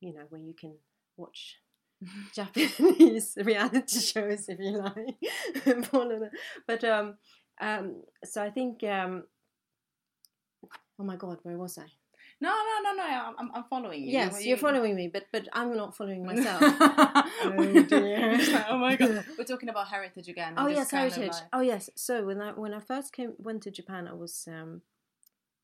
you 0.00 0.12
know 0.12 0.24
where 0.30 0.40
you 0.40 0.54
can 0.54 0.74
watch 1.16 1.58
Japanese 2.34 3.36
reality 3.44 4.00
shows 4.00 4.48
if 4.48 4.58
you 4.58 4.78
like, 4.78 5.16
and 5.66 5.86
follow 5.86 6.18
them. 6.18 6.30
But 6.66 6.84
um, 6.84 7.14
um, 7.60 8.02
so 8.24 8.42
I 8.42 8.50
think 8.50 8.82
um, 8.84 9.24
oh 10.98 11.04
my 11.04 11.16
god, 11.16 11.38
where 11.42 11.58
was 11.58 11.78
I? 11.78 11.86
No, 12.40 12.50
no, 12.50 12.90
no, 12.90 12.96
no. 12.96 13.04
I'm, 13.38 13.50
I'm- 13.54 13.64
following 13.70 14.02
you. 14.02 14.10
Yes, 14.12 14.40
You- 14.42 14.48
you're 14.48 14.58
following 14.58 14.96
me, 14.96 15.08
but 15.12 15.24
but 15.32 15.48
I'm 15.52 15.76
not 15.76 15.96
following 15.96 16.26
myself. 16.30 16.60
oh 16.62 17.82
dear. 17.88 18.38
oh 18.68 18.78
my 18.78 18.96
god. 18.96 19.24
We're 19.38 19.44
talking 19.44 19.68
about 19.68 19.88
heritage 19.88 20.28
again. 20.28 20.54
Oh 20.56 20.66
yes, 20.66 20.78
just 20.78 20.90
kind 20.90 21.06
of 21.06 21.14
heritage. 21.14 21.34
like- 21.34 21.48
Oh 21.52 21.60
yes. 21.60 21.90
So 21.94 22.24
when 22.26 22.40
I 22.40 22.52
when 22.52 22.74
I 22.74 22.80
first 22.80 23.12
came 23.12 23.34
went 23.38 23.62
to 23.62 23.70
Japan, 23.70 24.08
I 24.08 24.14
was 24.14 24.46
um, 24.48 24.82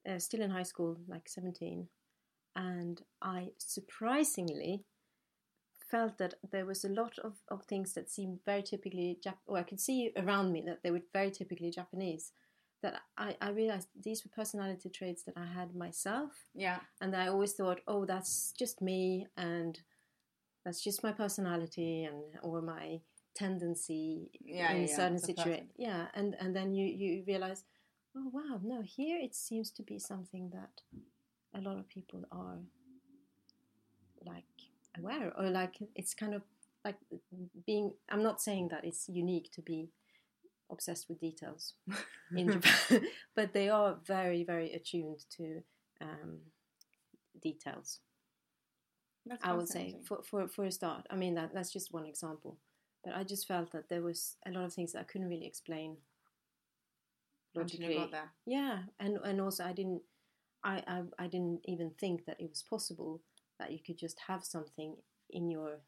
uh, 0.08 0.18
still 0.18 0.42
in 0.42 0.50
high 0.50 0.62
school, 0.62 0.96
like 1.08 1.28
seventeen, 1.28 1.88
and 2.56 3.02
I 3.20 3.48
surprisingly 3.58 4.84
felt 5.90 6.18
that 6.18 6.34
there 6.50 6.66
was 6.66 6.84
a 6.84 6.88
lot 6.88 7.18
of, 7.18 7.34
of 7.48 7.64
things 7.64 7.94
that 7.94 8.10
seemed 8.10 8.38
very 8.44 8.62
typically 8.62 9.18
Jap. 9.24 9.34
Or 9.46 9.58
I 9.58 9.62
could 9.62 9.80
see 9.80 10.12
around 10.16 10.52
me 10.52 10.62
that 10.66 10.82
they 10.82 10.90
were 10.90 11.02
very 11.12 11.30
typically 11.30 11.70
Japanese, 11.70 12.32
that 12.82 13.02
I, 13.18 13.36
I 13.40 13.50
realized 13.50 13.88
these 14.00 14.24
were 14.24 14.30
personality 14.34 14.88
traits 14.88 15.22
that 15.24 15.36
I 15.36 15.46
had 15.46 15.74
myself, 15.74 16.32
Yeah. 16.54 16.78
and 17.00 17.14
I 17.14 17.28
always 17.28 17.52
thought, 17.52 17.80
oh, 17.86 18.04
that's 18.04 18.52
just 18.58 18.80
me, 18.80 19.26
and 19.36 19.78
that's 20.64 20.82
just 20.82 21.02
my 21.02 21.12
personality, 21.12 22.04
and 22.04 22.22
or 22.42 22.62
my 22.62 23.00
tendency 23.34 24.30
Yeah, 24.44 24.72
in 24.72 24.86
yeah, 24.86 24.96
certain 24.96 25.18
situations. 25.18 25.72
Yeah, 25.76 26.06
and 26.14 26.36
and 26.40 26.54
then 26.54 26.74
you 26.74 26.86
you 26.86 27.24
realize, 27.26 27.64
oh 28.16 28.30
wow, 28.32 28.60
no, 28.62 28.82
here 28.82 29.18
it 29.20 29.34
seems 29.34 29.70
to 29.72 29.82
be 29.82 29.98
something 29.98 30.50
that 30.50 30.82
a 31.54 31.60
lot 31.60 31.78
of 31.78 31.88
people 31.88 32.24
are 32.30 32.58
like 34.24 34.44
aware 35.00 35.32
or 35.38 35.50
like 35.50 35.76
it's 35.94 36.14
kind 36.14 36.34
of 36.34 36.42
like 36.84 36.96
being. 37.66 37.92
I'm 38.08 38.22
not 38.22 38.40
saying 38.40 38.68
that 38.68 38.84
it's 38.84 39.08
unique 39.08 39.50
to 39.52 39.62
be 39.62 39.90
obsessed 40.70 41.08
with 41.08 41.20
details 41.20 41.74
in 42.36 42.52
Japan, 42.52 43.06
but 43.36 43.52
they 43.52 43.68
are 43.68 43.98
very 44.06 44.44
very 44.44 44.72
attuned 44.72 45.24
to 45.36 45.62
um, 46.00 46.38
details. 47.42 48.00
That's 49.26 49.44
I 49.44 49.52
would 49.52 49.68
say 49.68 49.96
for, 50.06 50.22
for, 50.22 50.48
for 50.48 50.64
a 50.64 50.72
start. 50.72 51.06
I 51.10 51.16
mean 51.16 51.34
that 51.34 51.50
that's 51.54 51.72
just 51.72 51.92
one 51.92 52.06
example, 52.06 52.56
but 53.04 53.14
I 53.14 53.24
just 53.24 53.46
felt 53.46 53.72
that 53.72 53.88
there 53.88 54.02
was 54.02 54.36
a 54.46 54.50
lot 54.50 54.64
of 54.64 54.72
things 54.72 54.92
that 54.92 55.00
I 55.00 55.04
couldn't 55.04 55.28
really 55.28 55.46
explain 55.46 55.98
logically. 57.54 58.10
Yeah, 58.46 58.78
and 58.98 59.18
and 59.24 59.40
also 59.40 59.64
I 59.64 59.72
didn't, 59.72 60.02
I, 60.64 60.82
I 60.86 61.02
I 61.18 61.26
didn't 61.26 61.60
even 61.64 61.90
think 62.00 62.24
that 62.26 62.40
it 62.40 62.48
was 62.48 62.62
possible 62.62 63.20
that 63.60 63.70
you 63.70 63.78
could 63.78 63.98
just 63.98 64.18
have 64.26 64.44
something 64.44 64.96
in 65.30 65.50
your 65.50 65.78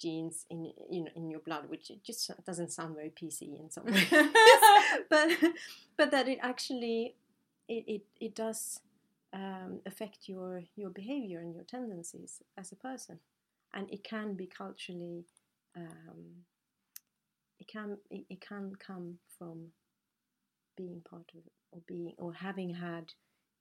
genes 0.00 0.46
in 0.48 0.72
you 0.90 1.04
know 1.04 1.10
in 1.16 1.30
your 1.30 1.40
blood, 1.40 1.68
which 1.68 1.90
it 1.90 2.04
just 2.04 2.30
doesn't 2.46 2.70
sound 2.70 2.94
very 2.94 3.10
PC 3.10 3.58
in 3.58 3.70
some 3.70 3.86
ways, 3.86 4.06
but 5.10 5.30
but 5.96 6.10
that 6.10 6.28
it 6.28 6.38
actually 6.42 7.16
it 7.68 7.84
it, 7.86 8.02
it 8.20 8.34
does 8.34 8.80
um, 9.32 9.80
affect 9.86 10.28
your 10.28 10.62
your 10.76 10.90
behavior 10.90 11.40
and 11.40 11.54
your 11.54 11.64
tendencies 11.64 12.42
as 12.56 12.70
a 12.72 12.76
person, 12.76 13.18
and 13.74 13.90
it 13.90 14.04
can 14.04 14.34
be 14.34 14.46
culturally. 14.46 15.24
Um, 15.76 16.44
it 17.58 17.68
can 17.68 17.98
it, 18.10 18.24
it 18.28 18.40
can 18.40 18.72
come 18.74 19.18
from 19.38 19.68
being 20.76 21.02
part 21.08 21.30
of 21.34 21.42
or 21.72 21.80
being 21.86 22.12
or 22.18 22.32
having 22.32 22.74
had 22.74 23.12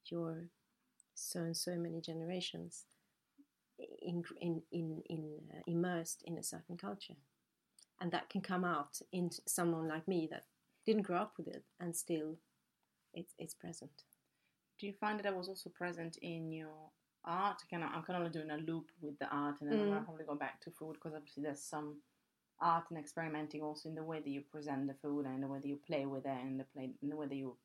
your 0.05 0.45
so 1.19 1.39
and 1.41 1.57
so 1.57 1.75
many 1.77 2.01
generations 2.01 2.85
in 4.01 4.23
in 4.41 4.61
in, 4.71 5.01
in 5.09 5.39
uh, 5.53 5.61
immersed 5.67 6.23
in 6.25 6.37
a 6.37 6.43
certain 6.43 6.77
culture, 6.77 7.15
and 8.01 8.11
that 8.11 8.29
can 8.29 8.41
come 8.41 8.65
out 8.65 9.01
in 9.11 9.29
someone 9.47 9.87
like 9.87 10.07
me 10.07 10.27
that 10.31 10.45
didn't 10.85 11.03
grow 11.03 11.17
up 11.17 11.33
with 11.37 11.47
it 11.47 11.63
and 11.79 11.95
still 11.95 12.37
it's 13.13 13.33
it's 13.39 13.53
present. 13.53 14.03
Do 14.79 14.87
you 14.87 14.93
find 14.93 15.19
that 15.19 15.23
that 15.23 15.35
was 15.37 15.49
also 15.49 15.69
present 15.69 16.17
in 16.21 16.51
your 16.51 16.91
art? 17.25 17.61
Kind 17.69 17.83
of, 17.83 17.89
I'm 17.93 18.03
kind 18.03 18.25
of 18.25 18.31
doing 18.31 18.51
a 18.51 18.57
loop 18.57 18.91
with 19.01 19.19
the 19.19 19.27
art, 19.27 19.61
and 19.61 19.69
then 19.69 19.79
I'm 19.93 20.01
Mm. 20.01 20.05
probably 20.05 20.25
go 20.25 20.35
back 20.35 20.61
to 20.61 20.71
food 20.71 20.93
because 20.93 21.13
obviously 21.15 21.43
there's 21.43 21.61
some 21.63 22.01
art 22.61 22.85
and 22.89 22.99
experimenting 22.99 23.61
also 23.61 23.89
in 23.89 23.95
the 23.95 24.03
way 24.03 24.19
that 24.19 24.29
you 24.29 24.41
present 24.41 24.87
the 24.87 24.93
food 24.95 25.25
and 25.25 25.43
the 25.43 25.47
way 25.47 25.59
that 25.59 25.67
you 25.67 25.77
play 25.87 26.05
with 26.05 26.25
it 26.25 26.31
and 26.43 26.59
the 26.59 26.63
play 26.65 26.91
in 27.01 27.09
the 27.09 27.15
way 27.15 27.27
that 27.27 27.35
you, 27.35 27.57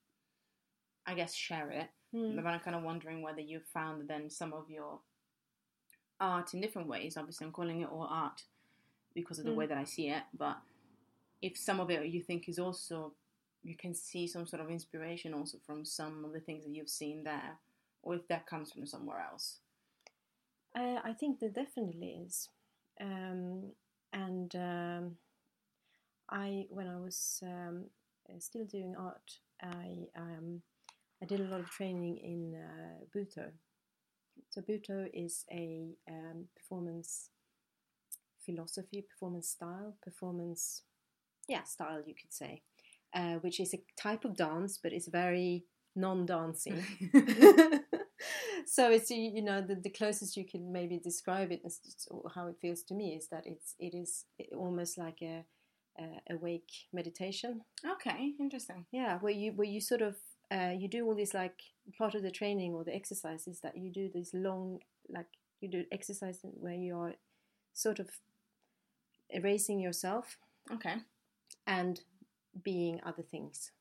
I 1.07 1.15
guess, 1.15 1.35
share 1.35 1.71
it. 1.71 1.89
Mm. 2.15 2.37
But 2.37 2.47
I'm 2.47 2.61
kind 2.61 2.77
of 2.77 2.83
wondering 2.83 3.23
whether 3.23 3.41
you 3.41 3.61
found 3.73 4.09
then 4.09 4.31
some 4.31 4.53
of 4.53 4.71
your 4.71 5.01
art 6.21 6.55
in 6.55 6.61
different 6.61 6.89
ways. 6.89 7.17
Obviously, 7.17 7.47
I'm 7.47 7.53
calling 7.53 7.81
it 7.81 7.89
all 7.91 8.07
art 8.09 8.45
because 9.15 9.39
of 9.39 9.45
the 9.45 9.51
Mm. 9.51 9.57
way 9.57 9.67
that 9.67 9.79
I 9.79 9.85
see 9.85 10.09
it. 10.09 10.23
But 10.33 10.59
if 11.43 11.57
some 11.59 11.81
of 11.81 11.91
it 11.91 12.07
you 12.07 12.23
think 12.23 12.49
is 12.49 12.59
also, 12.59 13.15
you 13.63 13.77
can 13.77 13.95
see 13.95 14.27
some 14.27 14.47
sort 14.47 14.63
of 14.63 14.71
inspiration 14.71 15.35
also 15.35 15.59
from 15.67 15.85
some 15.85 16.25
of 16.25 16.33
the 16.33 16.41
things 16.41 16.65
that 16.65 16.71
you've 16.75 16.89
seen 16.89 17.25
there, 17.25 17.59
or 18.03 18.15
if 18.15 18.27
that 18.29 18.47
comes 18.47 18.73
from 18.73 18.87
somewhere 18.87 19.21
else. 19.21 19.59
Uh, 20.75 21.01
I 21.05 21.13
think 21.13 21.39
there 21.39 21.51
definitely 21.51 22.25
is, 22.27 22.49
um, 23.01 23.73
and 24.13 24.55
um, 24.57 25.19
I 26.29 26.67
when 26.69 26.89
I 26.89 26.97
was 26.97 27.41
um, 27.43 27.85
uh, 28.29 28.39
still 28.41 28.65
doing 28.65 28.97
art, 28.97 29.39
I 29.63 30.09
um, 30.17 30.63
I 31.25 31.27
did 31.27 31.41
a 31.41 31.45
lot 31.45 31.61
of 31.61 31.71
training 31.71 32.19
in 32.19 32.55
uh, 32.55 33.05
Butoh. 33.17 33.51
So 34.51 34.61
Butoh 34.61 35.09
is 35.15 35.47
a 35.51 35.95
um, 36.07 36.45
performance 36.55 37.31
philosophy, 38.45 39.07
performance 39.09 39.49
style, 39.49 39.97
performance 40.03 40.83
yeah 41.49 41.63
style 41.63 42.03
you 42.07 42.15
could 42.15 42.31
say, 42.31 42.61
uh, 43.15 43.37
which 43.37 43.59
is 43.59 43.73
a 43.73 43.81
type 43.99 44.27
of 44.27 44.37
dance, 44.37 44.79
but 44.83 44.93
it's 44.93 45.09
very 45.09 45.65
non-dancing. 45.97 46.85
so 48.67 48.91
it's 48.91 49.09
you 49.11 49.33
you 49.37 49.43
know 49.43 49.63
the, 49.63 49.77
the 49.77 49.89
closest 49.89 50.37
you 50.37 50.45
can 50.45 50.71
maybe 50.71 50.99
describe 50.99 51.51
it 51.51 51.63
as 51.65 51.81
how 52.35 52.49
it 52.49 52.57
feels 52.61 52.83
to 52.83 52.93
me 52.95 53.15
is 53.17 53.29
that 53.29 53.47
it's 53.47 53.75
it 53.79 53.95
is 53.95 54.27
almost 54.55 54.99
like 54.99 55.23
a, 55.23 55.43
a 55.99 56.35
awake 56.35 56.71
meditation 56.93 57.63
Okay, 57.93 58.35
interesting. 58.39 58.85
yeah 58.93 59.19
where 59.21 59.33
you 59.33 59.53
where 59.53 59.67
you 59.67 59.81
sort 59.81 60.03
of 60.03 60.17
uh, 60.53 60.73
you 60.77 60.89
do 60.89 61.07
all 61.07 61.15
this 61.15 61.35
like 61.35 61.61
part 61.99 62.15
of 62.15 62.23
the 62.23 62.31
training 62.31 62.73
or 62.75 62.85
the 62.85 62.95
exercises 62.95 63.61
that 63.61 63.77
you 63.77 63.91
do 63.91 64.09
this 64.13 64.31
long 64.35 64.81
like 65.09 65.27
you 65.61 65.69
do 65.69 65.85
exercise 65.93 66.41
where 66.43 66.75
you 66.75 66.97
are 66.97 67.15
sort 67.73 67.99
of 67.99 68.09
erasing 69.31 69.81
yourself 69.81 70.39
Okay, 70.73 70.95
and 71.67 72.01
being 72.63 73.01
other 73.05 73.23
things 73.23 73.73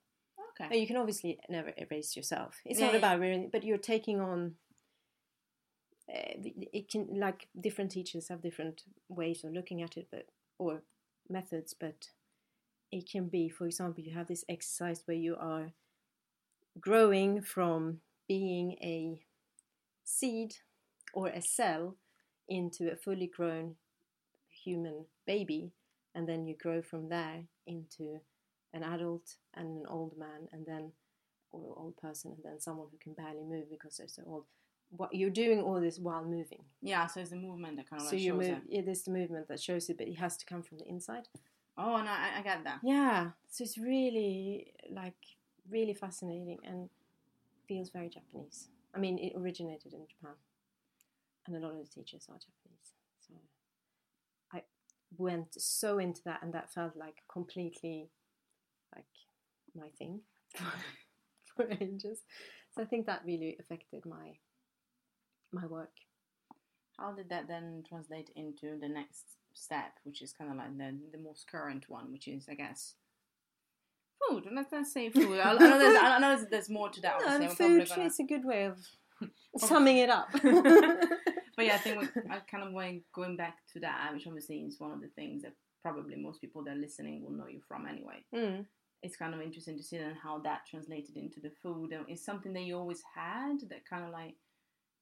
okay. 0.51 0.67
but 0.69 0.79
you 0.79 0.87
can 0.87 0.97
obviously 0.97 1.39
never 1.49 1.71
erase 1.77 2.15
yourself. 2.15 2.59
It's 2.65 2.79
Yeah, 2.79 2.85
not 2.87 2.93
yeah. 2.93 2.99
about 2.99 3.19
really, 3.19 3.49
but 3.51 3.63
you're 3.63 3.77
taking 3.77 4.19
on. 4.19 4.55
Uh, 6.13 6.33
it 6.73 6.89
can 6.89 7.07
like 7.19 7.47
different 7.59 7.91
teachers 7.91 8.27
have 8.27 8.41
different 8.41 8.83
ways 9.07 9.43
of 9.43 9.53
looking 9.53 9.81
at 9.81 9.95
it, 9.97 10.07
but 10.11 10.25
or 10.57 10.81
methods. 11.29 11.73
But 11.73 12.09
it 12.91 13.09
can 13.09 13.29
be, 13.29 13.47
for 13.49 13.65
example, 13.65 14.03
you 14.03 14.13
have 14.13 14.27
this 14.27 14.43
exercise 14.49 15.01
where 15.05 15.17
you 15.17 15.35
are 15.39 15.71
growing 16.79 17.41
from 17.41 17.99
being 18.27 18.73
a 18.81 19.21
seed 20.03 20.55
or 21.13 21.27
a 21.27 21.41
cell 21.41 21.95
into 22.49 22.91
a 22.91 22.95
fully 22.95 23.27
grown 23.27 23.75
human 24.63 25.05
baby, 25.25 25.71
and 26.15 26.27
then 26.27 26.45
you 26.45 26.55
grow 26.61 26.81
from 26.81 27.09
there 27.09 27.43
into 27.67 28.19
an 28.73 28.83
adult 28.83 29.35
and 29.53 29.67
an 29.77 29.83
old 29.87 30.17
man 30.17 30.47
and 30.51 30.65
then 30.65 30.91
or 31.51 31.75
old 31.77 31.95
person 31.97 32.31
and 32.31 32.43
then 32.43 32.59
someone 32.59 32.87
who 32.91 32.97
can 32.97 33.13
barely 33.13 33.43
move 33.43 33.69
because 33.69 33.97
they're 33.97 34.07
so 34.07 34.23
old 34.25 34.45
what 34.89 35.13
you're 35.13 35.29
doing 35.29 35.61
all 35.61 35.79
this 35.79 35.99
while 35.99 36.23
moving 36.25 36.63
Yeah, 36.81 37.05
so 37.07 37.19
it's 37.21 37.29
the 37.29 37.35
movement 37.35 37.77
that 37.77 37.87
kind 37.89 38.01
of 38.01 38.07
so 38.07 38.15
like 38.15 38.23
you 38.23 38.33
move 38.33 38.43
it. 38.43 38.57
yeah 38.67 38.81
there's 38.83 39.03
the 39.03 39.11
movement 39.11 39.47
that 39.49 39.61
shows 39.61 39.87
it 39.89 39.97
but 39.99 40.07
it 40.07 40.15
has 40.15 40.35
to 40.37 40.45
come 40.47 40.63
from 40.63 40.79
the 40.79 40.87
inside 40.87 41.27
Oh, 41.77 41.97
no, 41.97 42.09
I, 42.11 42.39
I 42.39 42.41
get 42.41 42.63
that. 42.63 42.79
yeah 42.83 43.29
so 43.49 43.63
it's 43.63 43.77
really 43.77 44.73
like 44.91 45.13
really 45.69 45.93
fascinating 45.93 46.57
and 46.65 46.89
feels 47.67 47.89
very 47.89 48.09
japanese 48.09 48.69
i 48.95 48.99
mean 48.99 49.17
it 49.17 49.33
originated 49.37 49.93
in 49.93 50.05
japan 50.07 50.35
and 51.47 51.55
a 51.55 51.59
lot 51.59 51.71
of 51.71 51.77
the 51.77 51.89
teachers 51.89 52.27
are 52.29 52.35
japanese 52.35 52.93
so 53.19 53.33
i 54.53 54.61
went 55.17 55.53
so 55.61 55.99
into 55.99 56.21
that 56.23 56.39
and 56.41 56.53
that 56.53 56.71
felt 56.73 56.95
like 56.95 57.23
completely 57.31 58.09
like 58.95 59.05
my 59.75 59.87
thing 59.97 60.21
for 61.55 61.67
ages. 61.79 62.21
So 62.75 62.81
I 62.81 62.85
think 62.85 63.05
that 63.05 63.21
really 63.25 63.57
affected 63.59 64.05
my 64.05 64.37
my 65.51 65.65
work. 65.67 65.91
How 66.97 67.11
did 67.11 67.29
that 67.29 67.47
then 67.47 67.83
translate 67.87 68.29
into 68.35 68.77
the 68.79 68.87
next 68.87 69.37
step, 69.53 69.99
which 70.03 70.21
is 70.21 70.33
kind 70.33 70.51
of 70.51 70.57
like 70.57 70.77
the, 70.77 70.97
the 71.11 71.17
most 71.17 71.47
current 71.47 71.85
one, 71.89 72.11
which 72.11 72.27
is, 72.27 72.47
I 72.49 72.55
guess, 72.55 72.95
food. 74.29 74.45
Let's, 74.53 74.71
let's 74.71 74.93
say 74.93 75.09
food. 75.09 75.39
I, 75.39 75.51
I 75.51 75.57
know, 75.57 75.79
there's, 75.79 75.97
I 75.97 76.19
know 76.19 76.35
there's, 76.35 76.49
there's 76.49 76.69
more 76.69 76.89
to 76.89 77.01
that. 77.01 77.15
No, 77.19 77.27
and 77.35 77.51
food 77.51 77.87
gonna- 77.89 78.05
is 78.05 78.19
a 78.19 78.23
good 78.23 78.45
way 78.45 78.65
of 78.65 78.77
summing 79.57 79.97
it 79.97 80.09
up. 80.09 80.29
But 81.55 81.65
yeah, 81.65 81.75
I 81.75 81.77
think 81.77 82.01
we, 82.01 82.07
I 82.31 82.39
kind 82.49 82.63
of 82.63 82.73
want 82.73 83.03
going 83.13 83.37
back 83.37 83.57
to 83.73 83.79
that, 83.81 84.11
which 84.13 84.25
obviously 84.25 84.57
is 84.61 84.79
one 84.79 84.91
of 84.91 85.01
the 85.01 85.09
things 85.09 85.43
that 85.43 85.53
probably 85.83 86.15
most 86.15 86.41
people 86.41 86.63
that 86.63 86.71
are 86.71 86.79
listening 86.79 87.23
will 87.23 87.31
know 87.31 87.47
you 87.47 87.61
from 87.67 87.85
anyway. 87.85 88.25
Mm. 88.35 88.65
It's 89.03 89.15
kind 89.17 89.35
of 89.35 89.41
interesting 89.41 89.77
to 89.77 89.83
see 89.83 89.97
then 89.97 90.15
how 90.21 90.39
that 90.39 90.61
translated 90.69 91.15
into 91.15 91.39
the 91.41 91.51
food. 91.61 91.91
And 91.91 92.05
It's 92.07 92.25
something 92.25 92.53
that 92.53 92.63
you 92.63 92.77
always 92.77 93.03
had 93.13 93.57
that 93.69 93.85
kind 93.87 94.03
of 94.03 94.11
like 94.11 94.35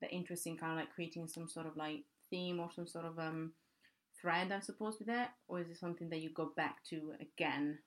the 0.01 0.09
interest 0.09 0.47
in 0.47 0.57
kind 0.57 0.74
of 0.74 0.80
like 0.80 0.93
creating 0.93 1.28
some 1.28 1.47
sort 1.47 1.68
of 1.68 1.78
like 1.78 2.03
theme 2.30 2.59
or 2.59 2.70
some 2.76 2.88
sort 2.88 3.05
of 3.05 3.18
um 3.20 3.53
thread, 4.20 4.51
I 4.51 4.59
suppose, 4.59 4.97
with 4.99 5.07
that, 5.07 5.32
or 5.47 5.62
is 5.62 5.70
it 5.70 5.78
something 5.78 6.09
that 6.09 6.20
you 6.22 6.32
go 6.34 6.51
back 6.57 6.84
to 6.89 7.14
again 7.22 7.80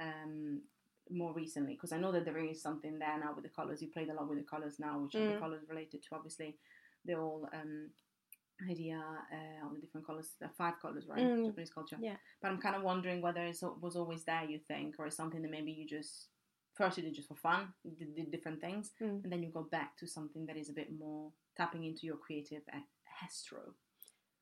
um 0.00 0.62
more 1.10 1.32
recently? 1.32 1.72
Because 1.74 1.92
I 1.92 1.98
know 1.98 2.12
that 2.12 2.24
there 2.26 2.38
is 2.38 2.60
something 2.60 2.98
there 2.98 3.18
now 3.18 3.32
with 3.34 3.44
the 3.44 3.50
colors. 3.50 3.80
You 3.80 3.88
played 3.88 4.10
a 4.10 4.14
lot 4.14 4.28
with 4.28 4.38
the 4.38 4.44
colors 4.44 4.76
now, 4.78 4.98
which 5.00 5.14
are 5.14 5.20
the 5.26 5.32
Mm. 5.34 5.40
colors 5.40 5.64
related 5.68 6.02
to 6.02 6.14
obviously 6.14 6.58
the 7.04 7.14
whole 7.14 7.48
um 7.52 7.90
idea 8.68 8.98
uh, 9.32 9.66
of 9.66 9.72
the 9.74 9.80
different 9.80 10.04
colors, 10.06 10.34
the 10.40 10.48
five 10.48 10.74
colors, 10.82 11.06
right? 11.08 11.24
Mm. 11.24 11.46
Japanese 11.46 11.70
culture. 11.70 11.96
Yeah. 12.00 12.16
But 12.42 12.48
I'm 12.50 12.60
kind 12.60 12.74
of 12.74 12.82
wondering 12.82 13.22
whether 13.22 13.44
it 13.46 13.56
was 13.80 13.94
always 13.94 14.24
there, 14.24 14.44
you 14.44 14.58
think, 14.58 14.96
or 14.98 15.06
is 15.06 15.14
something 15.16 15.42
that 15.42 15.50
maybe 15.50 15.70
you 15.72 15.86
just 15.86 16.26
first 16.74 16.96
you 16.96 17.02
did 17.04 17.14
just 17.14 17.28
for 17.28 17.36
fun, 17.36 17.72
you 17.84 17.92
did, 17.96 18.14
did 18.16 18.30
different 18.32 18.60
things, 18.60 18.90
Mm. 19.00 19.22
and 19.24 19.32
then 19.32 19.42
you 19.44 19.50
go 19.50 19.62
back 19.64 19.96
to 19.98 20.06
something 20.06 20.44
that 20.46 20.56
is 20.56 20.68
a 20.70 20.72
bit 20.72 20.90
more 20.92 21.32
tapping 21.56 21.84
into 21.84 22.04
your 22.06 22.16
creative 22.16 22.62
a- 22.72 23.24
astro. 23.24 23.74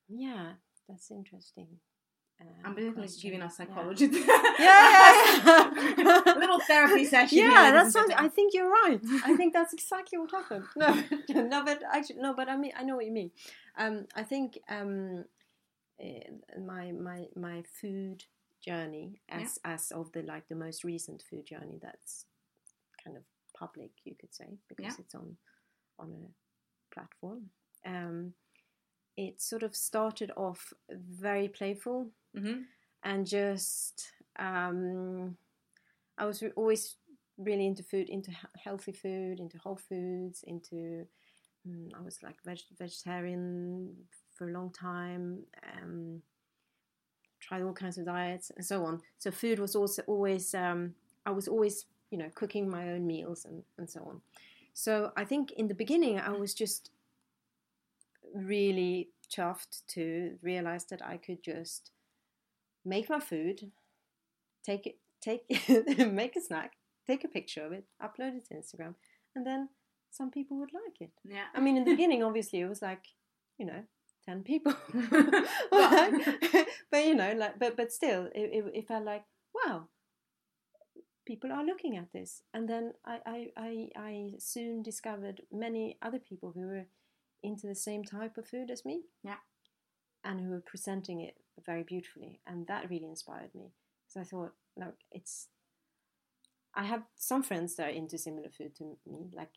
Yeah, 0.08 0.54
that's 0.88 1.10
interesting. 1.10 1.80
Uh, 2.40 2.44
I'm 2.64 2.74
basically 2.74 3.08
giving 3.22 3.42
us 3.42 3.58
Yeah. 3.58 3.66
psychology. 3.66 4.06
Yeah, 4.58 5.40
yeah. 5.46 6.22
little 6.36 6.60
therapy 6.60 7.04
session. 7.04 7.38
Yeah, 7.38 7.44
here, 7.64 7.72
that 7.72 7.94
ladies. 7.94 8.14
I 8.16 8.28
think 8.28 8.54
you're 8.54 8.70
right. 8.70 9.00
I 9.24 9.36
think 9.36 9.52
that's 9.52 9.72
exactly 9.72 10.18
what 10.18 10.30
happened. 10.30 10.64
No, 10.76 11.02
no, 11.34 11.64
but 11.64 11.82
actually, 11.92 12.20
no, 12.20 12.34
but 12.34 12.48
I 12.48 12.56
mean, 12.56 12.72
I 12.76 12.82
know 12.82 12.96
what 12.96 13.06
you 13.06 13.12
mean. 13.12 13.30
Um, 13.78 14.06
I 14.14 14.22
think 14.22 14.58
um, 14.68 15.24
eh, 16.00 16.20
my 16.60 16.92
my 16.92 17.26
my 17.36 17.62
food 17.80 18.24
journey, 18.64 19.20
as 19.28 19.58
as 19.64 19.90
of 19.92 20.12
the 20.12 20.22
like 20.22 20.48
the 20.48 20.56
most 20.56 20.84
recent 20.84 21.22
food 21.30 21.46
journey, 21.46 21.78
that's 21.80 22.26
kind 23.04 23.16
of 23.16 23.22
public, 23.58 23.90
you 24.04 24.14
could 24.20 24.34
say, 24.34 24.58
because 24.68 24.84
Yeah. 24.84 24.96
it's 25.04 25.14
on 25.14 25.36
on 25.98 26.12
a 26.12 26.94
platform. 26.94 27.50
Um, 27.84 28.34
it 29.16 29.40
sort 29.40 29.62
of 29.62 29.74
started 29.74 30.30
off 30.36 30.72
very 30.90 31.48
playful 31.48 32.10
Mhm. 32.34 32.66
and 33.02 33.26
just 33.26 34.12
um, 34.38 35.36
I 36.18 36.26
was 36.26 36.42
re- 36.42 36.52
always 36.56 36.96
really 37.38 37.66
into 37.66 37.82
food, 37.82 38.08
into 38.08 38.30
he- 38.30 38.60
healthy 38.62 38.92
food, 38.92 39.40
into 39.40 39.58
whole 39.58 39.76
foods, 39.76 40.42
into 40.44 41.06
mm, 41.66 41.94
I 41.94 42.00
was 42.02 42.22
like 42.22 42.36
veg- 42.44 42.76
vegetarian 42.78 43.94
for 44.34 44.48
a 44.48 44.52
long 44.52 44.70
time. 44.72 45.46
Um, 45.72 46.22
tried 47.40 47.62
all 47.62 47.72
kinds 47.72 47.98
of 47.98 48.04
diets 48.06 48.50
and 48.56 48.64
so 48.64 48.84
on. 48.84 49.00
So 49.18 49.30
food 49.30 49.58
was 49.58 49.76
also 49.76 50.02
always 50.06 50.54
um, 50.54 50.94
I 51.24 51.30
was 51.30 51.48
always 51.48 51.86
you 52.10 52.18
know 52.18 52.30
cooking 52.34 52.68
my 52.68 52.90
own 52.90 53.06
meals 53.06 53.44
and 53.44 53.62
and 53.78 53.88
so 53.88 54.00
on. 54.02 54.20
So 54.74 55.12
I 55.16 55.24
think 55.24 55.52
in 55.52 55.68
the 55.68 55.74
beginning 55.74 56.18
I 56.20 56.30
was 56.30 56.54
just 56.54 56.90
really 58.36 59.10
chuffed 59.30 59.82
to 59.88 60.38
realize 60.42 60.84
that 60.86 61.04
I 61.04 61.16
could 61.16 61.42
just 61.42 61.90
make 62.84 63.10
my 63.10 63.20
food, 63.20 63.72
take 64.64 64.86
it, 64.86 64.98
take 65.20 65.44
make 66.12 66.36
a 66.36 66.40
snack, 66.40 66.72
take 67.06 67.24
a 67.24 67.28
picture 67.28 67.64
of 67.64 67.72
it, 67.72 67.84
upload 68.02 68.36
it 68.36 68.46
to 68.46 68.54
Instagram, 68.54 68.94
and 69.34 69.46
then 69.46 69.68
some 70.10 70.30
people 70.30 70.58
would 70.58 70.72
like 70.72 71.00
it. 71.00 71.10
Yeah. 71.24 71.46
I 71.54 71.60
mean, 71.60 71.76
in 71.76 71.84
the 71.84 71.90
beginning, 71.90 72.22
obviously, 72.28 72.60
it 72.60 72.68
was 72.68 72.82
like 72.82 73.04
you 73.58 73.66
know, 73.66 73.82
ten 74.24 74.42
people, 74.42 74.74
but 75.70 77.04
you 77.04 77.14
know, 77.14 77.32
like, 77.36 77.58
but 77.58 77.76
but 77.76 77.92
still, 77.92 78.26
it, 78.34 78.50
it, 78.52 78.64
it 78.74 78.88
felt 78.88 79.04
like 79.04 79.24
wow, 79.54 79.88
people 81.26 81.50
are 81.52 81.64
looking 81.64 81.96
at 81.96 82.12
this, 82.12 82.42
and 82.52 82.68
then 82.68 82.92
I, 83.04 83.18
I 83.26 83.46
I 83.56 83.88
I 83.96 84.30
soon 84.38 84.82
discovered 84.82 85.42
many 85.50 85.98
other 86.02 86.18
people 86.18 86.52
who 86.54 86.66
were 86.66 86.86
into 87.46 87.66
the 87.66 87.74
same 87.74 88.04
type 88.04 88.36
of 88.36 88.46
food 88.48 88.70
as 88.70 88.84
me, 88.84 89.02
Yeah. 89.22 89.36
and 90.24 90.40
who 90.40 90.50
were 90.50 90.60
presenting 90.72 91.20
it 91.20 91.36
very 91.64 91.82
beautifully, 91.82 92.40
and 92.46 92.66
that 92.66 92.90
really 92.90 93.08
inspired 93.08 93.54
me. 93.54 93.72
So 94.08 94.20
I 94.20 94.24
thought, 94.24 94.52
no, 94.76 94.92
it's. 95.12 95.48
I 96.74 96.84
have 96.84 97.04
some 97.16 97.42
friends 97.42 97.76
that 97.76 97.86
are 97.86 97.90
into 98.00 98.18
similar 98.18 98.50
food 98.50 98.74
to 98.76 98.84
me, 99.06 99.30
like 99.32 99.54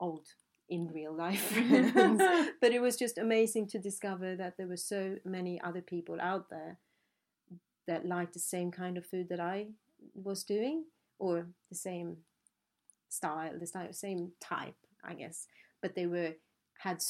old 0.00 0.26
in 0.68 0.88
real 0.88 1.12
life 1.14 1.42
friends. 1.52 2.22
but 2.60 2.72
it 2.72 2.80
was 2.80 2.96
just 2.96 3.18
amazing 3.18 3.68
to 3.68 3.78
discover 3.78 4.34
that 4.36 4.56
there 4.56 4.66
were 4.66 4.76
so 4.76 5.16
many 5.24 5.60
other 5.60 5.82
people 5.82 6.18
out 6.20 6.48
there 6.50 6.78
that 7.86 8.04
liked 8.06 8.32
the 8.32 8.40
same 8.40 8.70
kind 8.70 8.96
of 8.98 9.06
food 9.06 9.28
that 9.28 9.38
I 9.40 9.68
was 10.14 10.42
doing, 10.44 10.84
or 11.18 11.46
the 11.68 11.76
same 11.76 12.16
style, 13.08 13.52
the 13.58 13.66
style, 13.66 13.92
same 13.92 14.32
type, 14.40 14.74
I 15.04 15.14
guess. 15.14 15.46
But 15.82 15.94
they 15.94 16.06
were 16.06 16.32
had 16.78 17.02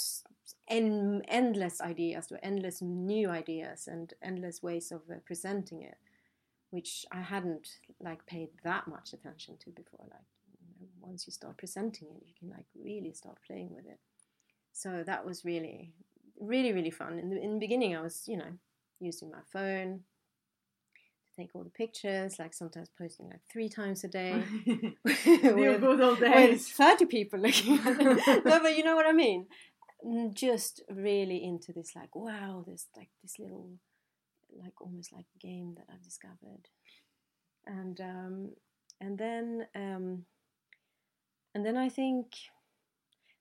en- 0.69 1.23
endless 1.29 1.81
ideas, 1.81 2.31
or 2.31 2.39
endless 2.43 2.83
new 2.83 3.29
ideas, 3.29 3.89
and 3.89 4.15
endless 4.23 4.63
ways 4.63 4.93
of 4.93 5.03
uh, 5.11 5.17
presenting 5.25 5.83
it, 5.83 5.97
which 6.71 7.05
I 7.13 7.21
hadn't 7.21 7.69
like 8.01 8.27
paid 8.27 8.49
that 8.65 8.89
much 8.89 9.13
attention 9.13 9.57
to 9.59 9.71
before. 9.71 10.07
Like 10.11 10.27
you 10.81 10.87
know, 10.87 10.93
once 11.01 11.27
you 11.27 11.33
start 11.33 11.59
presenting 11.59 12.09
it, 12.09 12.23
you 12.27 12.35
can 12.39 12.51
like 12.51 12.67
really 12.75 13.13
start 13.13 13.39
playing 13.47 13.75
with 13.75 13.87
it. 13.87 13.99
So 14.73 15.03
that 15.07 15.25
was 15.25 15.45
really, 15.45 15.93
really, 16.39 16.73
really 16.73 16.91
fun. 16.91 17.19
In 17.19 17.31
the, 17.31 17.43
in 17.43 17.55
the 17.55 17.61
beginning, 17.61 17.97
I 17.97 18.03
was 18.03 18.25
you 18.27 18.37
know 18.37 18.53
using 19.01 19.31
my 19.31 19.43
phone 19.53 20.01
take 21.37 21.51
all 21.55 21.65
the 21.65 21.71
pictures, 21.71 22.39
like 22.39 22.55
sometimes 22.55 22.89
posting 22.99 23.27
like 23.29 23.41
three 23.53 23.69
times 23.69 24.05
a 24.05 24.09
day. 24.09 24.43
With- 24.67 25.81
good 25.81 26.01
old 26.01 26.21
days. 26.21 26.69
30 26.71 27.07
people 27.07 27.41
looking 27.41 27.77
no, 27.85 28.21
but 28.45 28.77
you 28.77 28.85
know 28.85 28.97
what 28.97 29.07
I 29.07 29.13
mean? 29.13 29.47
Just 30.35 30.83
really 30.91 31.43
into 31.43 31.73
this, 31.73 31.93
like, 31.97 32.15
wow, 32.15 32.65
this, 32.67 32.87
like, 32.97 33.09
this 33.23 33.39
little, 33.39 33.71
like, 34.57 34.81
almost 34.81 35.13
like 35.13 35.27
game 35.41 35.75
that 35.77 35.87
I've 35.93 36.03
discovered. 36.03 36.69
And, 37.67 38.01
um, 38.01 38.51
and 39.01 39.19
then, 39.19 39.67
um, 39.75 40.25
and 41.55 41.65
then 41.65 41.77
I 41.77 41.89
think 41.89 42.27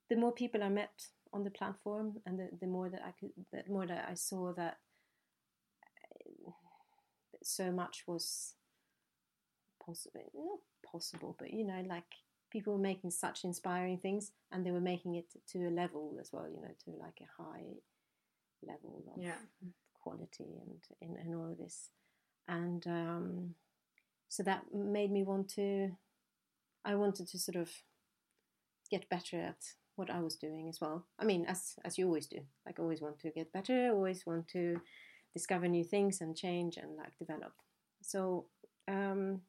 the 0.09 0.15
more 0.15 0.31
people 0.31 0.63
I 0.63 0.69
met 0.69 1.07
on 1.33 1.43
the 1.43 1.51
platform 1.51 2.15
and 2.25 2.39
the, 2.39 2.49
the 2.59 2.67
more 2.67 2.89
that 2.89 3.01
I 3.05 3.11
could, 3.19 3.31
the 3.51 3.63
more 3.71 3.85
that 3.85 4.07
I 4.09 4.13
saw 4.13 4.53
that 4.53 4.77
so 7.45 7.71
much 7.71 8.03
was 8.07 8.55
possible, 9.85 10.31
not 10.33 10.91
possible, 10.91 11.35
but 11.37 11.53
you 11.53 11.65
know, 11.65 11.83
like 11.87 12.03
people 12.51 12.73
were 12.73 12.79
making 12.79 13.11
such 13.11 13.43
inspiring 13.43 13.97
things 13.97 14.31
and 14.51 14.65
they 14.65 14.71
were 14.71 14.81
making 14.81 15.15
it 15.15 15.25
to 15.47 15.67
a 15.67 15.69
level 15.69 16.17
as 16.19 16.29
well, 16.31 16.47
you 16.49 16.61
know, 16.61 16.73
to 16.83 16.91
like 16.99 17.19
a 17.21 17.41
high 17.43 17.63
level 18.63 19.03
of 19.15 19.21
Yeah. 19.21 19.35
quality 19.93 20.45
and, 20.61 20.79
and, 21.01 21.17
and 21.17 21.35
all 21.35 21.51
of 21.51 21.57
this. 21.57 21.89
And 22.47 22.85
um, 22.87 23.55
so 24.27 24.43
that 24.43 24.73
made 24.73 25.11
me 25.11 25.23
want 25.23 25.49
to, 25.49 25.91
I 26.83 26.95
wanted 26.95 27.27
to 27.27 27.39
sort 27.39 27.57
of 27.57 27.69
get 28.89 29.09
better 29.09 29.39
at 29.39 29.63
what 29.95 30.09
I 30.09 30.19
was 30.21 30.35
doing 30.35 30.67
as 30.69 30.79
well. 30.81 31.05
I 31.19 31.25
mean, 31.25 31.45
as 31.45 31.75
as 31.83 31.97
you 31.97 32.05
always 32.05 32.27
do, 32.27 32.39
like 32.65 32.79
always 32.79 33.01
want 33.01 33.19
to 33.19 33.29
get 33.31 33.51
better, 33.53 33.91
always 33.91 34.25
want 34.25 34.47
to 34.49 34.81
discover 35.35 35.67
new 35.67 35.83
things 35.83 36.21
and 36.21 36.35
change 36.35 36.77
and 36.77 36.95
like 36.97 37.15
develop. 37.19 37.51
So 38.01 38.45
um, 38.87 39.41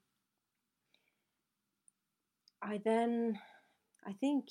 I 2.61 2.81
then, 2.85 3.39
I 4.05 4.13
think, 4.13 4.49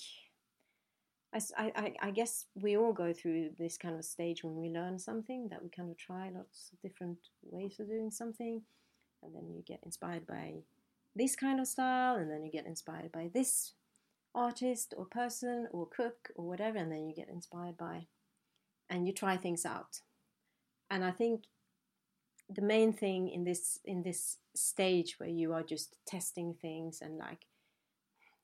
I, 1.34 1.42
I, 1.76 1.94
I 2.02 2.12
guess 2.12 2.46
we 2.56 2.78
all 2.78 2.94
go 2.94 3.12
through 3.12 3.50
this 3.60 3.78
kind 3.78 3.96
of 3.96 4.06
stage 4.06 4.42
when 4.42 4.56
we 4.56 4.70
learn 4.70 4.98
something 4.98 5.50
that 5.50 5.62
we 5.62 5.70
kind 5.70 5.92
of 5.92 5.98
try 5.98 6.32
lots 6.34 6.72
of 6.72 6.82
different 6.82 7.18
ways 7.44 7.76
of 7.82 7.90
doing 7.90 8.12
something, 8.12 8.62
and 9.22 9.36
then 9.36 9.52
you 9.54 9.62
get 9.68 9.82
inspired 9.84 10.26
by 10.26 10.54
this 11.14 11.36
kind 11.36 11.60
of 11.60 11.68
style, 11.68 12.16
and 12.16 12.32
then 12.32 12.46
you 12.46 12.52
get 12.52 12.66
inspired 12.66 13.12
by 13.12 13.30
this 13.34 13.74
artist 14.34 14.94
or 14.98 15.06
person 15.06 15.68
or 15.72 15.88
cook 15.88 16.30
or 16.38 16.48
whatever, 16.48 16.78
and 16.78 16.92
then 16.92 17.06
you 17.10 17.14
get 17.14 17.28
inspired 17.28 17.76
by, 17.76 18.08
and 18.90 19.06
you 19.06 19.12
try 19.12 19.36
things 19.36 19.66
out. 19.66 20.00
And 20.90 21.04
I 21.04 21.12
think 21.12 21.44
the 22.50 22.62
main 22.62 22.94
thing 22.94 23.30
in 23.30 23.44
this 23.44 23.80
in 23.86 24.04
this 24.04 24.38
stage 24.54 25.16
where 25.20 25.30
you 25.30 25.54
are 25.54 25.64
just 25.64 25.96
testing 26.06 26.54
things 26.54 27.02
and 27.02 27.18
like 27.18 27.48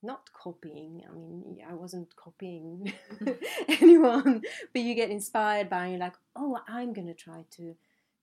not 0.04 0.30
copying 0.34 1.04
i 1.08 1.14
mean 1.14 1.58
i 1.70 1.74
wasn't 1.74 2.16
copying 2.16 2.92
anyone 3.82 4.42
but 4.74 4.82
you 4.82 4.96
get 4.96 5.12
inspired 5.12 5.70
by 5.70 5.84
and 5.84 5.92
you're 5.92 6.00
like 6.00 6.16
oh 6.36 6.58
i'm 6.68 6.94
going 6.94 7.08
to 7.08 7.14
try 7.14 7.46
to 7.52 7.76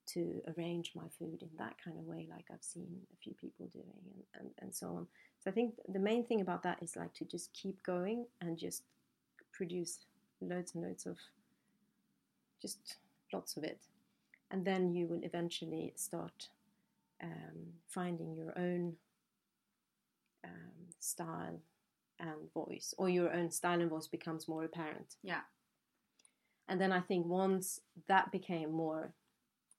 to 0.06 0.40
arrange 0.56 0.92
my 0.96 1.04
food 1.18 1.42
in 1.42 1.50
that 1.58 1.76
kind 1.84 1.96
of 1.98 2.04
way 2.04 2.26
like 2.30 2.46
i've 2.52 2.62
seen 2.62 2.88
a 3.12 3.16
few 3.22 3.34
people 3.34 3.66
doing 3.66 3.84
and, 4.34 4.40
and, 4.40 4.50
and 4.60 4.74
so 4.74 4.88
on. 4.88 5.06
So 5.38 5.50
i 5.50 5.54
think 5.54 5.74
the 5.88 6.00
main 6.00 6.24
thing 6.24 6.40
about 6.40 6.64
that 6.64 6.78
is 6.82 6.96
like 6.96 7.14
to 7.14 7.24
just 7.24 7.52
keep 7.52 7.82
going 7.84 8.26
and 8.40 8.58
just 8.58 8.82
produce 9.52 10.00
loads 10.40 10.74
and 10.74 10.82
loads 10.82 11.06
of 11.06 11.18
just 12.60 12.96
lots 13.32 13.56
of 13.56 13.62
it 13.62 13.78
and 14.50 14.64
then 14.64 14.92
you 14.92 15.06
will 15.06 15.20
eventually 15.22 15.92
start 15.96 16.48
um, 17.22 17.74
finding 17.88 18.34
your 18.34 18.56
own 18.56 18.94
um, 20.44 20.88
style 20.98 21.60
and 22.18 22.52
voice, 22.52 22.94
or 22.98 23.08
your 23.08 23.32
own 23.32 23.50
style 23.50 23.80
and 23.80 23.90
voice 23.90 24.06
becomes 24.06 24.48
more 24.48 24.64
apparent. 24.64 25.16
Yeah. 25.22 25.40
And 26.68 26.80
then 26.80 26.92
I 26.92 27.00
think 27.00 27.26
once 27.26 27.80
that 28.08 28.30
became 28.30 28.72
more, 28.72 29.14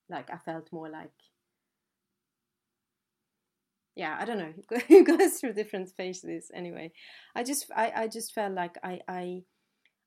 like 0.09 0.29
I 0.31 0.37
felt 0.37 0.71
more 0.71 0.89
like, 0.89 1.11
yeah, 3.95 4.17
I 4.19 4.25
don't 4.25 4.39
know. 4.39 4.53
It 4.89 5.05
goes 5.05 5.33
through 5.33 5.53
different 5.53 5.89
phases 5.95 6.51
anyway. 6.53 6.91
I 7.35 7.43
just, 7.43 7.69
I, 7.75 7.91
I 7.95 8.07
just 8.07 8.33
felt 8.33 8.53
like 8.53 8.77
I, 8.83 9.01
I, 9.07 9.43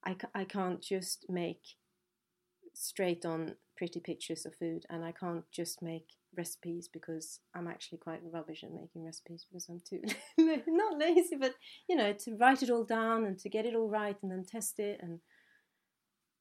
I, 0.04 0.16
I 0.34 0.44
can't 0.44 0.82
just 0.82 1.26
make 1.28 1.60
straight 2.74 3.24
on 3.24 3.54
pretty 3.83 3.99
pictures 3.99 4.47
of 4.47 4.55
food, 4.55 4.87
and 4.91 5.05
I 5.05 5.11
can't 5.11 5.43
just 5.51 5.83
make 5.83 6.07
recipes 6.39 6.87
because 6.87 7.41
I'm 7.53 7.66
actually 7.66 7.99
quite 7.99 8.20
rubbish 8.22 8.62
at 8.62 8.70
making 8.70 9.05
recipes 9.05 9.45
because 9.45 9.68
I'm 9.68 9.80
too 9.80 10.01
not 10.68 11.01
lazy, 11.01 11.35
but 11.35 11.55
you 11.89 11.97
know, 11.97 12.12
to 12.12 12.37
write 12.37 12.62
it 12.62 12.70
all 12.70 12.85
down 12.85 13.24
and 13.24 13.37
to 13.41 13.49
get 13.49 13.66
it 13.66 13.74
all 13.74 13.89
right 13.89 14.16
and 14.22 14.30
then 14.30 14.45
test 14.45 14.78
it 14.78 15.01
and 15.03 15.18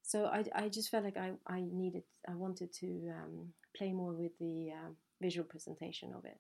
so 0.04 0.26
I, 0.26 0.44
I 0.54 0.70
just 0.70 0.92
felt 0.92 1.04
like 1.04 1.18
I, 1.18 1.32
I 1.48 1.64
needed 1.72 2.04
I 2.30 2.36
wanted 2.36 2.72
to 2.74 3.10
um, 3.10 3.54
play 3.76 3.92
more 3.92 4.14
with 4.14 4.38
the 4.40 4.70
uh, 4.72 4.90
visual 5.20 5.48
presentation 5.48 6.14
of 6.16 6.26
it 6.26 6.38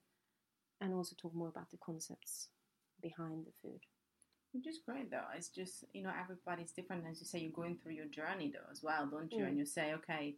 and 0.82 0.93
also 0.93 1.16
talk 1.20 1.34
more 1.34 1.47
about 1.47 1.72
the 1.72 1.78
concepts 1.84 2.49
behind 3.02 3.47
the 3.47 3.54
food. 3.64 3.80
Which 4.52 4.68
is 4.68 4.80
great 4.86 5.10
though. 5.10 5.32
It's 5.36 5.49
just 5.49 5.84
you 5.93 6.04
know 6.04 6.12
everybody's 6.22 6.74
different. 6.74 7.06
As 7.10 7.20
you 7.22 7.26
say, 7.26 7.39
you're 7.39 7.52
going 7.52 7.78
through 7.78 7.93
your 7.93 8.12
journey 8.20 8.52
though 8.54 8.70
as 8.72 8.84
well, 8.84 9.08
don't 9.08 9.32
you? 9.32 9.45
Mm. 9.45 9.47
And 9.47 9.58
you 9.58 9.66
say, 9.66 9.93
okay, 9.93 10.36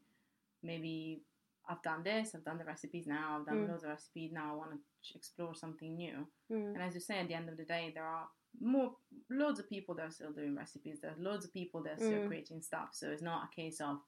maybe 0.63 1.21
I've 1.69 1.81
done 1.81 2.03
this. 2.03 2.35
I've 2.35 2.43
done 2.43 2.57
the 2.57 2.65
recipes 2.65 3.07
now. 3.07 3.37
I've 3.39 3.45
done 3.45 3.65
Mm. 3.65 3.69
loads 3.69 3.83
of 3.83 3.89
recipes 3.89 4.31
now. 4.33 4.51
I 4.53 4.55
want 4.55 4.71
to 4.73 4.79
explore 5.15 5.55
something 5.55 5.95
new. 5.95 6.27
Mm. 6.51 6.73
And 6.73 6.81
as 6.81 6.93
you 6.93 6.99
say, 7.01 7.19
at 7.19 7.27
the 7.29 7.33
end 7.35 7.47
of 7.49 7.55
the 7.57 7.63
day, 7.63 7.91
there 7.93 8.05
are 8.05 8.27
more 8.59 8.95
loads 9.29 9.59
of 9.59 9.69
people 9.69 9.95
that 9.95 10.07
are 10.07 10.11
still 10.11 10.33
doing 10.33 10.55
recipes. 10.55 10.99
There's 11.01 11.17
loads 11.17 11.45
of 11.45 11.53
people 11.53 11.81
that 11.83 11.93
are 11.93 12.05
still 12.05 12.19
Mm. 12.23 12.27
creating 12.27 12.61
stuff. 12.61 12.89
So 12.93 13.11
it's 13.11 13.21
not 13.21 13.49
a 13.49 13.55
case 13.55 13.79
of 13.79 14.01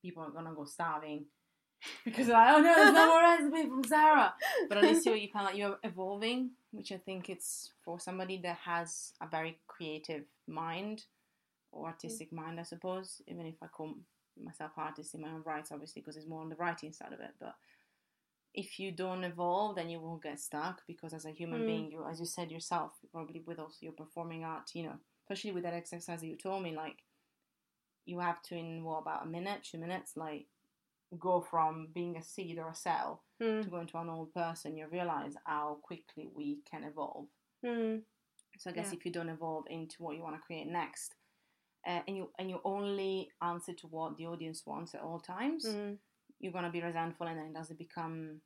people 0.00 0.22
are 0.22 0.30
gonna 0.30 0.54
go 0.54 0.64
starving 0.64 1.26
because 2.04 2.28
like, 2.28 2.54
oh 2.54 2.60
no, 2.60 2.74
there's 2.76 2.94
no 2.94 3.06
more 3.08 3.20
recipe 3.20 3.68
from 3.68 3.82
Sarah. 3.84 4.34
But 4.68 4.78
at 4.78 4.84
least 4.84 5.04
you're 5.04 5.16
you 5.16 5.28
kind 5.30 5.46
of 5.46 5.50
like 5.52 5.58
you're 5.58 5.78
evolving, 5.82 6.52
which 6.70 6.92
I 6.92 6.98
think 6.98 7.28
it's 7.28 7.72
for 7.84 7.98
somebody 7.98 8.38
that 8.42 8.58
has 8.58 9.12
a 9.20 9.26
very 9.26 9.60
creative 9.66 10.24
mind 10.46 11.04
or 11.72 11.86
artistic 11.86 12.32
mind, 12.32 12.60
I 12.60 12.62
suppose. 12.62 13.20
Even 13.26 13.46
if 13.46 13.56
I 13.60 13.66
call 13.66 13.94
myself 14.40 14.72
artist 14.76 15.14
in 15.14 15.20
my 15.20 15.28
own 15.28 15.42
rights, 15.44 15.72
obviously, 15.72 16.02
because 16.02 16.16
it's 16.16 16.26
more 16.28 16.40
on 16.42 16.48
the 16.48 16.56
writing 16.56 16.92
side 16.92 17.12
of 17.12 17.20
it, 17.20 17.34
but 17.40 17.54
if 18.54 18.78
you 18.78 18.92
don't 18.92 19.24
evolve, 19.24 19.76
then 19.76 19.88
you 19.88 19.98
will 19.98 20.18
get 20.18 20.38
stuck 20.38 20.82
because 20.86 21.14
as 21.14 21.24
a 21.24 21.30
human 21.30 21.62
Mm. 21.62 21.66
being, 21.66 21.90
you, 21.90 22.04
as 22.06 22.20
you 22.20 22.26
said 22.26 22.50
yourself, 22.50 22.92
probably 23.10 23.40
with 23.40 23.58
also 23.58 23.78
your 23.80 23.92
performing 23.92 24.44
art, 24.44 24.74
you 24.74 24.82
know, 24.84 24.98
especially 25.24 25.52
with 25.52 25.62
that 25.62 25.72
exercise 25.74 26.20
that 26.20 26.26
you 26.26 26.36
told 26.36 26.62
me, 26.62 26.74
like 26.74 27.02
you 28.04 28.18
have 28.18 28.42
to 28.42 28.54
in 28.56 28.84
what 28.84 28.98
about 28.98 29.24
a 29.24 29.28
minute, 29.28 29.62
two 29.62 29.78
minutes, 29.78 30.16
like 30.16 30.46
go 31.18 31.40
from 31.40 31.88
being 31.94 32.16
a 32.16 32.22
seed 32.22 32.58
or 32.58 32.68
a 32.70 32.74
cell 32.74 33.22
Mm. 33.40 33.62
to 33.62 33.70
go 33.70 33.80
into 33.80 33.98
an 33.98 34.08
old 34.10 34.32
person. 34.34 34.76
You 34.76 34.86
realize 34.86 35.34
how 35.44 35.78
quickly 35.82 36.28
we 36.34 36.58
can 36.70 36.84
evolve. 36.84 37.26
Mm. 37.64 38.02
So 38.58 38.70
I 38.70 38.72
guess 38.74 38.92
Yeah. 38.92 38.98
if 38.98 39.06
you 39.06 39.12
don't 39.12 39.28
evolve 39.30 39.66
into 39.68 40.02
what 40.02 40.14
you 40.16 40.22
want 40.22 40.36
to 40.36 40.42
create 40.42 40.66
next, 40.66 41.14
uh, 41.86 42.00
and 42.06 42.16
you 42.16 42.30
and 42.38 42.48
you 42.50 42.60
only 42.64 43.30
answer 43.40 43.72
to 43.74 43.86
what 43.88 44.16
the 44.16 44.26
audience 44.26 44.62
wants 44.66 44.94
at 44.94 45.00
all 45.02 45.20
times, 45.20 45.64
Mm. 45.66 45.98
you're 46.40 46.52
gonna 46.52 46.70
be 46.70 46.82
resentful, 46.82 47.26
and 47.26 47.38
then 47.38 47.46
it 47.46 47.54
doesn't 47.54 47.78
become 47.78 48.40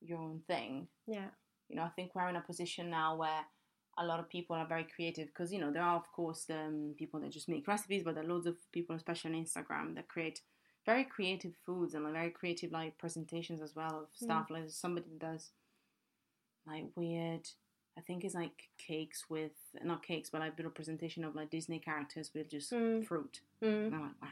your 0.00 0.18
own 0.18 0.40
thing. 0.46 0.88
Yeah. 1.06 1.30
You 1.68 1.76
know, 1.76 1.82
I 1.82 1.88
think 1.90 2.14
we're 2.14 2.28
in 2.28 2.36
a 2.36 2.40
position 2.42 2.90
now 2.90 3.16
where 3.16 3.44
a 3.98 4.04
lot 4.04 4.20
of 4.20 4.28
people 4.28 4.54
are 4.56 4.66
very 4.66 4.84
creative 4.84 5.28
because 5.28 5.52
you 5.52 5.58
know 5.58 5.72
there 5.72 5.82
are 5.82 5.96
of 5.96 6.10
course 6.12 6.48
um, 6.50 6.94
people 6.98 7.18
that 7.20 7.30
just 7.32 7.48
make 7.48 7.66
recipes, 7.66 8.02
but 8.04 8.14
there 8.14 8.24
are 8.24 8.28
loads 8.28 8.46
of 8.46 8.56
people, 8.72 8.94
especially 8.94 9.32
on 9.34 9.42
Instagram, 9.44 9.94
that 9.94 10.08
create 10.08 10.42
very 10.84 11.04
creative 11.04 11.54
foods 11.64 11.94
and 11.94 12.04
like, 12.04 12.12
very 12.12 12.30
creative 12.30 12.70
like 12.72 12.96
presentations 12.98 13.60
as 13.62 13.74
well 13.74 14.00
of 14.02 14.08
stuff. 14.14 14.46
Like 14.50 14.70
somebody 14.70 15.06
that 15.08 15.18
does 15.18 15.50
like 16.66 16.86
weird. 16.94 17.48
I 17.98 18.02
think 18.02 18.24
it's 18.24 18.34
like 18.34 18.68
cakes 18.78 19.24
with 19.30 19.52
not 19.82 20.02
cakes, 20.04 20.30
but 20.30 20.40
like 20.40 20.56
little 20.56 20.70
presentation 20.72 21.24
of 21.24 21.34
like 21.34 21.50
Disney 21.50 21.78
characters 21.78 22.30
with 22.34 22.50
just 22.50 22.72
Mm. 22.72 23.06
fruit. 23.06 23.40
Mm. 23.62 23.86
And 23.86 23.94
I'm 23.94 24.02
like, 24.02 24.22
wow. 24.22 24.28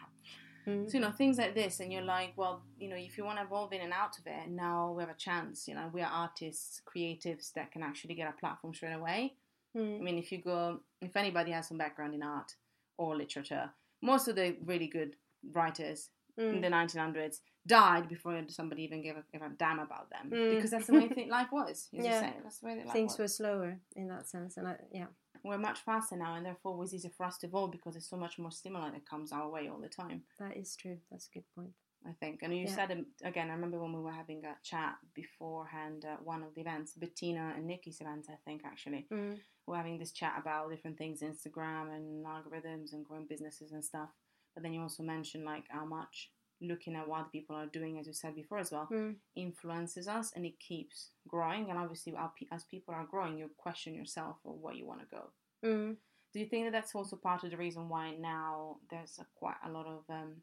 Mm. 0.66 0.90
So 0.90 0.94
you 0.98 1.00
know 1.00 1.10
things 1.12 1.38
like 1.38 1.54
this, 1.54 1.80
and 1.80 1.92
you're 1.92 2.02
like, 2.02 2.32
well, 2.36 2.62
you 2.78 2.88
know, 2.88 2.96
if 2.96 3.16
you 3.18 3.24
want 3.24 3.38
to 3.38 3.44
evolve 3.44 3.72
in 3.72 3.80
and 3.82 3.92
out 3.92 4.18
of 4.18 4.26
it, 4.26 4.48
now 4.48 4.92
we 4.92 5.02
have 5.02 5.10
a 5.10 5.14
chance. 5.14 5.66
You 5.68 5.74
know, 5.74 5.90
we 5.92 6.00
are 6.02 6.10
artists, 6.10 6.80
creatives 6.86 7.52
that 7.54 7.70
can 7.72 7.82
actually 7.82 8.14
get 8.14 8.28
a 8.28 8.32
platform 8.32 8.74
straight 8.74 8.92
away. 8.94 9.34
I 9.74 9.78
Mm. 9.78 10.00
mean, 10.00 10.18
if 10.18 10.30
you 10.30 10.38
go, 10.38 10.80
if 11.00 11.16
anybody 11.16 11.50
has 11.50 11.68
some 11.68 11.78
background 11.78 12.14
in 12.14 12.22
art 12.22 12.54
or 12.96 13.16
literature, 13.16 13.70
most 14.02 14.28
of 14.28 14.36
the 14.36 14.56
really 14.64 14.86
good 14.86 15.16
writers 15.52 16.10
in 16.36 16.56
Mm. 16.56 16.60
the 16.62 16.68
1900s 16.68 17.40
died 17.66 18.08
before 18.08 18.42
somebody 18.48 18.82
even 18.82 19.00
gave 19.02 19.16
a, 19.16 19.24
gave 19.32 19.42
a 19.42 19.48
damn 19.50 19.78
about 19.78 20.10
them 20.10 20.30
Mm. 20.30 20.54
because 20.56 20.70
that's 20.70 20.86
the 20.88 20.94
way 20.94 21.08
th- 21.08 21.28
life 21.38 21.50
was. 21.52 21.88
Yeah. 21.92 22.32
that's 22.42 22.58
the 22.58 22.66
way 22.66 22.76
life 22.84 22.92
Things 22.92 23.12
was. 23.12 23.18
were 23.18 23.28
slower 23.28 23.80
in 23.96 24.08
that 24.08 24.26
sense, 24.28 24.56
and 24.56 24.68
I, 24.68 24.76
yeah. 24.92 25.06
We're 25.42 25.58
much 25.58 25.80
faster 25.80 26.16
now, 26.16 26.34
and 26.36 26.46
therefore 26.46 26.82
it's 26.82 26.94
easier 26.94 27.10
for 27.10 27.24
us 27.26 27.36
to 27.38 27.46
evolve 27.46 27.72
because 27.72 27.94
there's 27.94 28.08
so 28.08 28.16
much 28.16 28.38
more 28.38 28.50
stimuli 28.50 28.90
that 28.90 29.04
comes 29.06 29.30
our 29.30 29.48
way 29.50 29.68
all 29.68 29.78
the 29.78 29.88
time. 29.90 30.22
That 30.38 30.56
is 30.56 30.74
true. 30.74 30.98
That's 31.10 31.28
a 31.28 31.32
good 31.32 31.44
point. 31.54 31.72
I 32.06 32.12
think. 32.20 32.42
And 32.42 32.54
you 32.54 32.64
Yeah. 32.64 32.74
said 32.74 32.90
um, 32.92 33.06
again. 33.22 33.50
I 33.50 33.54
remember 33.54 33.78
when 33.78 33.92
we 33.92 34.00
were 34.00 34.12
having 34.12 34.44
a 34.44 34.56
chat 34.62 34.96
beforehand 35.14 36.04
at 36.04 36.22
one 36.22 36.42
of 36.42 36.54
the 36.54 36.60
events, 36.60 36.94
Bettina 36.94 37.52
and 37.56 37.66
Nikki's 37.66 38.00
event. 38.00 38.26
I 38.30 38.36
think 38.44 38.62
actually 38.64 39.06
Mm. 39.10 39.38
we're 39.66 39.76
having 39.76 39.98
this 39.98 40.12
chat 40.12 40.34
about 40.38 40.70
different 40.70 40.98
things, 40.98 41.20
Instagram 41.22 41.94
and 41.94 42.24
algorithms 42.24 42.92
and 42.92 43.04
growing 43.04 43.26
businesses 43.26 43.72
and 43.72 43.84
stuff. 43.84 44.10
But 44.54 44.62
then 44.62 44.72
you 44.72 44.82
also 44.82 45.02
mentioned 45.02 45.44
like 45.44 45.64
how 45.68 45.84
much 45.84 46.30
looking 46.60 46.94
at 46.96 47.08
what 47.08 47.32
people 47.32 47.56
are 47.56 47.66
doing, 47.66 47.98
as 47.98 48.06
you 48.06 48.12
said 48.12 48.34
before 48.34 48.58
as 48.58 48.70
well, 48.72 48.88
Mm. 48.90 49.16
influences 49.36 50.06
us, 50.08 50.32
and 50.34 50.46
it 50.46 50.58
keeps 50.60 51.10
growing. 51.28 51.68
And 51.70 51.78
obviously, 51.78 52.14
as 52.52 52.64
people 52.64 52.94
are 52.94 53.04
growing, 53.04 53.36
you 53.38 53.50
question 53.56 53.94
yourself 53.94 54.36
or 54.44 54.54
where 54.54 54.74
you 54.74 54.86
want 54.86 55.00
to 55.00 55.06
go. 55.06 55.30
Mm. 55.64 55.96
Do 56.32 56.40
you 56.40 56.46
think 56.46 56.66
that 56.66 56.72
that's 56.72 56.94
also 56.94 57.16
part 57.16 57.44
of 57.44 57.50
the 57.50 57.56
reason 57.56 57.88
why 57.88 58.14
now 58.16 58.78
there's 58.90 59.18
a, 59.18 59.26
quite 59.34 59.56
a 59.64 59.70
lot 59.70 59.86
of 59.86 60.04
um, 60.08 60.42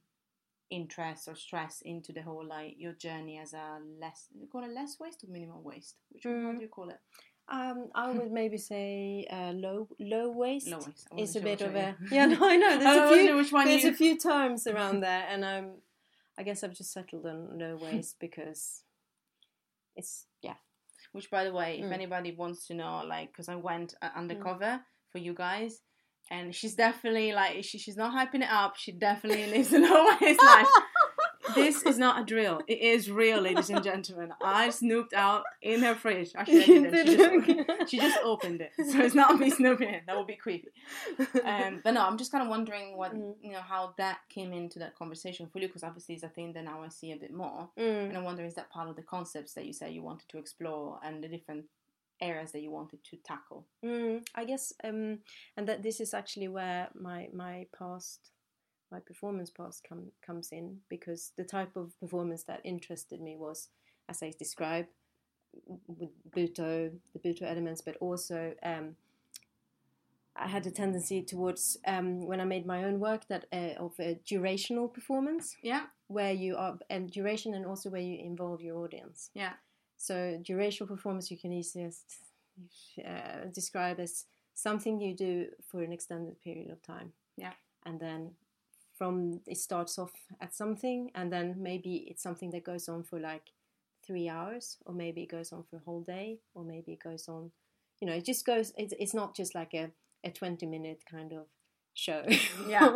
interest 0.69 1.27
or 1.27 1.35
stress 1.35 1.81
into 1.81 2.13
the 2.13 2.21
whole 2.21 2.45
like 2.45 2.75
your 2.77 2.93
journey 2.93 3.37
as 3.39 3.53
a 3.53 3.79
less 3.99 4.27
you 4.33 4.47
call 4.47 4.63
it 4.63 4.71
less 4.71 4.99
waste 4.99 5.23
or 5.23 5.27
minimal 5.31 5.61
waste? 5.61 5.95
Which 6.09 6.25
one 6.25 6.35
Mm. 6.35 6.55
do 6.57 6.61
you 6.63 6.69
call 6.69 6.89
it? 6.89 6.99
Um, 7.51 7.89
I 7.93 8.09
would 8.11 8.31
maybe 8.41 8.57
say 8.57 9.27
uh, 9.31 9.51
low 9.51 9.87
low 9.99 10.29
waste. 10.31 10.67
Low 10.69 10.77
waste. 10.77 11.07
I 11.11 11.21
It's 11.21 11.35
a 11.35 11.41
bit 11.41 11.61
of 11.61 11.75
a 11.75 11.95
you- 12.01 12.07
yeah. 12.15 12.25
No, 12.27 12.37
I 12.41 12.55
know. 12.55 12.79
There's 12.83 12.97
a 12.97 13.13
few. 13.15 13.27
sure 13.27 13.37
which 13.37 13.51
one 13.51 13.67
There's 13.67 13.83
you- 13.83 13.89
a 13.91 13.93
few 13.93 14.17
terms 14.17 14.67
around 14.67 15.01
there, 15.07 15.25
and 15.29 15.43
um, 15.43 15.71
I 16.39 16.43
guess 16.43 16.63
I've 16.63 16.73
just 16.73 16.93
settled 16.93 17.25
on 17.25 17.59
low 17.59 17.77
waste 17.81 18.15
because 18.19 18.83
it's 19.95 20.25
yeah. 20.41 20.55
Which, 21.11 21.29
by 21.29 21.43
the 21.43 21.51
way, 21.51 21.79
if 21.79 21.85
Mm. 21.87 21.91
anybody 21.93 22.31
wants 22.31 22.67
to 22.67 22.73
know, 22.73 23.03
like, 23.05 23.27
because 23.33 23.49
I 23.49 23.55
went 23.55 23.95
uh, 24.01 24.09
undercover 24.15 24.79
for 25.11 25.17
you 25.17 25.33
guys, 25.33 25.81
and 26.29 26.55
she's 26.55 26.75
definitely 26.75 27.33
like, 27.33 27.65
she, 27.65 27.77
she's 27.77 27.97
not 27.97 28.13
hyping 28.13 28.43
it 28.43 28.49
up. 28.49 28.77
She 28.77 28.93
definitely 28.93 29.47
lives 29.47 29.73
a 29.73 29.79
low 29.79 30.05
waste 30.21 30.41
life. 30.41 30.67
This 31.55 31.83
is 31.83 31.97
not 31.97 32.21
a 32.21 32.25
drill. 32.25 32.61
It 32.67 32.79
is 32.79 33.09
real, 33.09 33.39
ladies 33.41 33.69
and 33.69 33.83
gentlemen. 33.83 34.33
I 34.41 34.69
snooped 34.69 35.13
out 35.13 35.43
in 35.61 35.81
her 35.81 35.95
fridge. 35.95 36.31
Actually, 36.35 36.63
I 36.63 36.65
didn't. 36.65 37.07
She 37.07 37.15
just, 37.15 37.89
she 37.91 37.97
just 37.99 38.19
opened 38.23 38.61
it, 38.61 38.71
so 38.77 38.99
it's 39.01 39.15
not 39.15 39.37
me 39.39 39.49
snooping 39.49 39.89
in. 39.89 40.01
That 40.07 40.17
would 40.17 40.27
be 40.27 40.35
creepy. 40.35 40.69
Um, 41.43 41.81
but 41.83 41.91
no, 41.91 42.05
I'm 42.05 42.17
just 42.17 42.31
kind 42.31 42.43
of 42.43 42.49
wondering 42.49 42.97
what 42.97 43.11
Mm. 43.11 43.35
you 43.41 43.51
know 43.51 43.59
how 43.61 43.93
that 43.97 44.19
came 44.29 44.53
into 44.53 44.79
that 44.79 44.95
conversation 44.95 45.47
for 45.51 45.59
you, 45.59 45.67
because 45.67 45.83
obviously 45.83 46.15
it's 46.15 46.23
a 46.23 46.29
thing 46.29 46.53
that 46.53 46.63
now 46.63 46.81
I 46.81 46.87
see 46.89 47.11
a 47.11 47.17
bit 47.17 47.33
more. 47.33 47.69
Mm. 47.77 48.09
And 48.09 48.17
I 48.17 48.21
wonder, 48.21 48.45
is 48.45 48.55
that 48.55 48.69
part 48.69 48.87
of 48.89 48.95
the 48.95 49.01
concepts 49.01 49.53
that 49.55 49.65
you 49.65 49.73
say 49.73 49.91
you 49.91 50.01
wanted 50.01 50.29
to 50.29 50.37
explore 50.37 50.99
and 51.03 51.21
the 51.23 51.27
different 51.27 51.65
areas 52.21 52.51
that 52.51 52.61
you 52.61 52.71
wanted 52.71 53.03
to 53.03 53.17
tackle? 53.17 53.65
Mm, 53.83 54.23
I 54.35 54.45
guess, 54.45 54.71
um, 54.83 55.19
and 55.57 55.67
that 55.67 55.83
this 55.83 55.99
is 55.99 56.13
actually 56.13 56.47
where 56.47 56.87
my 56.93 57.27
my 57.33 57.67
past, 57.77 58.29
my 58.91 58.99
performance 58.99 59.49
past 59.49 59.85
come, 59.87 60.11
comes 60.25 60.51
in 60.51 60.77
because 60.89 61.31
the 61.37 61.43
type 61.43 61.75
of 61.75 61.97
performance 61.99 62.43
that 62.43 62.61
interested 62.63 63.21
me 63.21 63.35
was, 63.37 63.69
as 64.09 64.21
I 64.21 64.33
described, 64.37 64.89
with 65.87 66.09
Butoh, 66.31 66.91
the 67.13 67.19
Butoh 67.19 67.43
elements, 67.43 67.81
but 67.81 67.97
also 67.97 68.53
um, 68.63 68.95
I 70.35 70.47
had 70.47 70.65
a 70.65 70.71
tendency 70.71 71.21
towards 71.21 71.77
um, 71.85 72.25
when 72.25 72.39
I 72.39 72.45
made 72.45 72.65
my 72.65 72.83
own 72.83 72.99
work 72.99 73.27
that 73.27 73.45
uh, 73.51 73.73
of 73.77 73.93
a 73.99 74.19
durational 74.25 74.93
performance 74.93 75.55
Yeah, 75.61 75.83
where 76.07 76.31
you 76.31 76.55
are 76.57 76.77
and 76.89 77.11
duration 77.11 77.53
and 77.53 77.65
also 77.65 77.89
where 77.89 78.01
you 78.01 78.17
involve 78.17 78.61
your 78.61 78.77
audience. 78.83 79.29
yeah, 79.33 79.53
So 79.97 80.39
durational 80.41 80.87
performance 80.87 81.31
you 81.31 81.37
can 81.37 81.51
easiest 81.51 82.05
uh, 83.05 83.45
describe 83.53 83.99
as 83.99 84.25
something 84.53 85.01
you 85.01 85.15
do 85.15 85.47
for 85.69 85.81
an 85.81 85.91
extended 85.91 86.41
period 86.41 86.69
of 86.69 86.81
time. 86.81 87.13
Yeah. 87.37 87.53
And 87.85 87.99
then 87.99 88.31
from 89.01 89.41
it 89.47 89.57
starts 89.57 89.97
off 89.97 90.11
at 90.41 90.53
something 90.53 91.09
and 91.15 91.33
then 91.33 91.55
maybe 91.57 92.05
it's 92.07 92.21
something 92.21 92.51
that 92.51 92.63
goes 92.63 92.87
on 92.87 93.01
for 93.03 93.19
like 93.19 93.47
three 94.05 94.29
hours 94.29 94.77
or 94.85 94.93
maybe 94.93 95.23
it 95.23 95.31
goes 95.31 95.51
on 95.51 95.63
for 95.67 95.77
a 95.77 95.85
whole 95.87 96.03
day 96.03 96.37
or 96.53 96.63
maybe 96.63 96.91
it 96.91 97.03
goes 97.03 97.27
on 97.27 97.49
you 97.99 98.07
know 98.07 98.13
it 98.13 98.23
just 98.23 98.45
goes 98.45 98.71
it's, 98.77 98.93
it's 98.99 99.15
not 99.15 99.35
just 99.35 99.55
like 99.55 99.73
a, 99.73 99.89
a 100.23 100.29
20 100.29 100.67
minute 100.67 100.99
kind 101.09 101.33
of 101.33 101.47
show 101.95 102.23
Yeah. 102.69 102.91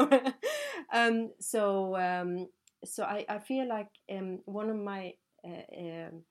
um 0.93 1.31
so 1.39 1.95
um 1.95 2.49
so 2.83 3.03
i 3.03 3.25
i 3.27 3.39
feel 3.39 3.67
like 3.67 3.89
um 4.15 4.41
one 4.45 4.69
of 4.69 4.77
my 4.77 5.13
uh, 5.43 5.75
um 5.79 6.21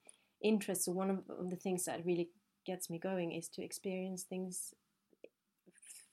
interests 0.40 0.86
one 0.86 1.10
of 1.10 1.50
the 1.50 1.56
things 1.56 1.84
that 1.86 2.06
really 2.06 2.28
gets 2.64 2.88
me 2.88 3.00
going 3.00 3.32
is 3.32 3.48
to 3.48 3.64
experience 3.64 4.22
things 4.22 4.72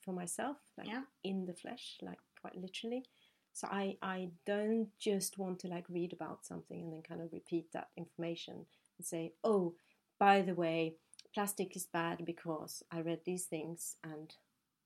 for 0.04 0.12
myself 0.12 0.56
like 0.76 0.88
Yeah. 0.88 1.02
in 1.22 1.46
the 1.46 1.54
flesh 1.54 1.98
like 2.02 2.18
quite 2.40 2.56
literally 2.56 3.04
So 3.52 3.68
I, 3.70 3.96
I 4.02 4.30
don't 4.46 4.88
just 4.98 5.38
want 5.38 5.58
to 5.60 5.68
like 5.68 5.84
read 5.88 6.12
about 6.12 6.44
something 6.44 6.82
and 6.82 6.92
then 6.92 7.02
kind 7.02 7.20
of 7.20 7.32
repeat 7.32 7.72
that 7.72 7.88
information 7.96 8.66
and 8.98 9.06
say, 9.06 9.32
oh, 9.44 9.74
by 10.18 10.40
the 10.40 10.54
way, 10.54 10.94
plastic 11.34 11.76
is 11.76 11.86
bad 11.86 12.24
because 12.24 12.82
I 12.90 13.00
read 13.00 13.20
these 13.24 13.44
things 13.44 13.96
and 14.04 14.34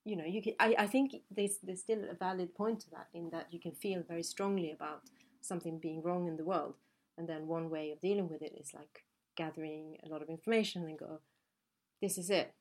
you 0.05 0.17
know 0.17 0.25
you 0.25 0.41
can 0.41 0.55
I, 0.61 0.75
I 0.79 0.87
think 0.87 1.17
there's 1.31 1.59
there's 1.63 1.81
still 1.81 2.05
a 2.09 2.15
valid 2.15 2.55
point 2.55 2.81
to 2.81 2.91
that 2.91 3.09
in 3.13 3.31
that 3.31 3.49
you 3.51 3.59
can 3.59 3.73
feel 3.73 4.03
very 4.07 4.23
strongly 4.23 4.71
about 4.71 5.03
something 5.41 5.79
being 5.79 6.03
wrong 6.03 6.29
in 6.29 6.37
the 6.37 6.45
world 6.45 6.75
and 7.19 7.29
then 7.29 7.47
one 7.47 7.69
way 7.71 7.91
of 7.91 8.01
dealing 8.01 8.29
with 8.29 8.43
it 8.43 8.55
is 8.59 8.73
like 8.73 9.05
gathering 9.37 9.97
a 10.05 10.09
lot 10.09 10.23
of 10.23 10.29
information 10.29 10.85
and 10.85 10.99
go 10.99 11.21
this 12.01 12.19
is 12.19 12.31
it. 12.31 12.55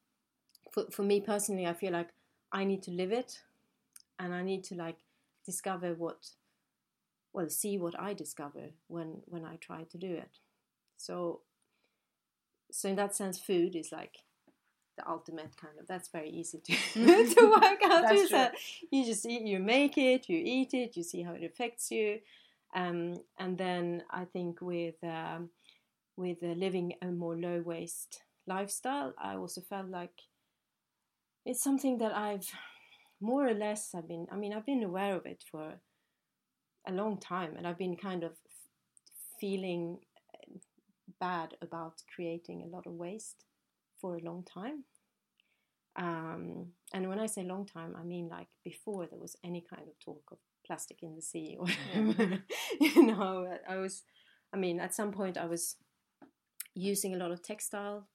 For, 0.71 0.85
for 0.91 1.03
me 1.03 1.21
personally 1.21 1.67
i 1.67 1.73
feel 1.73 1.93
like 1.93 2.09
i 2.51 2.63
need 2.65 2.81
to 2.83 2.91
live 2.91 3.11
it 3.11 3.41
and 4.17 4.33
i 4.33 4.41
need 4.41 4.63
to 4.65 4.75
like 4.75 4.97
discover 5.45 5.93
what 5.93 6.29
well 7.33 7.49
see 7.49 7.77
what 7.77 7.99
i 7.99 8.13
discover 8.13 8.69
when 8.87 9.21
when 9.25 9.45
i 9.45 9.55
try 9.57 9.83
to 9.83 9.97
do 9.97 10.13
it. 10.13 10.39
So 10.97 11.41
so 12.71 12.89
in 12.89 12.95
that 12.95 13.15
sense 13.15 13.39
food 13.39 13.75
is 13.75 13.91
like 13.91 14.17
the 14.97 15.07
ultimate 15.09 15.55
kind 15.57 15.73
of 15.79 15.87
that's 15.87 16.09
very 16.09 16.29
easy 16.29 16.59
to, 16.59 16.73
to 17.35 17.51
work 17.51 17.81
out. 17.83 18.13
You, 18.13 18.27
so 18.27 18.49
you 18.91 19.05
just 19.05 19.25
eat 19.25 19.41
you 19.43 19.59
make 19.59 19.97
it 19.97 20.29
you 20.29 20.41
eat 20.43 20.73
it 20.73 20.95
you 20.95 21.03
see 21.03 21.21
how 21.23 21.33
it 21.33 21.43
affects 21.43 21.91
you. 21.91 22.19
Um, 22.73 23.15
and 23.39 23.57
then 23.57 24.03
I 24.11 24.25
think 24.25 24.61
with 24.61 25.01
um, 25.03 25.49
with 26.17 26.43
uh, 26.43 26.47
living 26.47 26.93
a 27.01 27.07
more 27.07 27.35
low 27.35 27.61
waste 27.65 28.21
lifestyle, 28.47 29.13
I 29.17 29.35
also 29.35 29.61
felt 29.61 29.89
like 29.89 30.21
it's 31.45 31.63
something 31.63 31.97
that 31.99 32.13
I've 32.13 32.51
more 33.21 33.47
or 33.47 33.53
less 33.53 33.93
I've 33.95 34.07
been. 34.07 34.27
I 34.31 34.35
mean, 34.35 34.53
I've 34.53 34.65
been 34.65 34.83
aware 34.83 35.15
of 35.15 35.25
it 35.25 35.43
for 35.49 35.75
a 36.87 36.91
long 36.91 37.19
time, 37.19 37.55
and 37.57 37.67
I've 37.67 37.77
been 37.77 37.95
kind 37.95 38.23
of 38.23 38.33
feeling 39.39 39.99
uh, 40.33 40.57
bad 41.19 41.55
about 41.61 42.01
creating 42.13 42.63
a 42.63 42.75
lot 42.75 42.87
of 42.87 42.93
waste 42.93 43.45
for 43.99 44.15
a 44.15 44.21
long 44.23 44.43
time. 44.43 44.83
Um, 45.97 46.73
and 46.93 47.07
when 47.07 47.19
I 47.19 47.25
say 47.25 47.43
long 47.43 47.65
time, 47.65 47.95
I 47.97 48.03
mean 48.03 48.27
like 48.27 48.47
before 48.63 49.07
there 49.07 49.19
was 49.19 49.37
any 49.43 49.61
kind 49.61 49.87
of 49.87 49.97
talk 49.99 50.23
of 50.31 50.37
plastic 50.65 51.01
in 51.01 51.15
the 51.15 51.21
sea 51.21 51.57
or 51.57 51.67
whatever. 51.67 52.43
you 52.81 53.05
know, 53.05 53.47
I 53.67 53.77
was, 53.77 54.03
I 54.53 54.57
mean, 54.57 54.79
at 54.79 54.93
some 54.93 55.11
point 55.11 55.37
I 55.37 55.45
was 55.45 55.77
using 56.73 57.15
a 57.15 57.17
lot 57.17 57.31
of 57.31 57.41
textile, 57.41 58.07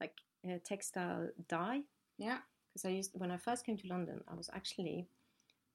like 0.00 0.14
uh, 0.48 0.58
textile 0.64 1.28
dye. 1.48 1.80
Yeah. 2.18 2.38
Because 2.78 2.90
I 2.90 2.94
used, 2.94 3.10
when 3.14 3.32
I 3.32 3.36
first 3.38 3.66
came 3.66 3.76
to 3.76 3.88
London, 3.88 4.20
I 4.28 4.34
was 4.34 4.48
actually 4.54 5.08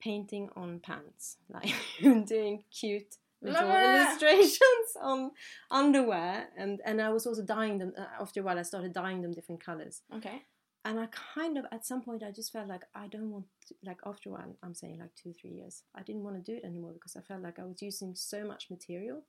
painting 0.02 0.50
on 0.56 0.80
pants, 0.80 1.38
like 1.50 1.74
doing 2.02 2.64
cute 2.72 3.18
little 3.42 3.70
illustrations 3.70 4.96
on 5.02 5.32
underwear. 5.70 6.48
And, 6.58 6.80
and 6.86 7.02
I 7.02 7.10
was 7.10 7.28
also 7.28 7.44
dyeing 7.44 7.78
them, 7.78 7.92
uh, 7.98 8.06
after 8.22 8.40
a 8.40 8.44
while, 8.44 8.58
I 8.58 8.62
started 8.62 8.94
dyeing 8.94 9.22
them 9.22 9.34
different 9.34 9.62
colors 9.62 10.02
Okay. 10.16 10.44
and 10.86 10.98
I 10.98 11.08
kind 11.36 11.58
of 11.58 11.66
at 11.74 11.86
some 11.86 12.02
point 12.02 12.24
I 12.24 12.32
just 12.32 12.54
felt 12.54 12.70
like 12.70 12.84
I 12.96 13.08
don't 13.08 13.32
want 13.32 13.48
to, 13.68 13.76
like 13.86 14.00
after 14.06 14.30
a 14.30 14.32
while 14.34 14.56
I'm 14.64 14.74
saying 14.74 15.00
like 15.00 15.14
two 15.22 15.34
three 15.34 15.52
years 15.52 15.84
I 15.94 16.04
didn't 16.04 16.24
want 16.24 16.38
to 16.38 16.52
do 16.52 16.58
it 16.58 16.66
anymore 16.66 16.94
because 16.94 17.18
I 17.18 17.22
felt 17.22 17.42
like 17.42 17.60
I 17.60 17.66
was 17.66 17.82
using 17.82 18.16
so 18.16 18.46
much 18.46 18.70
material. 18.70 19.24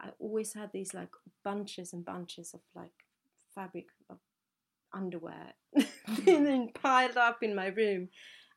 I 0.00 0.08
always 0.18 0.54
had 0.54 0.72
these 0.72 0.94
like 0.94 1.10
bunches 1.44 1.92
and 1.92 2.04
bunches 2.04 2.54
of 2.54 2.60
like 2.74 3.04
fabric 3.54 3.88
of 4.08 4.18
underwear 4.94 5.54
then 6.24 6.70
piled 6.74 7.16
up 7.16 7.42
in 7.42 7.54
my 7.54 7.68
room, 7.68 8.08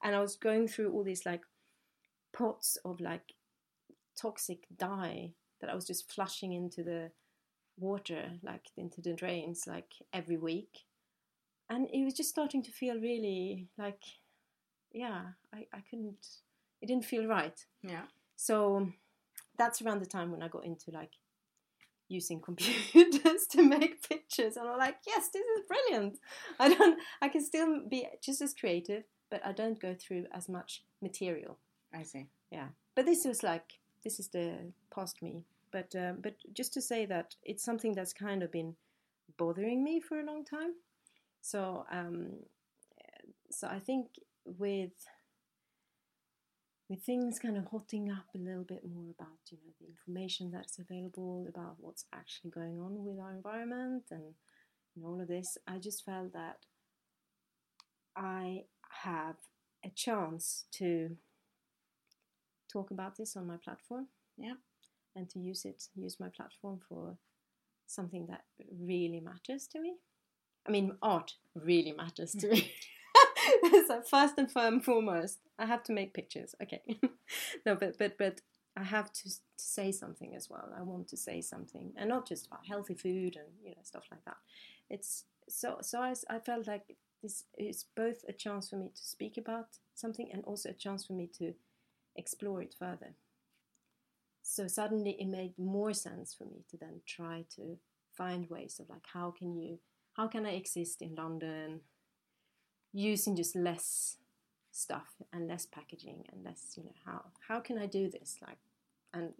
and 0.03 0.15
I 0.15 0.19
was 0.19 0.35
going 0.35 0.67
through 0.67 0.91
all 0.91 1.03
these 1.03 1.25
like 1.25 1.41
pots 2.33 2.77
of 2.83 2.99
like 2.99 3.33
toxic 4.19 4.65
dye 4.75 5.31
that 5.61 5.69
I 5.69 5.75
was 5.75 5.85
just 5.85 6.11
flushing 6.11 6.53
into 6.53 6.83
the 6.83 7.11
water 7.77 8.31
like 8.41 8.67
into 8.77 9.01
the 9.01 9.13
drains 9.13 9.67
like 9.67 9.93
every 10.13 10.37
week. 10.37 10.85
And 11.69 11.87
it 11.91 12.03
was 12.03 12.13
just 12.13 12.29
starting 12.29 12.61
to 12.63 12.71
feel 12.71 12.95
really 12.95 13.67
like 13.77 14.03
yeah 14.93 15.21
I, 15.53 15.65
I 15.73 15.81
couldn't 15.89 16.25
it 16.81 16.87
didn't 16.87 17.05
feel 17.05 17.27
right. 17.27 17.65
Yeah. 17.83 18.03
so 18.35 18.89
that's 19.57 19.81
around 19.81 20.01
the 20.01 20.05
time 20.05 20.31
when 20.31 20.43
i 20.43 20.47
got 20.47 20.65
into 20.65 20.91
like 20.91 21.11
using 22.07 22.39
computers 22.49 23.47
to 23.49 23.63
make 23.63 24.07
pictures 24.07 24.57
and 24.57 24.67
i'm 24.69 24.77
like 24.77 24.97
yes 25.07 25.29
this 25.33 25.43
is 25.43 25.63
brilliant. 25.67 26.19
I 26.59 26.73
don't 26.73 26.99
i 27.21 27.29
can 27.29 27.43
still 27.43 27.81
be 27.87 28.07
just 28.21 28.41
as 28.41 28.53
creative 28.53 29.03
but 29.29 29.45
i 29.45 29.51
don't 29.51 29.79
go 29.79 29.95
through 29.95 30.25
as 30.31 30.47
much 30.49 30.83
material. 31.01 31.57
I 31.93 32.03
see. 32.03 32.27
yeah. 32.51 32.67
But 32.95 33.05
this 33.05 33.25
was 33.25 33.41
like 33.43 33.73
this 34.03 34.19
is 34.19 34.27
the 34.27 34.71
past 34.93 35.21
me. 35.21 35.43
But 35.71 35.95
um, 35.95 36.17
but 36.21 36.35
just 36.53 36.73
to 36.73 36.81
say 36.81 37.05
that 37.05 37.35
it's 37.43 37.63
something 37.63 37.93
that's 37.93 38.13
kind 38.13 38.43
of 38.43 38.51
been 38.51 38.75
bothering 39.37 39.83
me 39.83 39.99
for 39.99 40.19
a 40.19 40.25
long 40.25 40.45
time. 40.45 40.73
So 41.41 41.85
um 41.91 42.31
so 43.51 43.67
i 43.67 43.79
think 43.79 44.07
with 44.45 44.91
with 46.89 47.01
things 47.03 47.39
kind 47.39 47.57
of 47.57 47.65
hotting 47.65 48.11
up 48.11 48.25
a 48.35 48.37
little 48.37 48.63
bit 48.63 48.83
more 48.85 49.11
about 49.17 49.39
you 49.49 49.57
know 49.57 49.73
the 49.79 49.87
information 49.87 50.51
that's 50.51 50.79
available 50.79 51.45
about 51.49 51.75
what's 51.79 52.05
actually 52.13 52.51
going 52.51 52.79
on 52.79 53.03
with 53.03 53.19
our 53.19 53.31
environment 53.31 54.03
and, 54.11 54.35
and 54.95 55.05
all 55.05 55.19
of 55.19 55.27
this 55.27 55.57
i 55.67 55.77
just 55.77 56.05
felt 56.05 56.31
that 56.33 56.57
i 58.15 58.63
have 59.03 59.35
a 59.83 59.89
chance 59.89 60.65
to 60.71 61.17
talk 62.75 62.91
about 62.91 63.15
this 63.17 63.35
on 63.37 63.47
my 63.47 63.57
platform. 63.57 64.07
Yeah. 64.37 64.55
And 65.15 65.29
to 65.29 65.39
use 65.39 65.63
it, 65.65 65.83
use 65.95 66.19
my 66.19 66.29
platform 66.29 66.79
for 66.89 67.17
something 67.87 68.27
that 68.27 68.43
really 68.81 69.21
matters 69.21 69.67
to 69.67 69.79
me. 69.79 69.95
I 70.67 70.71
mean, 70.71 70.97
art 71.01 71.33
really 71.53 71.93
matters 71.93 72.33
to 72.33 72.49
me. 72.49 72.71
so 73.87 74.01
first 74.01 74.35
and 74.37 74.51
foremost, 74.83 75.39
I 75.57 75.65
have 75.65 75.83
to 75.83 75.93
make 75.93 76.13
pictures. 76.13 76.55
Okay. 76.61 76.81
no, 77.65 77.75
but 77.75 77.97
but 77.97 78.17
but 78.17 78.41
I 78.77 78.83
have 78.83 79.11
to, 79.13 79.23
to 79.23 79.39
say 79.57 79.91
something 79.91 80.35
as 80.35 80.49
well. 80.49 80.69
I 80.77 80.81
want 80.81 81.07
to 81.09 81.17
say 81.17 81.41
something, 81.41 81.93
and 81.95 82.09
not 82.09 82.27
just 82.27 82.47
about 82.47 82.65
healthy 82.67 82.95
food 82.95 83.35
and 83.35 83.47
you 83.63 83.71
know 83.71 83.81
stuff 83.83 84.05
like 84.11 84.25
that. 84.25 84.37
It's 84.89 85.25
so 85.47 85.77
so 85.81 86.01
I, 86.01 86.13
I 86.29 86.39
felt 86.39 86.67
like 86.67 86.95
this 87.21 87.45
is 87.57 87.85
both 87.95 88.23
a 88.27 88.33
chance 88.33 88.69
for 88.69 88.77
me 88.77 88.89
to 88.93 89.01
speak 89.01 89.37
about 89.37 89.77
something 89.95 90.29
and 90.31 90.43
also 90.45 90.69
a 90.69 90.73
chance 90.73 91.05
for 91.05 91.13
me 91.13 91.29
to 91.39 91.53
explore 92.15 92.61
it 92.61 92.75
further. 92.77 93.15
So 94.43 94.67
suddenly 94.67 95.17
it 95.19 95.27
made 95.27 95.57
more 95.57 95.93
sense 95.93 96.33
for 96.33 96.45
me 96.45 96.63
to 96.69 96.77
then 96.77 97.01
try 97.07 97.45
to 97.55 97.77
find 98.15 98.49
ways 98.49 98.79
of 98.79 98.89
like 98.89 99.05
how 99.13 99.31
can 99.31 99.55
you 99.55 99.79
how 100.13 100.27
can 100.27 100.45
I 100.45 100.51
exist 100.51 101.01
in 101.01 101.15
London 101.15 101.81
using 102.95 103.35
just 103.35 103.55
less 103.55 104.17
stuff 104.71 105.07
and 105.31 105.47
less 105.47 105.65
packaging 105.65 106.25
and 106.31 106.43
less 106.43 106.73
you 106.77 106.83
know 106.83 106.95
how 107.05 107.21
how 107.47 107.59
can 107.59 107.77
I 107.77 107.85
do 107.85 108.09
this 108.09 108.37
like 108.41 108.57
and 109.13 109.33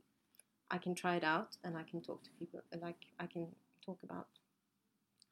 I 0.72 0.78
can 0.78 0.96
try 0.96 1.16
it 1.16 1.24
out 1.24 1.58
and 1.64 1.78
I 1.78 1.84
can 1.84 2.02
talk 2.02 2.24
to 2.24 2.30
people 2.40 2.62
like 2.82 2.98
I 3.20 3.26
can 3.28 3.48
talk 3.86 4.00
about 4.04 4.28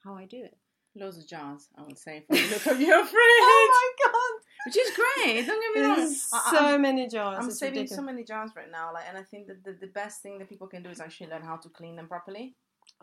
how 0.04 0.16
I 0.16 0.26
do 0.26 0.44
it. 0.44 0.58
Loads 0.96 1.18
of 1.18 1.28
jars, 1.28 1.70
I 1.76 1.82
would 1.82 1.98
say, 1.98 2.24
from 2.28 2.36
the 2.36 2.48
look 2.50 2.68
of 2.68 2.80
your 2.80 3.04
fridge. 3.14 3.16
Oh 3.16 3.94
my 4.02 4.12
god! 4.12 4.46
Which 4.68 4.78
is 4.78 4.96
great. 4.96 5.48
Don't 5.48 5.76
get 5.76 5.82
me 5.82 5.88
wrong. 5.88 6.14
So 6.52 6.78
many 6.78 7.08
jars. 7.08 7.40
I'm 7.40 7.48
it's 7.48 7.58
saving 7.58 7.80
ridiculous. 7.80 7.98
so 7.98 8.04
many 8.04 8.24
jars 8.24 8.52
right 8.56 8.70
now, 8.72 8.94
like, 8.94 9.06
and 9.10 9.18
I 9.18 9.24
think 9.24 9.48
that 9.48 9.64
the, 9.64 9.74
the 9.74 9.88
best 9.88 10.22
thing 10.22 10.38
that 10.38 10.50
people 10.50 10.68
can 10.68 10.84
do 10.84 10.90
is 10.90 11.00
actually 11.00 11.32
learn 11.32 11.42
how 11.42 11.58
to 11.58 11.70
clean 11.70 11.96
them 11.96 12.08
properly. 12.08 12.54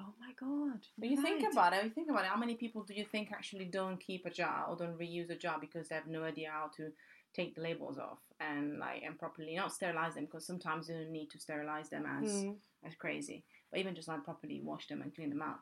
Oh 0.01 0.15
my 0.19 0.33
god! 0.41 0.81
But 0.99 1.09
you 1.11 1.21
think 1.21 1.45
about 1.53 1.73
it, 1.75 1.85
you 1.85 1.91
think 1.91 2.09
about 2.11 2.25
it. 2.25 2.29
How 2.29 2.39
many 2.39 2.55
people 2.55 2.83
do 2.85 2.95
you 2.95 3.05
think 3.05 3.31
actually 3.33 3.67
don't 3.67 4.01
keep 4.01 4.25
a 4.25 4.31
jar 4.31 4.67
or 4.69 4.77
don't 4.77 4.99
reuse 4.99 5.29
a 5.31 5.37
jar 5.37 5.59
because 5.61 5.89
they 5.89 5.95
have 5.95 6.07
no 6.07 6.23
idea 6.25 6.51
how 6.51 6.71
to 6.79 6.91
take 7.35 7.55
the 7.55 7.61
labels 7.61 7.99
off 7.99 8.19
and 8.41 8.79
like 8.79 9.03
and 9.05 9.19
properly 9.19 9.55
not 9.57 9.73
sterilize 9.73 10.15
them 10.15 10.25
because 10.25 10.47
sometimes 10.47 10.89
you 10.89 10.95
don't 10.97 11.13
need 11.13 11.31
to 11.31 11.39
sterilize 11.39 11.89
them 11.91 12.05
as 12.07 12.31
Mm. 12.45 12.57
as 12.85 12.95
crazy, 12.97 13.45
but 13.71 13.79
even 13.81 13.95
just 13.95 14.09
like 14.09 14.25
properly 14.25 14.61
wash 14.63 14.89
them 14.89 15.03
and 15.03 15.15
clean 15.15 15.31
them 15.31 15.43
up. 15.43 15.61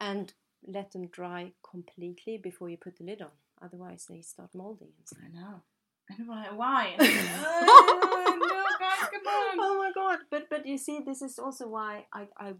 and 0.00 0.32
let 0.66 0.90
them 0.92 1.06
dry 1.08 1.52
completely 1.62 2.38
before 2.38 2.68
you 2.70 2.76
put 2.76 2.96
the 2.98 3.04
lid 3.04 3.22
on. 3.22 3.30
Otherwise, 3.62 4.06
they 4.08 4.20
start 4.22 4.54
molding. 4.54 4.92
I 5.24 5.28
know. 5.28 5.62
And 6.08 6.18
I'm 6.20 6.28
like, 6.28 6.56
why? 6.58 6.96
oh, 6.98 8.36
no, 8.40 8.64
guys, 8.78 9.08
come 9.12 9.26
on. 9.26 9.56
Oh 9.60 9.78
my 9.78 9.90
god! 9.94 10.18
But 10.30 10.48
but 10.50 10.66
you 10.66 10.78
see, 10.78 11.00
this 11.04 11.20
is 11.22 11.38
also 11.38 11.66
why 11.68 12.06
I 12.12 12.22
I 12.38 12.54